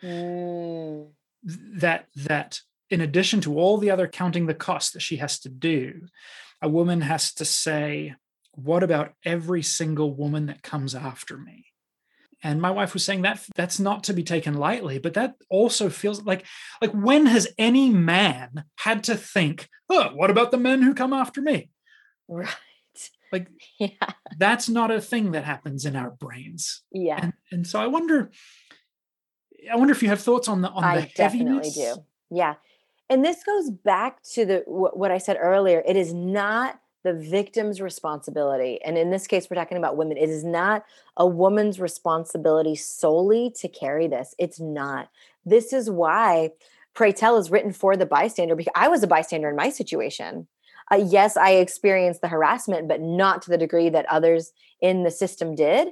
Mm. 0.04 1.08
That 1.44 2.08
that 2.16 2.62
in 2.90 3.02
addition 3.02 3.42
to 3.42 3.58
all 3.58 3.78
the 3.78 3.92
other 3.92 4.08
counting 4.08 4.46
the 4.46 4.54
cost 4.54 4.94
that 4.94 5.02
she 5.02 5.18
has 5.18 5.40
to 5.40 5.50
do, 5.50 6.08
a 6.62 6.70
woman 6.70 7.02
has 7.02 7.34
to 7.36 7.46
say, 7.46 8.16
what 8.54 8.84
about 8.84 9.14
every 9.24 9.62
single 9.62 10.14
woman 10.14 10.48
that 10.48 10.64
comes 10.64 10.96
after 10.96 11.38
me? 11.38 11.66
And 12.44 12.62
my 12.62 12.72
wife 12.72 12.94
was 12.94 13.04
saying 13.04 13.24
that 13.24 13.44
that's 13.56 13.80
not 13.80 14.04
to 14.06 14.14
be 14.14 14.24
taken 14.24 14.54
lightly, 14.54 15.00
but 15.00 15.16
that 15.16 15.36
also 15.50 15.90
feels 15.90 16.24
like 16.24 16.46
like 16.82 16.92
when 16.92 17.26
has 17.26 17.48
any 17.58 17.90
man 17.90 18.64
had 18.78 19.04
to 19.06 19.16
think, 19.16 19.68
oh, 19.90 20.10
what 20.14 20.30
about 20.30 20.52
the 20.52 20.58
men 20.58 20.82
who 20.82 20.94
come 20.94 21.14
after 21.14 21.42
me? 21.42 21.70
Right. 22.28 22.48
Like 23.32 23.48
yeah. 23.80 23.90
that's 24.38 24.70
not 24.70 24.92
a 24.92 25.02
thing 25.02 25.32
that 25.32 25.46
happens 25.46 25.86
in 25.86 25.96
our 25.96 26.12
brains. 26.12 26.84
Yeah. 26.92 27.20
And, 27.22 27.34
and 27.52 27.68
so 27.68 27.80
I 27.80 27.88
wonder, 27.88 28.32
I 29.72 29.76
wonder 29.76 29.93
if 29.93 30.01
you 30.01 30.09
have 30.09 30.22
thoughts 30.22 30.47
on 30.47 30.61
the 30.61 30.70
on 30.70 30.84
I 30.84 31.01
the 31.01 31.09
definitely 31.15 31.70
do. 31.70 31.95
Yeah, 32.30 32.55
and 33.09 33.24
this 33.24 33.43
goes 33.43 33.70
back 33.70 34.22
to 34.34 34.45
the 34.45 34.63
what 34.65 35.11
I 35.11 35.18
said 35.18 35.38
earlier. 35.39 35.84
It 35.88 35.95
is 35.95 36.13
not 36.13 36.80
the 37.03 37.13
victim's 37.13 37.80
responsibility, 37.80 38.80
and 38.84 38.97
in 38.97 39.11
this 39.11 39.28
case, 39.28 39.49
we're 39.49 39.55
talking 39.55 39.78
about 39.78 39.97
women. 39.97 40.18
It 40.18 40.30
is 40.30 40.43
not 40.43 40.84
a 41.15 41.26
woman's 41.26 41.80
responsibility 41.80 42.76
solely 42.76 43.51
to 43.59 43.68
carry 43.68 44.07
this. 44.07 44.36
It's 44.38 44.59
not. 44.59 45.09
This 45.45 45.72
is 45.72 45.89
why 45.89 46.51
Prey 46.93 47.11
Tell 47.11 47.38
is 47.38 47.49
written 47.51 47.72
for 47.72 47.95
the 47.95 48.05
bystander 48.05 48.55
because 48.55 48.74
I 48.76 48.88
was 48.88 49.03
a 49.03 49.07
bystander 49.07 49.49
in 49.49 49.55
my 49.55 49.70
situation. 49.70 50.47
uh, 50.91 50.95
yes, 50.95 51.38
I 51.38 51.51
experienced 51.51 52.22
the 52.22 52.28
harassment, 52.28 52.88
but 52.88 53.01
not 53.01 53.41
to 53.43 53.49
the 53.49 53.57
degree 53.57 53.89
that 53.89 54.05
others 54.07 54.51
in 54.82 55.03
the 55.03 55.11
system 55.11 55.55
did. 55.55 55.89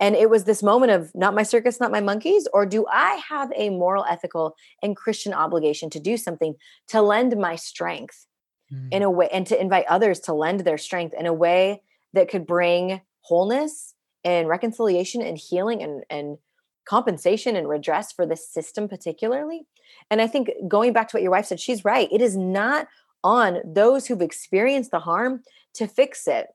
And 0.00 0.16
it 0.16 0.30
was 0.30 0.44
this 0.44 0.62
moment 0.62 0.92
of 0.92 1.14
not 1.14 1.34
my 1.34 1.42
circus, 1.42 1.78
not 1.78 1.92
my 1.92 2.00
monkeys, 2.00 2.48
or 2.54 2.64
do 2.64 2.86
I 2.90 3.20
have 3.28 3.52
a 3.54 3.68
moral, 3.68 4.04
ethical, 4.08 4.56
and 4.82 4.96
Christian 4.96 5.34
obligation 5.34 5.90
to 5.90 6.00
do 6.00 6.16
something 6.16 6.54
to 6.88 7.02
lend 7.02 7.36
my 7.36 7.54
strength 7.54 8.26
mm. 8.72 8.88
in 8.90 9.02
a 9.02 9.10
way 9.10 9.28
and 9.30 9.46
to 9.48 9.60
invite 9.60 9.84
others 9.86 10.18
to 10.20 10.32
lend 10.32 10.60
their 10.60 10.78
strength 10.78 11.14
in 11.18 11.26
a 11.26 11.34
way 11.34 11.82
that 12.14 12.30
could 12.30 12.46
bring 12.46 13.02
wholeness 13.20 13.94
and 14.24 14.48
reconciliation 14.48 15.20
and 15.20 15.36
healing 15.36 15.82
and, 15.82 16.02
and 16.08 16.38
compensation 16.86 17.54
and 17.54 17.68
redress 17.68 18.10
for 18.10 18.24
this 18.24 18.48
system, 18.48 18.88
particularly? 18.88 19.66
And 20.10 20.22
I 20.22 20.26
think 20.26 20.50
going 20.66 20.94
back 20.94 21.08
to 21.08 21.16
what 21.16 21.22
your 21.22 21.32
wife 21.32 21.46
said, 21.46 21.60
she's 21.60 21.84
right. 21.84 22.08
It 22.10 22.22
is 22.22 22.36
not 22.36 22.88
on 23.22 23.58
those 23.64 24.06
who've 24.06 24.22
experienced 24.22 24.90
the 24.90 25.00
harm 25.00 25.42
to 25.74 25.86
fix 25.86 26.26
it. 26.26 26.46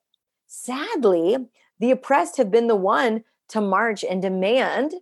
Sadly, 0.47 1.37
the 1.79 1.91
oppressed 1.91 2.37
have 2.37 2.49
been 2.49 2.67
the 2.67 2.75
one 2.75 3.23
to 3.49 3.61
march 3.61 4.03
and 4.03 4.21
demand 4.21 4.93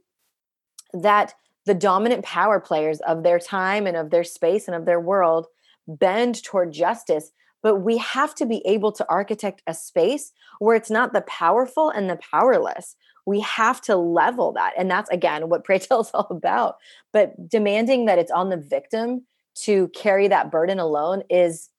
that 0.94 1.34
the 1.66 1.74
dominant 1.74 2.24
power 2.24 2.60
players 2.60 3.00
of 3.02 3.24
their 3.24 3.40
time 3.40 3.88
and 3.88 3.96
of 3.96 4.10
their 4.10 4.24
space 4.24 4.68
and 4.68 4.76
of 4.76 4.86
their 4.86 5.00
world 5.00 5.48
bend 5.88 6.44
toward 6.44 6.72
justice. 6.74 7.32
But 7.62 7.78
we 7.78 7.98
have 7.98 8.36
to 8.36 8.46
be 8.46 8.62
able 8.66 8.92
to 8.94 9.10
architect 9.10 9.62
a 9.68 9.74
space 9.74 10.34
where 10.60 10.76
it's 10.76 10.92
not 10.92 11.14
the 11.14 11.22
powerful 11.22 11.90
and 11.90 12.10
the 12.10 12.20
powerless. 12.32 12.98
We 13.26 13.40
have 13.40 13.80
to 13.82 13.96
level 13.96 14.52
that. 14.54 14.74
And 14.78 14.92
that's 14.92 15.10
again 15.10 15.48
what 15.48 15.64
Prey 15.64 15.80
Tell 15.80 16.02
is 16.02 16.12
all 16.14 16.28
about. 16.30 16.76
But 17.14 17.50
demanding 17.50 18.06
that 18.06 18.20
it's 18.20 18.32
on 18.32 18.50
the 18.50 18.58
victim 18.58 19.24
to 19.56 19.88
carry 19.90 20.28
that 20.28 20.52
burden 20.52 20.80
alone 20.80 21.24
is 21.30 21.70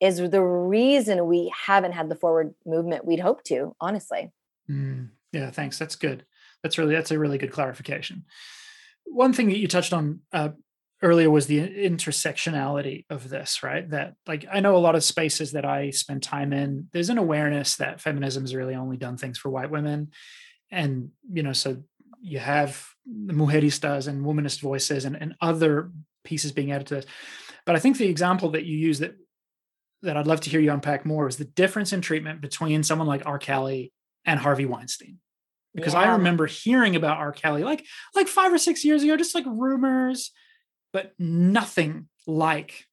is 0.00 0.18
the 0.30 0.42
reason 0.42 1.26
we 1.26 1.52
haven't 1.66 1.92
had 1.92 2.08
the 2.08 2.16
forward 2.16 2.52
movement 2.66 3.04
we'd 3.04 3.20
hope 3.20 3.44
to, 3.44 3.74
honestly. 3.80 4.32
Mm, 4.68 5.10
yeah, 5.32 5.50
thanks. 5.50 5.78
That's 5.78 5.96
good. 5.96 6.24
That's 6.62 6.78
really 6.78 6.94
that's 6.94 7.10
a 7.10 7.18
really 7.18 7.38
good 7.38 7.52
clarification. 7.52 8.24
One 9.04 9.32
thing 9.32 9.48
that 9.48 9.58
you 9.58 9.66
touched 9.66 9.92
on 9.92 10.20
uh, 10.32 10.50
earlier 11.02 11.30
was 11.30 11.46
the 11.46 11.58
intersectionality 11.58 13.04
of 13.10 13.28
this, 13.28 13.62
right? 13.62 13.88
That 13.90 14.14
like 14.26 14.46
I 14.50 14.60
know 14.60 14.76
a 14.76 14.78
lot 14.78 14.94
of 14.94 15.02
spaces 15.02 15.52
that 15.52 15.64
I 15.64 15.90
spend 15.90 16.22
time 16.22 16.52
in, 16.52 16.88
there's 16.92 17.10
an 17.10 17.18
awareness 17.18 17.76
that 17.76 18.00
feminism 18.00 18.44
has 18.44 18.54
really 18.54 18.74
only 18.74 18.96
done 18.96 19.16
things 19.16 19.38
for 19.38 19.50
white 19.50 19.70
women. 19.70 20.12
And, 20.70 21.10
you 21.30 21.42
know, 21.42 21.52
so 21.52 21.82
you 22.20 22.38
have 22.38 22.88
the 23.04 23.34
mujeristas 23.34 24.06
and 24.06 24.24
womanist 24.24 24.60
voices 24.60 25.04
and, 25.04 25.16
and 25.20 25.34
other 25.40 25.90
pieces 26.24 26.52
being 26.52 26.70
added 26.70 26.86
to 26.86 26.94
this. 26.96 27.06
But 27.66 27.74
I 27.74 27.80
think 27.80 27.98
the 27.98 28.08
example 28.08 28.50
that 28.50 28.64
you 28.64 28.76
use 28.76 29.00
that 29.00 29.16
that 30.02 30.16
I'd 30.16 30.26
love 30.26 30.40
to 30.40 30.50
hear 30.50 30.60
you 30.60 30.72
unpack 30.72 31.04
more 31.06 31.28
is 31.28 31.36
the 31.36 31.44
difference 31.44 31.92
in 31.92 32.00
treatment 32.00 32.40
between 32.40 32.82
someone 32.82 33.06
like 33.06 33.22
R. 33.24 33.38
Kelly 33.38 33.92
and 34.24 34.40
Harvey 34.40 34.66
Weinstein. 34.66 35.18
Because. 35.74 35.94
I 35.94 36.12
remember 36.12 36.46
hearing 36.46 36.96
about 36.96 37.16
R. 37.16 37.32
Kelly 37.32 37.64
like 37.64 37.86
like 38.14 38.28
five 38.28 38.52
or 38.52 38.58
six 38.58 38.84
years 38.84 39.02
ago, 39.02 39.16
just 39.16 39.34
like 39.34 39.44
rumors, 39.46 40.32
but 40.92 41.14
nothing 41.18 42.08
like 42.26 42.86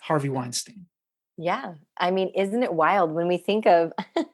Harvey 0.00 0.28
Weinstein. 0.28 0.86
Yeah. 1.38 1.74
I 1.96 2.10
mean, 2.10 2.30
isn't 2.36 2.62
it 2.62 2.74
wild 2.74 3.12
when 3.12 3.28
we 3.28 3.38
think 3.38 3.66
of 3.66 3.92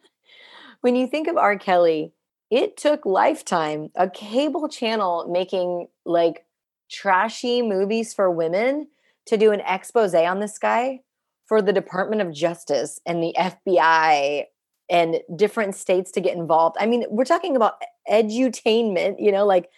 when 0.81 0.97
you 0.97 1.07
think 1.07 1.29
of 1.29 1.37
R. 1.37 1.57
Kelly, 1.57 2.13
it 2.51 2.77
took 2.77 3.07
Lifetime, 3.07 3.91
a 3.95 4.11
cable 4.11 4.69
channel 4.69 5.29
making 5.31 5.87
like 6.05 6.45
trashy 6.91 7.63
movies 7.63 8.13
for 8.13 8.31
women, 8.31 8.89
to 9.27 9.37
do 9.37 9.53
an 9.53 9.61
expose 9.61 10.15
on 10.15 10.41
this 10.41 10.59
guy 10.59 11.01
for 11.47 11.61
the 11.61 11.73
Department 11.73 12.23
of 12.23 12.33
Justice 12.33 12.99
and 13.07 13.23
the 13.23 13.35
FBI 13.39 14.45
and 14.91 15.21
different 15.37 15.75
states 15.75 16.11
to 16.13 16.21
get 16.21 16.37
involved. 16.37 16.77
I 16.81 16.87
mean, 16.87 17.05
we're 17.11 17.25
talking 17.25 17.57
about 17.57 17.83
edutainment, 18.11 19.17
you 19.19 19.31
know, 19.31 19.47
like 19.47 19.69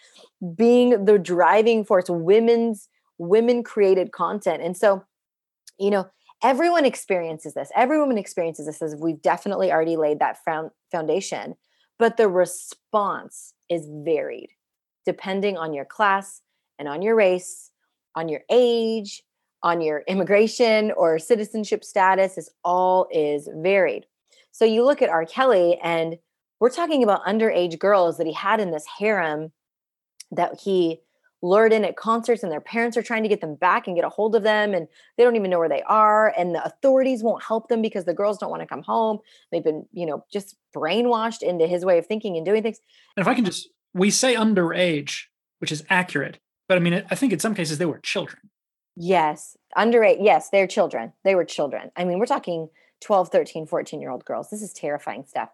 being 0.56 1.04
the 1.04 1.18
driving 1.18 1.84
force, 1.84 2.08
women's 2.08 2.88
women 3.18 3.62
created 3.62 4.12
content. 4.12 4.62
And 4.62 4.76
so, 4.76 5.04
you 5.78 5.90
know, 5.90 6.08
everyone 6.42 6.84
experiences 6.84 7.54
this. 7.54 7.70
Every 7.76 7.98
woman 7.98 8.18
experiences 8.18 8.66
this 8.66 8.80
as 8.80 8.96
we've 8.96 9.20
definitely 9.20 9.70
already 9.70 9.96
laid 9.96 10.20
that 10.20 10.38
foundation, 10.90 11.56
but 11.98 12.16
the 12.16 12.28
response 12.28 13.54
is 13.68 13.86
varied 14.04 14.50
depending 15.06 15.56
on 15.56 15.72
your 15.72 15.84
class 15.84 16.42
and 16.78 16.86
on 16.86 17.02
your 17.02 17.14
race, 17.14 17.70
on 18.14 18.28
your 18.28 18.42
age, 18.50 19.22
on 19.62 19.80
your 19.80 20.02
immigration 20.08 20.92
or 20.92 21.18
citizenship 21.18 21.84
status 21.84 22.38
is 22.38 22.50
all 22.64 23.08
is 23.12 23.48
varied. 23.56 24.06
So 24.61 24.66
you 24.66 24.84
look 24.84 25.00
at 25.00 25.08
R. 25.08 25.24
Kelly, 25.24 25.78
and 25.82 26.18
we're 26.61 26.68
talking 26.68 27.02
about 27.02 27.24
underage 27.24 27.78
girls 27.78 28.18
that 28.18 28.26
he 28.26 28.34
had 28.34 28.61
in 28.61 28.72
this 28.72 28.84
harem 28.98 29.52
that 30.32 30.61
he 30.61 31.00
lured 31.40 31.72
in 31.72 31.82
at 31.82 31.96
concerts, 31.96 32.42
and 32.42 32.52
their 32.52 32.61
parents 32.61 32.94
are 32.98 33.02
trying 33.02 33.22
to 33.22 33.28
get 33.30 33.40
them 33.40 33.54
back 33.54 33.86
and 33.86 33.96
get 33.96 34.04
a 34.04 34.11
hold 34.11 34.36
of 34.36 34.42
them, 34.42 34.74
and 34.74 34.86
they 35.16 35.24
don't 35.24 35.34
even 35.34 35.50
know 35.50 35.58
where 35.58 35.70
they 35.70 35.80
are. 35.84 36.34
And 36.36 36.54
the 36.54 36.62
authorities 36.62 37.22
won't 37.22 37.42
help 37.42 37.68
them 37.68 37.80
because 37.80 38.04
the 38.04 38.12
girls 38.12 38.36
don't 38.36 38.50
want 38.50 38.61
to 38.61 38.66
come 38.66 38.82
home. 38.82 39.20
They've 39.50 39.64
been, 39.64 39.86
you 39.94 40.04
know, 40.04 40.26
just 40.30 40.56
brainwashed 40.76 41.40
into 41.40 41.66
his 41.66 41.82
way 41.82 41.96
of 41.96 42.06
thinking 42.06 42.36
and 42.36 42.44
doing 42.44 42.62
things. 42.62 42.80
And 43.16 43.22
if 43.22 43.28
I 43.28 43.32
can 43.32 43.46
just, 43.46 43.70
we 43.94 44.11
say 44.11 44.34
underage, 44.34 45.22
which 45.61 45.72
is 45.72 45.84
accurate, 45.88 46.38
but 46.68 46.76
I 46.76 46.82
mean, 46.82 47.02
I 47.11 47.14
think 47.14 47.32
in 47.32 47.38
some 47.38 47.54
cases 47.54 47.78
they 47.78 47.86
were 47.86 48.00
children. 48.00 48.50
Yes, 48.94 49.56
underage. 49.74 50.18
Yes, 50.20 50.50
they're 50.50 50.66
children. 50.66 51.14
They 51.24 51.34
were 51.34 51.46
children. 51.46 51.92
I 51.96 52.04
mean, 52.04 52.18
we're 52.18 52.26
talking 52.26 52.68
12 53.01 53.28
13 53.28 53.66
14 53.66 54.01
year 54.01 54.11
old 54.11 54.24
girls. 54.24 54.51
This 54.51 54.62
is 54.62 54.72
terrifying 54.72 55.24
stuff. 55.26 55.51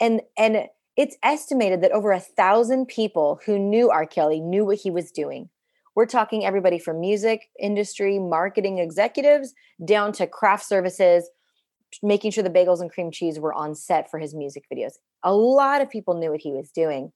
And 0.00 0.20
and 0.36 0.68
it's 0.96 1.16
estimated 1.22 1.80
that 1.82 1.92
over 1.92 2.12
a 2.12 2.20
thousand 2.20 2.86
people 2.86 3.40
who 3.46 3.58
knew 3.58 3.90
r. 3.90 4.06
Kelly 4.06 4.40
knew 4.40 4.64
what 4.64 4.78
he 4.78 4.90
was 4.90 5.10
doing. 5.10 5.48
We're 5.94 6.06
talking 6.06 6.44
everybody 6.44 6.78
from 6.78 7.00
music 7.00 7.48
industry 7.58 8.18
marketing 8.18 8.78
executives 8.78 9.52
down 9.84 10.12
to 10.12 10.26
craft 10.26 10.64
services 10.64 11.28
making 12.02 12.30
sure 12.30 12.42
the 12.42 12.48
bagels 12.48 12.80
and 12.80 12.90
cream 12.90 13.10
cheese 13.10 13.38
were 13.38 13.52
on 13.52 13.74
set 13.74 14.10
for 14.10 14.18
his 14.18 14.34
music 14.34 14.64
videos. 14.72 14.92
A 15.22 15.34
lot 15.34 15.82
of 15.82 15.90
people 15.90 16.14
knew 16.14 16.30
what 16.30 16.40
he 16.40 16.50
was 16.50 16.70
doing. 16.70 17.12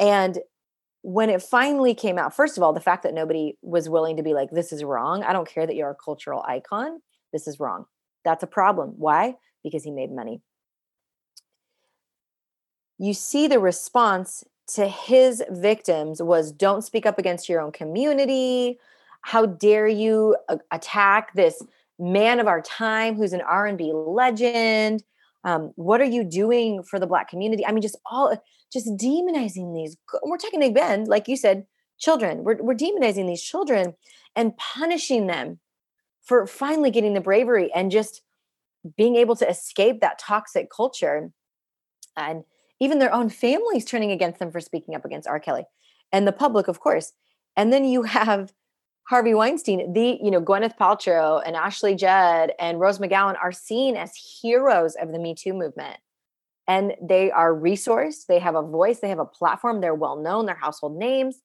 And 0.00 0.38
when 1.02 1.30
it 1.30 1.42
finally 1.42 1.94
came 1.94 2.18
out 2.18 2.34
first 2.34 2.56
of 2.56 2.62
all 2.62 2.72
the 2.72 2.80
fact 2.80 3.04
that 3.04 3.14
nobody 3.14 3.56
was 3.62 3.88
willing 3.88 4.16
to 4.18 4.22
be 4.22 4.34
like 4.34 4.50
this 4.50 4.72
is 4.72 4.84
wrong. 4.84 5.22
I 5.22 5.32
don't 5.32 5.48
care 5.48 5.66
that 5.66 5.76
you're 5.76 5.90
a 5.90 5.94
cultural 5.94 6.42
icon. 6.46 7.00
This 7.32 7.46
is 7.46 7.58
wrong 7.58 7.86
that's 8.24 8.42
a 8.42 8.46
problem. 8.46 8.94
Why? 8.96 9.36
Because 9.62 9.84
he 9.84 9.90
made 9.90 10.10
money. 10.10 10.40
You 12.98 13.14
see 13.14 13.48
the 13.48 13.58
response 13.58 14.44
to 14.74 14.86
his 14.86 15.42
victims 15.50 16.22
was 16.22 16.52
don't 16.52 16.82
speak 16.82 17.06
up 17.06 17.18
against 17.18 17.48
your 17.48 17.60
own 17.60 17.72
community. 17.72 18.78
How 19.22 19.46
dare 19.46 19.88
you 19.88 20.36
attack 20.70 21.34
this 21.34 21.62
man 21.98 22.40
of 22.40 22.46
our 22.46 22.62
time 22.62 23.16
who's 23.16 23.32
an 23.32 23.40
R&B 23.40 23.92
legend? 23.92 25.02
Um, 25.44 25.72
what 25.76 26.00
are 26.00 26.06
you 26.06 26.24
doing 26.24 26.82
for 26.82 26.98
the 26.98 27.06
black 27.06 27.28
community? 27.28 27.66
I 27.66 27.72
mean, 27.72 27.82
just 27.82 27.98
all 28.10 28.36
just 28.72 28.86
demonizing 28.96 29.74
these. 29.74 29.96
We're 30.22 30.36
talking 30.36 30.62
again, 30.62 31.04
like 31.06 31.26
you 31.26 31.36
said, 31.36 31.66
children. 31.98 32.44
We're 32.44 32.62
we're 32.62 32.74
demonizing 32.74 33.26
these 33.26 33.42
children 33.42 33.94
and 34.36 34.56
punishing 34.56 35.26
them 35.26 35.58
for 36.30 36.46
finally 36.46 36.92
getting 36.92 37.12
the 37.12 37.20
bravery 37.20 37.72
and 37.74 37.90
just 37.90 38.22
being 38.96 39.16
able 39.16 39.34
to 39.34 39.50
escape 39.50 40.00
that 40.00 40.16
toxic 40.16 40.70
culture 40.70 41.32
and 42.16 42.44
even 42.78 43.00
their 43.00 43.12
own 43.12 43.28
families 43.28 43.84
turning 43.84 44.12
against 44.12 44.38
them 44.38 44.52
for 44.52 44.60
speaking 44.60 44.94
up 44.94 45.04
against 45.04 45.26
R. 45.26 45.40
Kelly 45.40 45.64
and 46.12 46.28
the 46.28 46.32
public, 46.32 46.68
of 46.68 46.78
course. 46.78 47.14
And 47.56 47.72
then 47.72 47.84
you 47.84 48.04
have 48.04 48.52
Harvey 49.08 49.34
Weinstein, 49.34 49.92
the, 49.92 50.20
you 50.22 50.30
know, 50.30 50.40
Gwyneth 50.40 50.78
Paltrow 50.78 51.42
and 51.44 51.56
Ashley 51.56 51.96
Judd 51.96 52.52
and 52.60 52.78
Rose 52.78 53.00
McGowan 53.00 53.36
are 53.42 53.50
seen 53.50 53.96
as 53.96 54.14
heroes 54.14 54.94
of 55.02 55.10
the 55.10 55.18
Me 55.18 55.34
Too 55.34 55.52
movement. 55.52 55.96
And 56.68 56.94
they 57.02 57.32
are 57.32 57.52
resourced, 57.52 58.26
they 58.28 58.38
have 58.38 58.54
a 58.54 58.62
voice, 58.62 59.00
they 59.00 59.08
have 59.08 59.18
a 59.18 59.24
platform, 59.24 59.80
they're 59.80 59.96
well 59.96 60.14
known, 60.14 60.46
they're 60.46 60.54
household 60.54 60.96
names. 60.96 61.40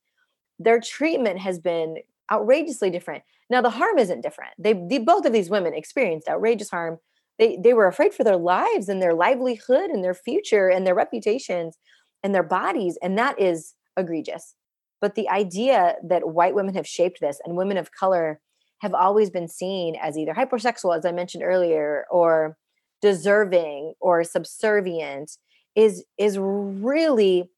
Their 0.60 0.80
treatment 0.80 1.40
has 1.40 1.58
been 1.58 1.98
outrageously 2.32 2.92
different. 2.92 3.24
Now 3.50 3.62
the 3.62 3.70
harm 3.70 3.98
isn't 3.98 4.22
different. 4.22 4.54
They, 4.58 4.74
they 4.74 4.98
both 4.98 5.26
of 5.26 5.34
these 5.34 5.50
women 5.50 5.74
experienced 5.74 6.28
outrageous 6.28 6.70
harm. 6.70 6.98
They 7.38 7.58
they 7.62 7.74
were 7.74 7.88
afraid 7.88 8.14
for 8.14 8.24
their 8.24 8.38
lives 8.38 8.90
and 8.90 9.02
their 9.02 9.14
livelihood 9.14 9.90
and 9.90 10.04
their 10.04 10.14
future 10.14 10.70
and 10.70 10.86
their 10.86 10.96
reputations 10.96 11.78
and 12.24 12.34
their 12.34 12.44
bodies 12.44 12.98
and 13.02 13.18
that 13.18 13.40
is 13.40 13.74
egregious. 13.98 14.56
But 15.02 15.16
the 15.16 15.30
idea 15.30 15.96
that 16.04 16.30
white 16.30 16.56
women 16.56 16.76
have 16.76 16.88
shaped 16.88 17.20
this 17.20 17.40
and 17.46 17.58
women 17.58 17.78
of 17.78 17.92
color 17.92 18.40
have 18.80 18.94
always 18.94 19.30
been 19.30 19.48
seen 19.48 19.96
as 20.02 20.18
either 20.18 20.34
hypersexual 20.34 20.98
as 20.98 21.06
I 21.06 21.12
mentioned 21.12 21.44
earlier 21.44 22.06
or 22.10 22.58
deserving 23.02 23.94
or 24.00 24.24
subservient 24.24 25.38
is 25.76 26.06
is 26.18 26.38
really 26.40 27.50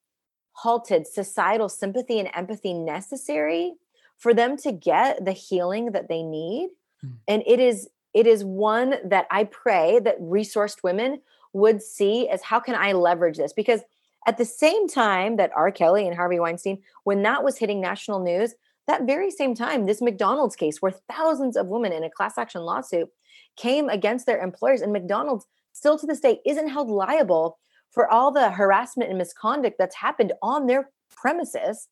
halted 0.54 1.06
societal 1.06 1.70
sympathy 1.70 2.20
and 2.20 2.30
empathy 2.34 2.74
necessary 2.74 3.74
for 4.18 4.34
them 4.34 4.58
to 4.58 4.72
get 4.72 5.24
the 5.24 5.32
healing 5.32 5.92
that 5.92 6.10
they 6.10 6.24
need 6.24 6.70
mm. 7.04 7.14
and 7.28 7.44
it 7.46 7.60
is 7.60 7.88
it 8.14 8.26
is 8.26 8.44
one 8.44 8.96
that 9.04 9.28
I 9.30 9.44
pray 9.44 10.00
that 10.04 10.20
resourced 10.20 10.84
women 10.84 11.22
would 11.54 11.82
see 11.82 12.28
as 12.30 12.42
how 12.42 12.60
can 12.60 12.76
I 12.76 12.94
leverage 12.94 13.38
this? 13.38 13.54
Because 13.54 13.82
at 14.26 14.38
the 14.38 14.46
same 14.46 14.88
time 14.88 15.38
that 15.38 15.52
R. 15.56 15.72
Kelly 15.72 16.08
and 16.08 16.16
Harvey 16.16 16.40
Weinstein, 16.40 16.82
when 17.04 17.22
that 17.24 17.44
was 17.44 17.58
hitting 17.58 17.80
national 17.80 18.20
news, 18.20 18.56
that 18.88 19.06
very 19.06 19.30
same 19.30 19.54
time, 19.54 19.86
this 19.86 20.02
McDonald's 20.02 20.56
case 20.56 20.82
where 20.82 20.94
thousands 21.12 21.56
of 21.58 21.68
women 21.68 21.94
in 21.94 22.04
a 22.04 22.10
class 22.10 22.38
action 22.38 22.62
lawsuit 22.62 23.10
came 23.56 23.90
against 23.90 24.26
their 24.26 24.42
employers, 24.42 24.82
and 24.82 24.94
McDonald's 24.94 25.46
still 25.74 25.98
to 26.00 26.08
this 26.08 26.20
day 26.20 26.40
isn't 26.46 26.70
held 26.70 26.90
liable 26.90 27.60
for 27.92 28.10
all 28.12 28.32
the 28.32 28.50
harassment 28.50 29.10
and 29.10 29.18
misconduct 29.18 29.76
that's 29.78 29.96
happened 29.96 30.34
on 30.42 30.68
their 30.68 30.90
premises 31.10 31.88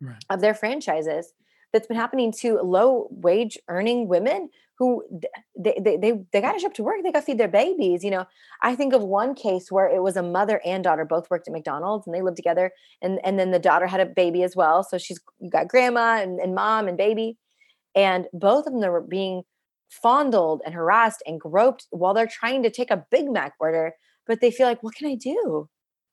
right. 0.00 0.24
of 0.30 0.40
their 0.40 0.54
franchises 0.54 1.32
that's 1.72 1.86
been 1.86 1.96
happening 1.96 2.32
to 2.32 2.60
low 2.60 3.08
wage 3.10 3.58
earning 3.68 4.08
women 4.08 4.48
who 4.78 5.02
they, 5.58 5.76
they 5.80 5.96
they 5.96 6.12
they 6.32 6.40
got 6.40 6.52
to 6.52 6.58
show 6.60 6.66
up 6.66 6.74
to 6.74 6.82
work 6.82 6.96
they 7.02 7.12
got 7.12 7.20
to 7.20 7.24
feed 7.24 7.38
their 7.38 7.48
babies 7.48 8.04
you 8.04 8.10
know. 8.10 8.24
I 8.62 8.74
think 8.74 8.92
of 8.92 9.02
one 9.02 9.34
case 9.34 9.70
where 9.70 9.88
it 9.88 10.02
was 10.02 10.16
a 10.16 10.22
mother 10.22 10.60
and 10.64 10.84
daughter 10.84 11.04
both 11.04 11.30
worked 11.30 11.48
at 11.48 11.52
mcdonald's 11.52 12.06
and 12.06 12.14
they 12.14 12.22
lived 12.22 12.36
together 12.36 12.72
and 13.02 13.20
and 13.24 13.38
then 13.38 13.50
the 13.50 13.58
daughter 13.58 13.86
had 13.86 14.00
a 14.00 14.06
baby 14.06 14.42
as 14.42 14.54
well 14.56 14.82
so 14.82 14.98
she's 14.98 15.20
you 15.40 15.50
got 15.50 15.68
grandma 15.68 16.20
and, 16.22 16.40
and 16.40 16.54
mom 16.54 16.88
and 16.88 16.96
baby 16.96 17.36
and 17.94 18.26
both 18.32 18.66
of 18.66 18.72
them 18.72 18.80
were 18.80 19.00
being 19.00 19.42
fondled 19.88 20.60
and 20.64 20.74
harassed 20.74 21.22
and 21.26 21.40
groped 21.40 21.86
while 21.90 22.14
they're 22.14 22.26
trying 22.26 22.62
to 22.62 22.70
take 22.70 22.90
a 22.90 23.04
big 23.10 23.30
mac 23.30 23.54
order 23.58 23.92
but 24.26 24.40
they 24.40 24.50
feel 24.50 24.66
like 24.66 24.82
what 24.82 24.94
can 24.94 25.08
i 25.08 25.14
do? 25.14 25.68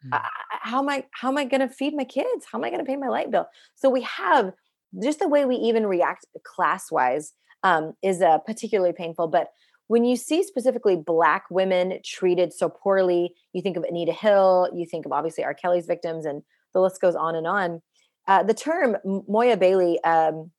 Mm. 0.06 0.22
how 0.50 0.80
am 0.80 0.90
i 0.90 1.06
how 1.12 1.30
am 1.30 1.38
i 1.38 1.46
going 1.46 1.62
to 1.62 1.70
feed 1.70 1.96
my 1.96 2.04
kids? 2.04 2.46
How 2.52 2.58
am 2.58 2.64
i 2.64 2.70
going 2.70 2.84
to 2.84 2.86
pay 2.86 2.96
my 2.96 3.08
light 3.08 3.32
bill? 3.32 3.48
So 3.76 3.90
we 3.90 4.02
have 4.02 4.54
just 5.02 5.20
the 5.20 5.28
way 5.28 5.46
we 5.46 5.56
even 5.56 5.86
react 5.86 6.26
class 6.44 6.92
wise 6.92 7.34
um, 7.64 7.94
is 8.02 8.22
uh, 8.22 8.38
particularly 8.40 8.94
painful. 8.94 9.28
But 9.28 9.50
when 9.88 10.04
you 10.04 10.16
see 10.16 10.44
specifically 10.44 10.96
Black 10.96 11.46
women 11.50 12.00
treated 12.04 12.54
so 12.54 12.70
poorly, 12.70 13.34
you 13.54 13.62
think 13.62 13.78
of 13.78 13.84
Anita 13.84 14.14
Hill, 14.14 14.70
you 14.74 14.86
think 14.86 15.06
of 15.06 15.12
obviously 15.12 15.44
R. 15.44 15.54
Kelly's 15.54 15.86
victims, 15.86 16.26
and 16.26 16.42
the 16.74 16.82
list 16.82 17.02
goes 17.02 17.16
on 17.16 17.36
and 17.36 17.46
on. 17.46 17.82
Uh, 18.28 18.42
the 18.44 18.54
term 18.54 18.98
Moya 19.28 19.58
Bailey, 19.58 20.04
um, 20.04 20.52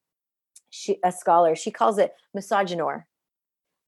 she, 0.70 0.98
a 1.04 1.10
scholar, 1.10 1.56
she 1.56 1.70
calls 1.70 1.98
it 1.98 2.12
misogynoir. 2.36 3.04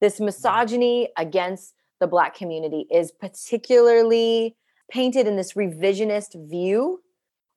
This 0.00 0.18
misogyny 0.18 1.10
against 1.16 1.74
the 2.00 2.06
Black 2.06 2.34
community 2.34 2.86
is 2.90 3.12
particularly 3.12 4.56
painted 4.90 5.26
in 5.26 5.36
this 5.36 5.52
revisionist 5.52 6.48
view 6.48 7.00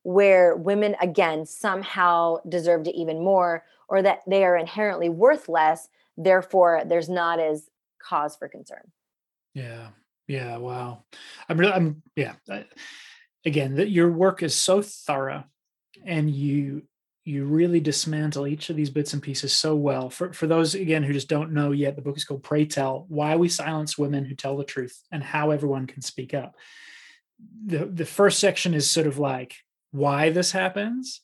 where 0.02 0.56
women 0.56 0.96
again 1.00 1.46
somehow 1.46 2.36
deserved 2.48 2.88
it 2.88 2.94
even 2.94 3.22
more 3.22 3.64
or 3.88 4.02
that 4.02 4.20
they 4.26 4.44
are 4.44 4.56
inherently 4.56 5.08
worth 5.08 5.48
less 5.48 5.88
therefore 6.16 6.82
there's 6.86 7.08
not 7.08 7.38
as 7.38 7.68
cause 8.02 8.36
for 8.36 8.48
concern. 8.48 8.90
Yeah. 9.54 9.88
Yeah 10.26 10.56
wow. 10.56 11.04
I'm 11.48 11.58
really 11.58 11.72
i'm 11.72 12.02
yeah 12.16 12.34
again 13.44 13.76
that 13.76 13.90
your 13.90 14.10
work 14.10 14.42
is 14.42 14.54
so 14.54 14.82
thorough 14.82 15.44
and 16.04 16.30
you 16.30 16.82
you 17.24 17.44
really 17.44 17.78
dismantle 17.78 18.48
each 18.48 18.68
of 18.68 18.74
these 18.74 18.90
bits 18.90 19.12
and 19.12 19.22
pieces 19.22 19.52
so 19.52 19.76
well. 19.76 20.10
For 20.10 20.32
for 20.32 20.46
those 20.46 20.74
again 20.74 21.02
who 21.02 21.12
just 21.12 21.28
don't 21.28 21.52
know 21.52 21.72
yet 21.72 21.96
the 21.96 22.02
book 22.02 22.16
is 22.16 22.24
called 22.24 22.42
Prey 22.42 22.66
Tell 22.66 23.06
why 23.08 23.36
we 23.36 23.48
silence 23.48 23.96
women 23.96 24.24
who 24.24 24.34
tell 24.34 24.56
the 24.56 24.64
truth 24.64 25.00
and 25.12 25.22
how 25.22 25.50
everyone 25.50 25.86
can 25.86 26.02
speak 26.02 26.34
up. 26.34 26.56
The 27.66 27.86
the 27.86 28.06
first 28.06 28.38
section 28.38 28.74
is 28.74 28.90
sort 28.90 29.06
of 29.06 29.18
like 29.18 29.56
why 29.92 30.30
this 30.30 30.52
happens 30.52 31.20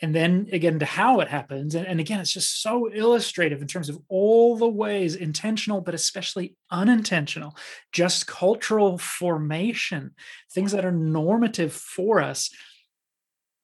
and 0.00 0.14
then 0.14 0.48
again 0.52 0.78
to 0.78 0.84
how 0.84 1.20
it 1.20 1.28
happens 1.28 1.74
and, 1.74 1.86
and, 1.86 1.98
again 1.98 2.20
it's 2.20 2.32
just 2.32 2.62
so 2.62 2.88
illustrative 2.92 3.60
in 3.60 3.66
terms 3.66 3.88
of 3.88 3.98
all 4.08 4.56
the 4.56 4.68
ways 4.68 5.14
intentional 5.14 5.80
but 5.80 5.94
especially 5.94 6.56
unintentional 6.70 7.56
just 7.92 8.26
cultural 8.26 8.98
formation 8.98 10.14
things 10.52 10.72
that 10.72 10.84
are 10.84 10.92
normative 10.92 11.72
for 11.72 12.20
us 12.20 12.50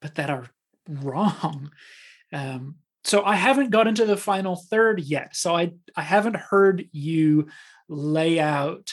but 0.01 0.17
that 0.17 0.31
are 0.31 0.49
wrong. 0.89 1.71
Um, 2.33 2.77
so 3.05 3.23
i 3.23 3.37
haven't 3.37 3.71
got 3.71 3.87
into 3.87 4.07
the 4.07 4.17
final 4.17 4.57
third 4.57 5.01
yet 5.01 5.37
so 5.37 5.55
i 5.55 5.73
i 5.95 6.03
haven't 6.03 6.37
heard 6.37 6.89
you 6.91 7.49
lay 7.89 8.41
out 8.41 8.93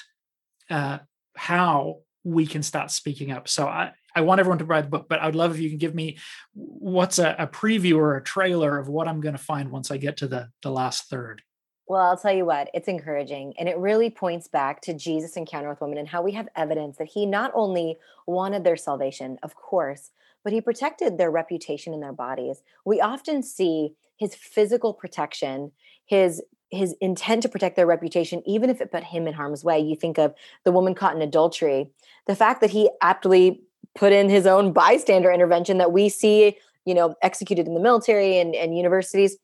uh, 0.70 1.00
how 1.36 2.00
we 2.24 2.46
can 2.46 2.64
start 2.64 2.92
speaking 2.92 3.32
up. 3.32 3.48
So 3.48 3.68
i 3.68 3.92
I 4.16 4.22
want 4.22 4.40
everyone 4.40 4.60
to 4.60 4.66
buy 4.66 4.82
the 4.82 4.88
book, 4.88 5.08
but 5.10 5.22
I'd 5.22 5.36
love 5.36 5.52
if 5.52 5.60
you 5.60 5.70
can 5.70 5.78
give 5.78 5.96
me 5.96 6.18
what's 6.54 7.20
a, 7.20 7.36
a 7.40 7.48
preview 7.48 7.98
or 7.98 8.18
a 8.18 8.24
trailer 8.24 8.78
of 8.78 8.88
what 8.88 9.08
I'm 9.08 9.22
going 9.22 9.36
to 9.36 9.42
find 9.42 9.72
once 9.72 9.92
I 9.92 9.98
get 9.98 10.18
to 10.18 10.28
the 10.28 10.50
the 10.62 10.72
last 10.72 11.10
third. 11.10 11.42
Well, 11.88 12.02
I'll 12.02 12.18
tell 12.18 12.34
you 12.34 12.46
what, 12.46 12.70
it's 12.74 12.88
encouraging. 12.88 13.54
And 13.60 13.68
it 13.68 13.78
really 13.78 14.10
points 14.10 14.48
back 14.48 14.82
to 14.84 14.94
Jesus' 14.94 15.36
encounter 15.36 15.68
with 15.68 15.82
women 15.82 15.98
and 15.98 16.08
how 16.08 16.22
we 16.22 16.32
have 16.32 16.48
evidence 16.56 16.98
that 16.98 17.10
he 17.10 17.26
not 17.26 17.52
only 17.54 17.98
wanted 18.26 18.64
their 18.64 18.78
salvation, 18.78 19.38
of 19.44 19.56
course, 19.56 20.12
but 20.44 20.54
he 20.54 20.62
protected 20.62 21.18
their 21.18 21.30
reputation 21.30 21.94
and 21.94 22.02
their 22.02 22.14
bodies. 22.14 22.64
We 22.86 23.02
often 23.02 23.44
see 23.44 23.96
his 24.16 24.36
physical 24.36 24.94
protection, 24.94 25.74
his 26.06 26.42
his 26.70 26.96
intent 27.02 27.42
to 27.42 27.50
protect 27.50 27.76
their 27.76 27.86
reputation, 27.86 28.42
even 28.46 28.70
if 28.70 28.80
it 28.80 28.92
put 28.92 29.04
him 29.04 29.28
in 29.28 29.34
harm's 29.34 29.62
way. 29.62 29.78
You 29.78 29.98
think 29.98 30.18
of 30.18 30.34
the 30.64 30.72
woman 30.72 30.96
caught 30.96 31.16
in 31.16 31.22
adultery, 31.22 31.90
the 32.28 32.36
fact 32.36 32.62
that 32.62 32.70
he 32.70 32.90
aptly 33.02 33.64
put 33.96 34.14
in 34.14 34.30
his 34.30 34.48
own 34.48 34.74
bystander 34.74 35.32
intervention 35.32 35.78
that 35.78 35.92
we 35.92 36.10
see, 36.10 36.58
you 36.86 36.94
know, 36.94 37.16
executed 37.22 37.68
in 37.68 37.74
the 37.74 37.80
military 37.80 38.40
and, 38.40 38.56
and 38.56 38.76
universities. 38.76 39.38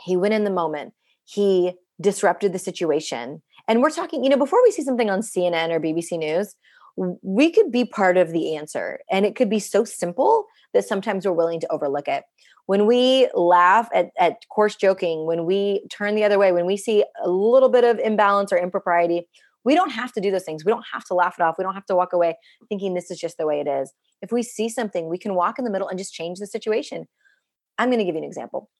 He 0.00 0.16
went 0.16 0.34
in 0.34 0.44
the 0.44 0.50
moment. 0.50 0.94
He 1.24 1.74
disrupted 2.00 2.52
the 2.52 2.58
situation. 2.58 3.42
And 3.66 3.82
we're 3.82 3.90
talking, 3.90 4.24
you 4.24 4.30
know, 4.30 4.36
before 4.36 4.62
we 4.62 4.70
see 4.70 4.82
something 4.82 5.10
on 5.10 5.20
CNN 5.20 5.70
or 5.70 5.80
BBC 5.80 6.18
News, 6.18 6.54
we 7.22 7.50
could 7.50 7.70
be 7.70 7.84
part 7.84 8.16
of 8.16 8.32
the 8.32 8.56
answer. 8.56 9.00
And 9.10 9.24
it 9.24 9.36
could 9.36 9.50
be 9.50 9.60
so 9.60 9.84
simple 9.84 10.46
that 10.74 10.84
sometimes 10.84 11.26
we're 11.26 11.32
willing 11.32 11.60
to 11.60 11.72
overlook 11.72 12.08
it. 12.08 12.24
When 12.66 12.86
we 12.86 13.28
laugh 13.34 13.88
at, 13.94 14.10
at 14.18 14.44
coarse 14.50 14.76
joking, 14.76 15.26
when 15.26 15.46
we 15.46 15.86
turn 15.90 16.14
the 16.14 16.24
other 16.24 16.38
way, 16.38 16.52
when 16.52 16.66
we 16.66 16.76
see 16.76 17.04
a 17.24 17.30
little 17.30 17.68
bit 17.68 17.84
of 17.84 17.98
imbalance 17.98 18.52
or 18.52 18.58
impropriety, 18.58 19.26
we 19.64 19.74
don't 19.74 19.90
have 19.90 20.12
to 20.12 20.20
do 20.20 20.30
those 20.30 20.44
things. 20.44 20.64
We 20.64 20.72
don't 20.72 20.86
have 20.92 21.04
to 21.06 21.14
laugh 21.14 21.36
it 21.38 21.42
off. 21.42 21.56
We 21.58 21.64
don't 21.64 21.74
have 21.74 21.86
to 21.86 21.96
walk 21.96 22.12
away 22.12 22.36
thinking 22.68 22.94
this 22.94 23.10
is 23.10 23.18
just 23.18 23.38
the 23.38 23.46
way 23.46 23.60
it 23.60 23.68
is. 23.68 23.92
If 24.22 24.32
we 24.32 24.42
see 24.42 24.68
something, 24.68 25.08
we 25.08 25.18
can 25.18 25.34
walk 25.34 25.58
in 25.58 25.64
the 25.64 25.70
middle 25.70 25.88
and 25.88 25.98
just 25.98 26.14
change 26.14 26.38
the 26.38 26.46
situation. 26.46 27.06
I'm 27.78 27.88
going 27.88 27.98
to 27.98 28.04
give 28.04 28.14
you 28.14 28.22
an 28.22 28.26
example. 28.26 28.70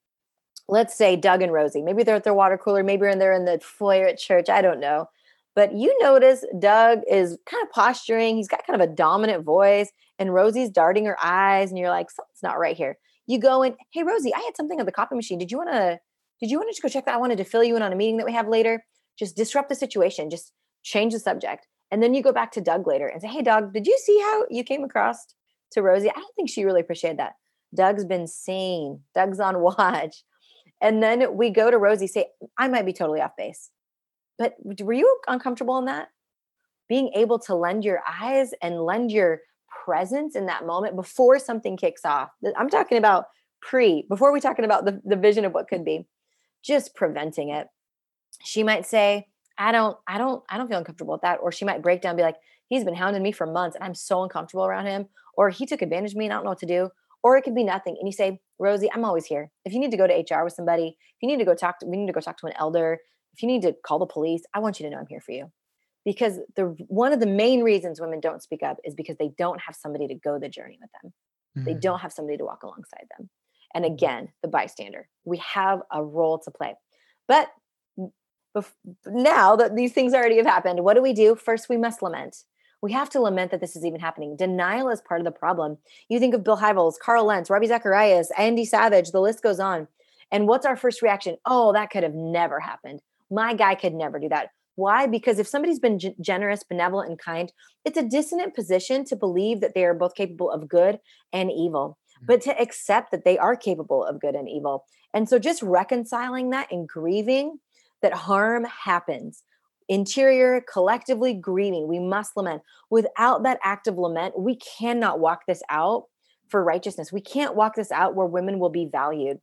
Let's 0.69 0.97
say 0.97 1.17
Doug 1.17 1.43
and 1.43 1.53
Rosie. 1.53 1.83
Maybe 1.83 2.03
they're 2.03 2.17
at 2.17 2.25
their 2.25 2.35
water 2.35 2.59
cooler. 2.59 2.83
Maybe 2.83 3.03
they're 3.03 3.33
in 3.33 3.45
the 3.45 3.61
foyer 3.63 4.07
at 4.07 4.19
church. 4.19 4.49
I 4.51 4.61
don't 4.61 4.81
know. 4.81 5.07
But 5.55 5.75
you 5.75 5.97
notice 6.01 6.45
Doug 6.59 7.01
is 7.11 7.37
kind 7.47 7.63
of 7.63 7.71
posturing. 7.71 8.37
He's 8.37 8.49
got 8.49 8.67
kind 8.67 8.81
of 8.81 8.89
a 8.89 8.93
dominant 8.93 9.45
voice, 9.45 9.91
and 10.19 10.33
Rosie's 10.33 10.71
darting 10.71 11.05
her 11.07 11.17
eyes, 11.21 11.71
and 11.71 11.79
you're 11.79 11.91
like, 11.91 12.11
something's 12.11 12.43
not 12.43 12.59
right 12.59 12.77
here. 12.77 12.97
You 13.27 13.41
go 13.41 13.63
and, 13.63 13.75
hey, 13.91 14.05
Rosie, 14.05 14.33
I 14.33 14.39
had 14.39 14.57
something 14.57 14.79
on 14.79 14.87
the 14.87 14.93
copy 14.93 15.17
machine. 15.17 15.39
Did 15.39 15.51
you 15.51 15.59
want 15.59 15.71
to? 15.71 15.99
Did 16.41 16.51
you 16.51 16.59
want 16.59 16.73
to 16.73 16.81
go 16.81 16.89
check 16.89 17.07
that? 17.07 17.15
I 17.15 17.19
wanted 17.19 17.39
to 17.39 17.45
fill 17.45 17.65
you 17.65 17.75
in 17.75 17.83
on 17.83 17.93
a 17.93 17.97
meeting 17.97 18.19
that 18.19 18.27
we 18.27 18.33
have 18.33 18.47
later. 18.47 18.85
Just 19.19 19.37
disrupt 19.37 19.69
the 19.69 19.75
situation. 19.75 20.31
Just 20.31 20.53
change 20.89 21.13
the 21.13 21.21
subject. 21.21 21.67
And 21.91 22.03
then 22.03 22.15
you 22.15 22.23
go 22.23 22.33
back 22.33 22.53
to 22.53 22.61
Doug 22.61 22.87
later 22.87 23.07
and 23.07 23.21
say, 23.21 23.29
Hey, 23.29 23.43
Doug, 23.43 23.73
did 23.73 23.87
you 23.87 23.99
see 23.99 24.19
how 24.21 24.45
you 24.51 24.65
came 24.65 24.85
across 24.85 25.27
to 25.73 25.83
Rosie? 25.83 26.11
I 26.11 26.15
don't 26.15 26.35
think 26.35 26.51
she 26.51 26.65
really 26.65 26.81
appreciated 26.81 27.19
that. 27.19 27.35
Doug's 27.75 28.05
been 28.05 28.27
seen, 28.27 29.01
Doug's 29.15 29.41
on 29.41 29.61
watch. 29.61 30.23
And 30.81 31.03
then 31.03 31.37
we 31.37 31.51
go 31.51 31.71
to 31.71 31.79
Rosie, 31.79 32.07
say, 32.07 32.27
I 32.57 32.69
might 32.69 32.87
be 32.87 32.93
totally 32.93 33.21
off 33.21 33.37
base. 33.37 33.71
But 34.39 34.55
were 34.81 34.93
you 34.93 35.19
uncomfortable 35.27 35.79
in 35.79 35.87
that? 35.87 36.09
Being 36.89 37.11
able 37.15 37.39
to 37.41 37.55
lend 37.55 37.85
your 37.85 38.01
eyes 38.09 38.53
and 38.63 38.81
lend 38.81 39.11
your 39.11 39.41
presence 39.85 40.37
in 40.37 40.47
that 40.47 40.65
moment 40.65 40.95
before 40.95 41.39
something 41.39 41.77
kicks 41.77 42.05
off. 42.05 42.31
I'm 42.57 42.71
talking 42.71 42.97
about 42.97 43.27
pre, 43.61 44.07
before 44.09 44.33
we 44.33 44.41
talking 44.41 44.65
about 44.65 44.85
the, 44.85 45.03
the 45.05 45.17
vision 45.17 45.45
of 45.45 45.53
what 45.53 45.69
could 45.69 45.85
be, 45.85 46.07
just 46.63 46.95
preventing 46.95 47.51
it. 47.51 47.67
She 48.45 48.63
might 48.63 48.87
say, 48.87 49.27
I 49.59 49.73
don't, 49.73 49.97
I 50.07 50.19
don't, 50.19 50.43
I 50.49 50.57
don't 50.57 50.69
feel 50.69 50.79
uncomfortable 50.79 51.13
with 51.13 51.23
that. 51.23 51.41
Or 51.43 51.51
she 51.51 51.65
might 51.65 51.83
break 51.83 52.01
down, 52.01 52.17
be 52.17 52.23
like, 52.23 52.37
he's 52.69 52.85
been 52.85 52.95
hounding 52.95 53.23
me 53.23 53.33
for 53.33 53.47
months 53.47 53.75
and 53.75 53.85
I'm 53.85 53.95
so 53.95 54.23
uncomfortable 54.23 54.65
around 54.65 54.87
him. 54.87 55.07
Or 55.37 55.51
he 55.51 55.67
took 55.67 55.83
advantage 55.83 56.13
of 56.13 56.17
me 56.17 56.27
and 56.27 56.33
I 56.33 56.37
don't 56.37 56.45
know 56.45 56.51
what 56.51 56.59
to 56.61 56.67
do. 56.67 56.91
Or 57.23 57.37
it 57.37 57.43
could 57.43 57.55
be 57.55 57.65
nothing. 57.65 57.97
And 57.99 58.07
you 58.07 58.13
say, 58.13 58.41
Rosie, 58.59 58.91
I'm 58.93 59.05
always 59.05 59.27
here. 59.27 59.51
If 59.65 59.73
you 59.73 59.81
need 59.81 59.91
to 59.91 59.97
go 59.97 60.07
to 60.07 60.15
HR 60.15 60.45
with 60.45 60.53
somebody, 60.53 60.97
if 60.99 61.23
you 61.23 61.29
need 61.29 61.39
to 61.39 61.45
go 61.45 61.55
talk 61.55 61.81
to, 61.81 61.87
we 61.87 61.97
need 61.97 62.07
to 62.07 62.13
go 62.13 62.21
talk 62.21 62.39
to 62.39 62.47
an 62.47 62.53
elder. 62.59 62.99
If 63.35 63.43
you 63.43 63.49
need 63.49 63.63
to 63.63 63.75
call 63.85 63.99
the 63.99 64.07
police, 64.07 64.43
I 64.55 64.61
want 64.61 64.79
you 64.79 64.87
to 64.87 64.91
know 64.91 64.99
I'm 64.99 65.07
here 65.09 65.21
for 65.21 65.33
you. 65.33 65.51
Because 66.05 66.39
the 66.57 66.77
one 66.87 67.13
of 67.13 67.21
the 67.21 67.27
main 67.27 67.63
reasons 67.63 68.01
women 68.01 68.21
don't 68.21 68.43
speak 68.43 68.63
up 68.63 68.79
is 68.85 68.95
because 68.95 69.17
they 69.19 69.31
don't 69.37 69.61
have 69.61 69.75
somebody 69.75 70.07
to 70.07 70.15
go 70.15 70.39
the 70.39 70.49
journey 70.49 70.79
with 70.81 70.91
them. 71.03 71.13
Mm-hmm. 71.57 71.65
They 71.67 71.75
don't 71.75 71.99
have 71.99 72.13
somebody 72.13 72.39
to 72.39 72.45
walk 72.45 72.63
alongside 72.63 73.07
them. 73.19 73.29
And 73.75 73.85
mm-hmm. 73.85 73.95
again, 73.95 74.29
the 74.43 74.49
bystander. 74.49 75.09
We 75.25 75.39
have 75.39 75.81
a 75.93 76.03
role 76.03 76.39
to 76.39 76.51
play. 76.51 76.75
But 77.27 77.51
now 79.07 79.57
that 79.57 79.77
these 79.77 79.93
things 79.93 80.15
already 80.15 80.37
have 80.37 80.47
happened, 80.47 80.85
what 80.85 80.95
do 80.95 81.03
we 81.03 81.13
do? 81.13 81.35
First, 81.35 81.69
we 81.69 81.77
must 81.77 82.03
lament. 82.03 82.45
We 82.81 82.93
have 82.93 83.11
to 83.11 83.21
lament 83.21 83.51
that 83.51 83.61
this 83.61 83.75
is 83.75 83.85
even 83.85 84.01
happening. 84.01 84.37
Denial 84.37 84.89
is 84.89 85.01
part 85.01 85.21
of 85.21 85.25
the 85.25 85.33
problem. 85.33 85.79
You 86.09 86.21
think 86.21 86.35
of 86.35 86.45
Bill 86.45 86.57
Hybels, 86.57 86.95
Carl 87.03 87.25
Lentz, 87.25 87.51
Ravi 87.51 87.67
Zacharias, 87.67 88.31
Andy 88.39 88.65
Savage, 88.65 89.11
the 89.11 89.21
list 89.21 89.43
goes 89.43 89.59
on. 89.59 89.89
And 90.31 90.47
what's 90.47 90.67
our 90.67 90.77
first 90.77 91.03
reaction? 91.03 91.37
Oh, 91.45 91.73
that 91.73 91.91
could 91.91 92.03
have 92.03 92.15
never 92.15 92.61
happened. 92.61 93.01
My 93.31 93.55
guy 93.55 93.75
could 93.75 93.95
never 93.95 94.19
do 94.19 94.29
that. 94.29 94.51
Why? 94.77 95.07
Because 95.07 95.41
if 95.41 95.49
somebody's 95.49 95.81
been 95.81 95.99
g- 95.99 96.15
generous, 96.21 96.63
benevolent, 96.63 97.11
and 97.11 97.19
kind, 97.19 97.53
it's 97.85 97.99
a 97.99 98.09
dissonant 98.09 98.55
position 98.55 99.05
to 99.07 99.17
believe 99.17 99.61
that 99.61 99.75
they 99.75 99.85
are 99.85 99.95
both 99.95 100.15
capable 100.15 100.51
of 100.51 100.69
good 100.69 101.01
and 101.33 101.51
evil, 101.51 101.99
mm-hmm. 102.15 102.27
but 102.27 102.41
to 102.43 102.61
accept 102.61 103.11
that 103.11 103.25
they 103.25 103.37
are 103.39 103.57
capable 103.57 104.05
of 104.05 104.21
good 104.21 104.37
and 104.37 104.49
evil. 104.49 104.85
And 105.13 105.29
so 105.29 105.41
just 105.41 105.63
reconciling 105.63 106.51
that 106.51 106.71
and 106.71 106.89
grieving 106.89 107.59
that 108.03 108.13
harm 108.13 108.65
happens. 108.65 109.43
Interior 109.89 110.63
collectively 110.71 111.33
grieving 111.33 111.89
we 111.89 111.99
must 111.99 112.37
lament. 112.37 112.63
Without 112.91 113.43
that 113.45 113.59
act 113.63 113.87
of 113.87 113.97
lament 113.97 114.39
we 114.39 114.57
cannot 114.57 115.21
walk 115.21 115.47
this 115.47 115.63
out 115.71 116.05
for 116.49 116.63
righteousness. 116.63 117.13
We 117.13 117.21
can't 117.21 117.57
walk 117.57 117.75
this 117.75 117.93
out 117.93 118.15
where 118.15 118.27
women 118.27 118.59
will 118.59 118.71
be 118.71 118.89
valued. 118.91 119.39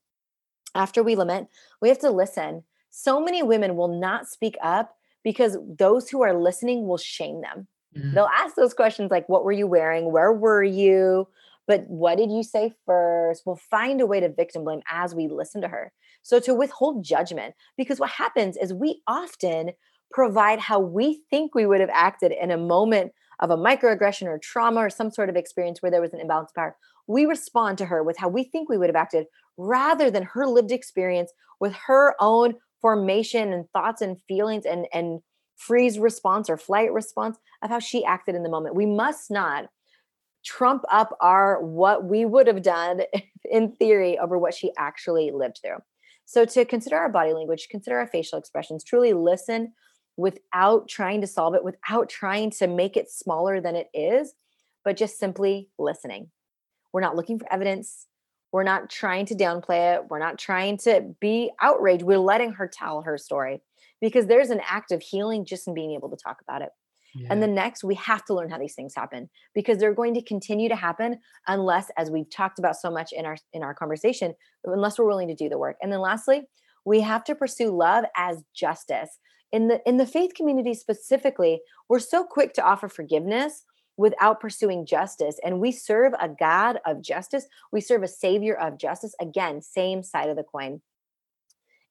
After 0.73 1.03
we 1.03 1.15
lament 1.15 1.47
we 1.81 1.89
have 1.89 1.99
to 1.99 2.11
listen. 2.11 2.63
So 2.91 3.19
many 3.19 3.43
women 3.43 3.75
will 3.75 3.99
not 3.99 4.27
speak 4.27 4.55
up 4.61 4.95
because 5.23 5.57
those 5.67 6.09
who 6.09 6.21
are 6.21 6.39
listening 6.39 6.87
will 6.87 6.97
shame 6.97 7.41
them. 7.41 7.67
Mm-hmm. 7.97 8.13
they'll 8.13 8.29
ask 8.35 8.55
those 8.55 8.73
questions 8.73 9.09
like 9.09 9.27
what 9.29 9.45
were 9.45 9.51
you 9.51 9.67
wearing? 9.67 10.11
Where 10.11 10.31
were 10.31 10.63
you? 10.63 11.27
But 11.67 11.85
what 11.87 12.17
did 12.17 12.29
you 12.29 12.43
say 12.43 12.73
first? 12.85 13.43
We'll 13.45 13.55
find 13.55 13.99
a 14.01 14.05
way 14.05 14.19
to 14.19 14.29
victim 14.29 14.63
blame 14.63 14.81
as 14.91 15.15
we 15.15 15.27
listen 15.27 15.61
to 15.61 15.67
her 15.67 15.91
so 16.26 16.39
to 16.39 16.55
withhold 16.55 17.03
judgment 17.03 17.53
because 17.78 17.99
what 17.99 18.09
happens 18.09 18.57
is 18.57 18.73
we 18.73 19.03
often 19.05 19.69
provide 20.11 20.59
how 20.59 20.80
we 20.80 21.21
think 21.30 21.53
we 21.53 21.67
would 21.67 21.80
have 21.80 21.89
acted 21.93 22.32
in 22.32 22.49
a 22.49 22.57
moment 22.57 23.11
of 23.41 23.51
a 23.51 23.57
microaggression 23.57 24.23
or 24.23 24.39
trauma 24.39 24.80
or 24.80 24.89
some 24.89 25.11
sort 25.11 25.30
of 25.30 25.36
experience 25.36 25.84
where 25.84 25.91
there 25.91 26.01
was 26.01 26.13
an 26.13 26.19
imbalance 26.19 26.49
of 26.49 26.55
power. 26.55 26.76
We 27.05 27.26
respond 27.26 27.78
to 27.78 27.86
her 27.86 28.01
with 28.01 28.17
how 28.17 28.28
we 28.28 28.43
think 28.43 28.69
we 28.69 28.78
would 28.78 28.89
have 28.89 28.95
acted 28.95 29.28
rather 29.55 30.09
than 30.09 30.23
her 30.23 30.47
lived 30.47 30.71
experience 30.71 31.32
with 31.59 31.73
her 31.86 32.15
own 32.19 32.55
formation 32.82 33.53
and 33.53 33.69
thoughts 33.69 34.01
and 34.01 34.17
feelings 34.28 34.65
and, 34.65 34.88
and 34.91 35.19
freeze 35.57 35.99
response 35.99 36.49
or 36.49 36.57
flight 36.57 36.91
response 36.91 37.38
of 37.61 37.69
how 37.69 37.78
she 37.78 38.03
acted 38.03 38.34
in 38.34 38.41
the 38.41 38.49
moment. 38.49 38.73
We 38.73 38.88
must 38.88 39.30
not 39.30 39.65
trump 40.43 40.84
up 40.91 41.15
our 41.21 41.61
what 41.61 42.05
we 42.05 42.26
would 42.26 42.47
have 42.47 42.63
done 42.63 43.01
in 43.51 43.73
theory 43.73 44.17
over 44.17 44.39
what 44.39 44.55
she 44.55 44.71
actually 44.76 45.30
lived 45.30 45.59
through. 45.63 45.78
So 46.26 46.45
to 46.45 46.65
consider 46.65 46.97
our 46.97 47.09
body 47.09 47.34
language, 47.34 47.67
consider 47.69 47.99
our 47.99 48.07
facial 48.07 48.39
expressions, 48.39 48.84
truly 48.84 49.13
listen 49.13 49.73
without 50.17 50.88
trying 50.88 51.21
to 51.21 51.28
solve 51.28 51.55
it, 51.55 51.63
without 51.63 52.09
trying 52.09 52.49
to 52.49 52.67
make 52.67 52.97
it 52.97 53.11
smaller 53.11 53.61
than 53.61 53.76
it 53.76 53.89
is, 53.93 54.34
but 54.84 54.97
just 54.97 55.19
simply 55.19 55.69
listening. 55.78 56.32
We're 56.93 57.01
not 57.01 57.15
looking 57.15 57.38
for 57.39 57.51
evidence. 57.51 58.07
We're 58.51 58.63
not 58.63 58.89
trying 58.89 59.26
to 59.28 59.36
downplay 59.36 59.95
it. 59.95 60.09
We're 60.09 60.19
not 60.19 60.39
trying 60.39 60.78
to 60.80 61.13
be 61.19 61.51
outraged. 61.61 62.03
We're 62.03 62.17
letting 62.17 62.53
her 62.53 62.67
tell 62.67 63.01
her 63.01 63.17
story 63.17 63.61
because 63.99 64.28
there's 64.28 64.49
an 64.49 64.61
act 64.65 64.91
of 64.91 65.01
healing 65.01 65.45
just 65.45 65.67
in 65.67 65.73
being 65.73 65.91
able 65.91 66.09
to 66.09 66.15
talk 66.15 66.39
about 66.41 66.61
it. 66.61 66.69
Yeah. 67.16 67.28
And 67.32 67.41
the 67.41 67.47
next, 67.47 67.84
we 67.84 67.95
have 67.95 68.26
to 68.26 68.34
learn 68.34 68.49
how 68.49 68.57
these 68.57 68.76
things 68.76 68.93
happen 68.93 69.30
because 69.53 69.78
they're 69.78 69.93
going 69.93 70.13
to 70.16 70.22
continue 70.22 70.68
to 70.70 70.76
happen 70.76 71.20
unless, 71.47 71.89
as 71.97 72.11
we've 72.11 72.30
talked 72.30 72.59
about 72.59 72.76
so 72.76 72.91
much 72.91 73.13
in 73.13 73.26
our 73.26 73.38
in 73.53 73.63
our 73.63 73.74
conversation, 73.74 74.36
unless 74.66 74.99
we're 74.99 75.07
willing 75.07 75.30
to 75.30 75.36
do 75.36 75.49
the 75.49 75.57
work. 75.57 75.78
And 75.82 75.91
then 75.91 76.01
lastly, 76.01 76.43
we 76.86 77.01
have 77.01 77.24
to 77.26 77.36
pursue 77.36 77.72
love 77.72 78.05
as 78.16 78.43
justice 78.53 79.18
in 79.51 79.68
the 79.68 79.82
in 79.88 79.97
the 79.97 80.05
faith 80.05 80.34
community 80.34 80.74
specifically 80.74 81.61
we're 81.88 81.99
so 81.99 82.24
quick 82.24 82.53
to 82.53 82.63
offer 82.63 82.89
forgiveness 82.89 83.63
without 83.97 84.41
pursuing 84.41 84.86
justice 84.86 85.39
and 85.43 85.59
we 85.59 85.72
serve 85.72 86.13
a 86.20 86.28
god 86.28 86.80
of 86.86 87.01
justice 87.01 87.47
we 87.72 87.80
serve 87.80 88.03
a 88.03 88.07
savior 88.07 88.55
of 88.55 88.78
justice 88.78 89.16
again 89.22 89.61
same 89.61 90.03
side 90.03 90.30
of 90.30 90.36
the 90.36 90.43
coin 90.43 90.82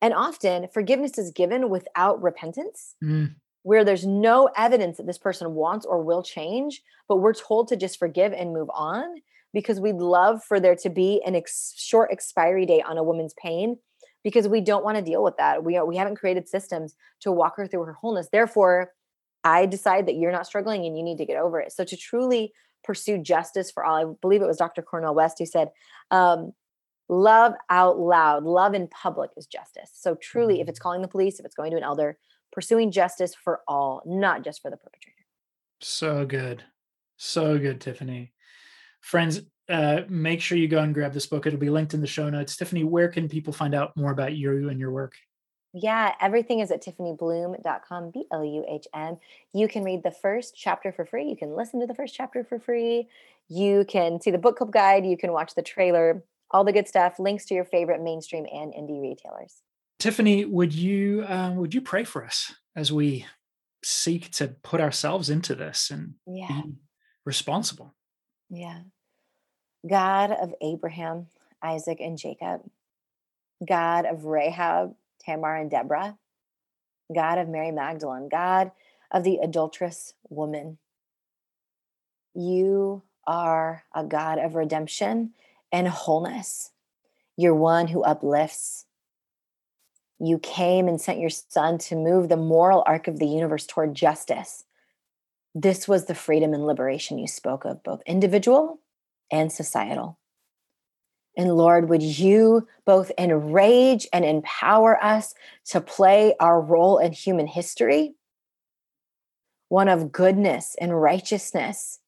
and 0.03 0.13
often 0.13 0.69
forgiveness 0.75 1.17
is 1.17 1.31
given 1.31 1.71
without 1.71 2.23
repentance 2.23 2.97
mm. 3.03 3.35
Where 3.65 3.85
there's 3.85 4.07
no 4.07 4.49
evidence 4.57 4.97
that 4.97 5.07
this 5.07 5.19
person 5.19 5.55
wants 5.55 5.85
or 5.85 6.03
will 6.03 6.23
change 6.23 6.83
but 7.09 7.17
we're 7.17 7.35
told 7.35 7.69
to 7.69 7.77
just 7.77 7.99
forgive 7.99 8.33
and 8.33 8.53
move 8.53 8.69
on 8.73 9.17
because 9.53 9.81
we'd 9.81 9.97
love 9.97 10.43
for 10.43 10.59
there 10.59 10.77
to 10.77 10.91
be 10.91 11.23
an 11.25 11.35
ex- 11.35 11.75
short 11.77 12.11
expiry 12.11 12.67
date 12.67 12.85
on 12.87 12.99
a 12.99 13.05
woman's 13.05 13.35
pain 13.41 13.77
because 14.23 14.49
we 14.49 14.61
don't 14.61 14.85
want 14.85 14.97
to 14.97 15.03
deal 15.03 15.23
with 15.23 15.37
that. 15.37 15.65
We 15.65 15.77
are, 15.77 15.87
we 15.87 15.97
haven't 15.97 16.17
created 16.17 16.49
systems 16.49 16.97
to 17.21 17.31
walk 17.31 17.57
her 17.57 17.67
through 17.67 17.85
her 17.85 17.93
wholeness. 17.93 18.29
Therefore, 18.33 18.91
I 19.45 19.67
decide 19.67 20.07
that 20.07 20.17
you're 20.17 20.33
not 20.33 20.47
struggling 20.47 20.85
and 20.87 20.97
you 20.97 21.05
need 21.05 21.19
to 21.19 21.27
get 21.27 21.37
over 21.37 21.61
it. 21.61 21.73
So 21.73 21.85
to 21.85 21.97
truly 21.97 22.53
pursue 22.83 23.19
justice 23.19 23.71
for 23.71 23.85
all, 23.85 23.97
I 23.97 24.15
believe 24.21 24.43
it 24.43 24.47
was 24.47 24.57
Dr. 24.57 24.83
Cornel 24.83 25.15
West 25.15 25.39
who 25.39 25.47
said, 25.47 25.69
um, 26.11 26.53
love 27.09 27.53
out 27.69 27.99
loud, 27.99 28.45
love 28.45 28.73
in 28.73 28.89
public 28.89 29.31
is 29.37 29.47
justice. 29.47 29.91
So 29.93 30.17
truly, 30.17 30.61
if 30.63 30.69
it's 30.69 30.79
mm. 30.79 30.83
calling 30.83 31.03
the 31.03 31.09
police, 31.09 31.39
if 31.39 31.45
it's 31.45 31.55
going 31.55 31.71
to 31.71 31.77
an 31.77 31.83
elder, 31.83 32.17
pursuing 32.55 32.91
justice 32.91 33.35
for 33.35 33.61
all, 33.69 34.03
not 34.07 34.45
just 34.45 34.63
for 34.63 34.71
the 34.71 34.77
perpetrator. 34.77 35.19
So 35.81 36.25
good. 36.25 36.63
So 37.17 37.59
good, 37.59 37.81
Tiffany. 37.81 38.33
Friends, 39.01 39.43
uh, 39.69 40.03
make 40.09 40.41
sure 40.41 40.57
you 40.57 40.69
go 40.69 40.79
and 40.79 40.95
grab 40.95 41.13
this 41.13 41.27
book. 41.27 41.47
It'll 41.47 41.59
be 41.59 41.71
linked 41.71 41.93
in 41.93 42.01
the 42.01 42.07
show 42.07 42.31
notes. 42.31 42.57
Tiffany, 42.57 42.85
where 42.85 43.09
can 43.09 43.29
people 43.29 43.53
find 43.53 43.75
out 43.75 43.97
more 43.97 44.13
about 44.13 44.35
you 44.35 44.69
and 44.69 44.79
your 44.79 44.93
work? 44.93 45.15
Yeah, 45.77 46.15
everything 46.21 46.61
is 46.61 46.71
at 46.71 46.85
tiffanybluhm.com, 46.85 48.11
B 48.13 48.27
L 48.33 48.45
U 48.45 48.65
H 48.69 48.87
M. 48.95 49.17
You 49.53 49.67
can 49.67 49.83
read 49.83 50.05
the 50.05 50.13
first 50.13 50.55
chapter 50.57 50.93
for 50.93 51.05
free. 51.05 51.29
You 51.29 51.37
can 51.37 51.57
listen 51.57 51.81
to 51.81 51.87
the 51.87 51.95
first 51.95 52.15
chapter 52.15 52.45
for 52.45 52.61
free. 52.61 53.09
You 53.49 53.85
can 53.89 54.21
see 54.21 54.31
the 54.31 54.39
book 54.39 54.59
club 54.59 54.71
guide. 54.71 55.05
You 55.05 55.17
can 55.17 55.33
watch 55.33 55.57
the 55.57 55.63
trailer, 55.63 56.23
all 56.53 56.63
the 56.63 56.73
good 56.73 56.87
stuff, 56.87 57.19
links 57.19 57.45
to 57.47 57.55
your 57.55 57.65
favorite 57.65 58.01
mainstream 58.01 58.47
and 58.53 58.73
indie 58.73 59.03
retailers. 59.03 59.63
Tiffany, 60.05 60.45
would 60.45 60.75
you 60.75 61.25
uh, 61.27 61.53
would 61.53 61.73
you 61.73 61.81
pray 61.81 62.05
for 62.05 62.27
us 62.27 62.53
as 62.77 62.93
we 62.93 63.25
seek 63.83 64.31
to 64.33 64.49
put 64.49 64.79
ourselves 64.79 65.31
into 65.31 65.55
this 65.55 65.91
and 65.91 66.17
yeah. 66.27 66.47
be 66.47 66.75
responsible? 67.25 67.95
Yeah. 68.51 68.81
God 69.89 70.31
of 70.31 70.53
Abraham, 70.61 71.29
Isaac, 71.63 72.01
and 72.01 72.19
Jacob, 72.19 72.61
God 73.67 74.05
of 74.05 74.27
Rahab, 74.27 74.95
Tamar, 75.25 75.57
and 75.57 75.71
Deborah, 75.71 76.19
God 77.15 77.39
of 77.39 77.49
Mary 77.49 77.71
Magdalene, 77.71 78.29
God 78.29 78.73
of 79.11 79.25
the 79.25 79.39
adulterous 79.43 80.13
woman. 80.29 80.77
You 82.35 83.05
are 83.27 83.85
a 83.95 84.05
God 84.05 84.39
of 84.39 84.55
redemption 84.55 85.33
and 85.73 85.89
wholeness. 85.89 86.73
You're 87.39 87.55
one 87.55 87.89
who 87.89 88.03
uplifts. 88.03 88.84
You 90.25 90.39
came 90.39 90.89
and 90.89 90.99
sent 90.99 91.21
your 91.21 91.29
son 91.29 91.77
to 91.79 91.97
move 91.97 92.31
the 92.31 92.37
moral 92.39 92.83
arc 92.87 93.09
of 93.09 93.19
the 93.19 93.27
universe 93.27 93.67
toward 93.67 93.95
justice. 93.95 94.65
This 95.55 95.87
was 95.87 96.07
the 96.07 96.15
freedom 96.15 96.55
and 96.55 96.67
liberation 96.67 97.19
you 97.19 97.27
spoke 97.27 97.67
of, 97.67 97.83
both 97.83 98.01
individual 98.07 98.81
and 99.31 99.53
societal. 99.53 100.19
And 101.37 101.55
Lord, 101.55 101.91
would 101.91 102.03
you 102.03 102.67
both 102.87 103.13
enrage 103.19 104.07
and 104.15 104.25
empower 104.25 105.03
us 105.05 105.35
to 105.67 105.83
play 105.83 106.35
our 106.41 106.59
role 106.59 106.97
in 106.99 107.13
human 107.13 107.47
history? 107.47 108.15
One 109.69 109.89
of 109.89 110.11
goodness 110.11 110.75
and 110.81 111.03
righteousness, 111.03 111.99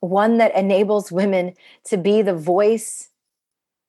one 0.00 0.38
that 0.38 0.56
enables 0.56 1.12
women 1.12 1.54
to 1.84 1.96
be 1.96 2.22
the 2.22 2.34
voice, 2.34 3.10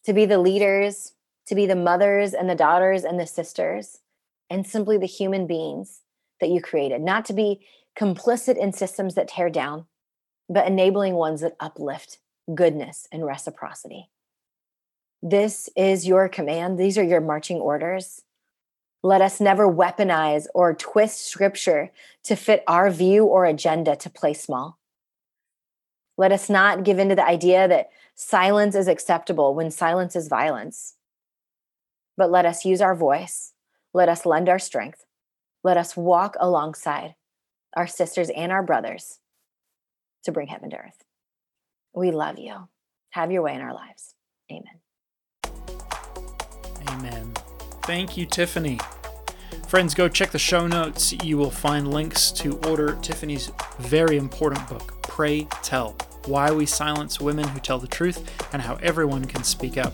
to 0.05 0.13
be 0.13 0.25
the 0.25 0.37
leaders, 0.37 1.13
to 1.47 1.55
be 1.55 1.65
the 1.65 1.75
mothers 1.75 2.33
and 2.33 2.49
the 2.49 2.55
daughters 2.55 3.03
and 3.03 3.19
the 3.19 3.27
sisters, 3.27 3.99
and 4.49 4.65
simply 4.65 4.97
the 4.97 5.05
human 5.05 5.47
beings 5.47 6.01
that 6.39 6.49
you 6.49 6.61
created, 6.61 7.01
not 7.01 7.25
to 7.25 7.33
be 7.33 7.65
complicit 7.97 8.57
in 8.57 8.73
systems 8.73 9.15
that 9.15 9.27
tear 9.27 9.49
down, 9.49 9.85
but 10.49 10.67
enabling 10.67 11.13
ones 11.13 11.41
that 11.41 11.55
uplift 11.59 12.19
goodness, 12.53 13.07
and 13.11 13.25
reciprocity. 13.25 14.09
This 15.21 15.69
is 15.75 16.05
your 16.05 16.27
command. 16.27 16.77
These 16.77 16.97
are 16.97 17.03
your 17.03 17.21
marching 17.21 17.57
orders. 17.57 18.21
Let 19.01 19.21
us 19.21 19.39
never 19.39 19.71
weaponize 19.71 20.47
or 20.53 20.73
twist 20.73 21.27
scripture 21.27 21.91
to 22.23 22.35
fit 22.35 22.63
our 22.67 22.89
view 22.89 23.25
or 23.25 23.45
agenda 23.45 23.95
to 23.97 24.09
play 24.09 24.33
small. 24.33 24.79
Let 26.17 26.31
us 26.31 26.49
not 26.49 26.83
give 26.83 26.99
into 26.99 27.15
the 27.15 27.25
idea 27.25 27.67
that 27.67 27.89
silence 28.15 28.75
is 28.75 28.87
acceptable 28.87 29.55
when 29.55 29.71
silence 29.71 30.15
is 30.15 30.27
violence. 30.27 30.95
But 32.17 32.31
let 32.31 32.45
us 32.45 32.65
use 32.65 32.81
our 32.81 32.95
voice. 32.95 33.53
Let 33.93 34.09
us 34.09 34.25
lend 34.25 34.49
our 34.49 34.59
strength. 34.59 35.05
Let 35.63 35.77
us 35.77 35.95
walk 35.95 36.35
alongside 36.39 37.15
our 37.75 37.87
sisters 37.87 38.29
and 38.35 38.51
our 38.51 38.63
brothers 38.63 39.19
to 40.23 40.31
bring 40.31 40.47
heaven 40.47 40.69
to 40.71 40.77
earth. 40.77 41.03
We 41.95 42.11
love 42.11 42.37
you. 42.37 42.67
Have 43.11 43.31
your 43.31 43.41
way 43.41 43.55
in 43.55 43.61
our 43.61 43.73
lives. 43.73 44.15
Amen. 44.51 44.81
Amen. 46.89 47.33
Thank 47.83 48.17
you, 48.17 48.25
Tiffany. 48.25 48.79
Friends, 49.67 49.93
go 49.93 50.07
check 50.07 50.31
the 50.31 50.39
show 50.39 50.67
notes. 50.67 51.13
You 51.23 51.37
will 51.37 51.51
find 51.51 51.93
links 51.93 52.31
to 52.33 52.57
order 52.67 52.97
Tiffany's 53.01 53.51
very 53.79 54.17
important 54.17 54.67
book, 54.67 55.01
Prey 55.03 55.47
Tell 55.61 55.95
Why 56.25 56.51
We 56.51 56.65
Silence 56.65 57.19
Women 57.19 57.47
Who 57.47 57.59
Tell 57.59 57.79
the 57.79 57.87
Truth 57.87 58.29
and 58.53 58.61
How 58.61 58.75
Everyone 58.75 59.25
Can 59.25 59.43
Speak 59.43 59.77
Up. 59.77 59.93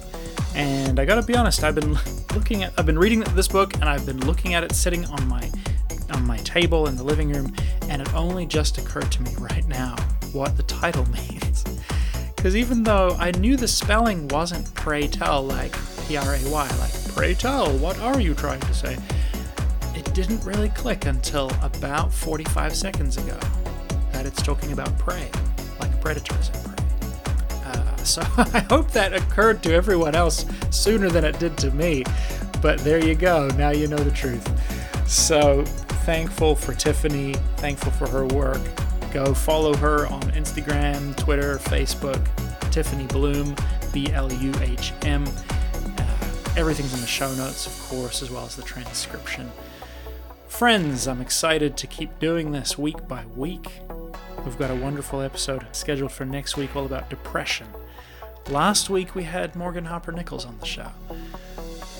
And 0.56 1.00
I 1.00 1.06
gotta 1.06 1.24
be 1.24 1.36
honest, 1.36 1.64
I've 1.64 1.76
been 1.76 1.94
looking 2.36 2.64
at, 2.64 2.74
I've 2.78 2.86
been 2.86 3.00
reading 3.00 3.22
this 3.36 3.48
book, 3.48 3.74
and 3.76 3.86
I've 3.86 4.06
been 4.06 4.20
looking 4.26 4.54
at 4.54 4.64
it 4.64 4.74
sitting 4.74 5.06
on 5.06 5.28
my 5.28 5.50
on 6.12 6.26
my 6.26 6.38
table 6.38 6.88
in 6.88 6.96
the 6.96 7.04
living 7.04 7.32
room, 7.32 7.54
and 7.90 8.02
it 8.02 8.14
only 8.14 8.46
just 8.46 8.78
occurred 8.78 9.12
to 9.12 9.22
me 9.22 9.32
right 9.40 9.68
now 9.68 9.96
what 10.32 10.58
the 10.58 10.64
title 10.64 11.06
means. 11.12 11.64
Because 12.36 12.56
even 12.56 12.84
though 12.84 13.16
I 13.20 13.32
knew 13.32 13.58
the 13.58 13.68
spelling 13.68 14.28
wasn't 14.30 14.74
pray 14.74 15.08
tell, 15.08 15.44
like 15.44 15.76
P 16.08 16.18
R 16.18 16.36
A 16.36 16.50
Y, 16.50 16.70
like 16.80 17.08
pray 17.16 17.34
tell, 17.34 17.76
what 17.78 18.00
are 18.00 18.20
you 18.20 18.34
trying 18.34 18.62
to 18.62 18.74
say? 18.74 18.98
It 19.96 20.14
didn't 20.14 20.44
really 20.46 20.70
click 20.70 21.06
until 21.06 21.52
about 21.62 22.14
45 22.14 22.76
seconds 22.76 23.18
ago 23.18 23.38
that 24.14 24.26
it's 24.26 24.42
talking 24.42 24.72
about 24.72 24.98
like 25.06 25.36
predators 26.02 26.50
and 26.54 26.64
prey. 26.66 26.86
Uh, 27.66 27.96
so 27.98 28.22
I 28.38 28.66
hope 28.70 28.92
that 28.92 29.14
occurred 29.14 29.64
to 29.64 29.74
everyone 29.74 30.16
else 30.16 30.46
sooner 30.70 31.10
than 31.10 31.24
it 31.24 31.40
did 31.40 31.58
to 31.60 31.72
me. 31.72 32.04
But 32.62 32.80
there 32.80 33.04
you 33.04 33.16
go, 33.16 33.48
now 33.50 33.70
you 33.70 33.88
know 33.88 33.98
the 33.98 34.12
truth. 34.12 34.48
So 35.10 35.64
thankful 36.06 36.56
for 36.56 36.74
Tiffany, 36.74 37.34
thankful 37.58 37.92
for 37.92 38.08
her 38.10 38.26
work. 38.28 38.62
Go 39.12 39.34
follow 39.34 39.74
her 39.76 40.08
on 40.08 40.22
Instagram, 40.32 41.16
Twitter, 41.18 41.58
Facebook, 41.58 42.24
Tiffany 42.72 43.06
Bluhm, 43.08 43.58
B 43.92 44.12
L 44.14 44.32
U 44.32 44.54
H 44.62 44.94
M. 45.02 45.26
Uh, 45.26 46.18
everything's 46.56 46.94
in 46.94 47.02
the 47.02 47.08
show 47.08 47.34
notes, 47.36 47.66
of 47.66 47.80
course, 47.90 48.22
as 48.22 48.30
well 48.30 48.46
as 48.46 48.56
the 48.56 48.62
transcription. 48.62 49.52
Friends, 50.48 51.08
I'm 51.08 51.22
excited 51.22 51.78
to 51.78 51.88
keep 51.88 52.20
doing 52.20 52.52
this 52.52 52.78
week 52.78 53.08
by 53.08 53.26
week. 53.36 53.82
We've 54.46 54.58
got 54.58 54.72
a 54.72 54.76
wonderful 54.76 55.22
episode 55.22 55.66
scheduled 55.74 56.12
for 56.12 56.26
next 56.26 56.58
week 56.58 56.76
all 56.76 56.86
about 56.86 57.10
depression. 57.10 57.68
Last 58.50 58.90
week 58.90 59.14
we 59.14 59.24
had 59.24 59.56
Morgan 59.56 59.86
Harper 59.86 60.12
Nichols 60.12 60.46
on 60.46 60.58
the 60.60 60.66
show. 60.66 60.88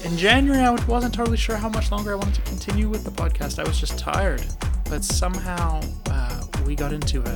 In 0.04 0.18
January, 0.18 0.62
I 0.64 0.72
wasn't 0.86 1.14
totally 1.14 1.38
sure 1.38 1.58
how 1.58 1.70
much 1.70 1.92
longer 1.92 2.14
I 2.14 2.16
wanted 2.16 2.36
to 2.36 2.42
continue 2.42 2.88
with 2.88 3.04
the 3.04 3.12
podcast. 3.12 3.60
I 3.60 3.64
was 3.64 3.80
just 3.80 4.00
tired. 4.00 4.44
But 4.90 5.04
somehow 5.04 5.82
uh, 6.10 6.46
we 6.66 6.76
got 6.76 6.94
into 6.94 7.22
a 7.22 7.36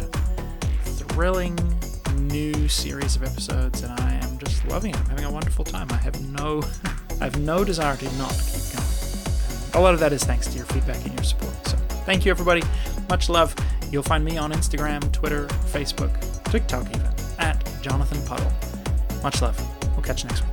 thrilling 0.86 1.58
new 2.22 2.68
series 2.68 3.16
of 3.16 3.24
episodes, 3.24 3.84
and 3.84 3.92
I 4.00 4.14
am 4.14 4.38
just 4.40 4.66
loving 4.68 4.92
it. 4.92 4.98
I'm 4.98 5.06
having 5.08 5.26
a 5.26 5.32
wonderful 5.32 5.66
time. 5.66 5.88
I 5.92 5.98
have 5.98 6.20
no, 6.32 6.64
I 7.22 7.26
have 7.26 7.40
no 7.40 7.64
desire 7.64 7.98
to 7.98 8.18
not 8.18 8.32
keep 8.32 8.74
going. 8.74 8.88
A 9.76 9.80
lot 9.82 9.94
of 9.94 10.00
that 10.00 10.14
is 10.14 10.24
thanks 10.24 10.48
to 10.48 10.58
your 10.58 10.66
feedback 10.68 11.04
and 11.06 11.14
your 11.14 11.24
support. 11.24 11.54
So 11.68 11.78
thank 12.06 12.26
you, 12.26 12.32
everybody. 12.32 12.64
Much 13.10 13.28
love. 13.30 13.54
You'll 13.94 14.02
find 14.02 14.26
me 14.26 14.40
on 14.40 14.52
Instagram, 14.52 15.12
Twitter, 15.12 15.46
Facebook, 15.72 16.12
TikTok, 16.46 16.90
even 16.96 17.08
at 17.38 17.64
Jonathan 17.84 18.20
Puddle. 18.26 18.52
Much 19.22 19.40
love. 19.40 19.56
We'll 19.92 20.02
catch 20.02 20.24
you 20.24 20.30
next 20.30 20.44
week. 20.44 20.53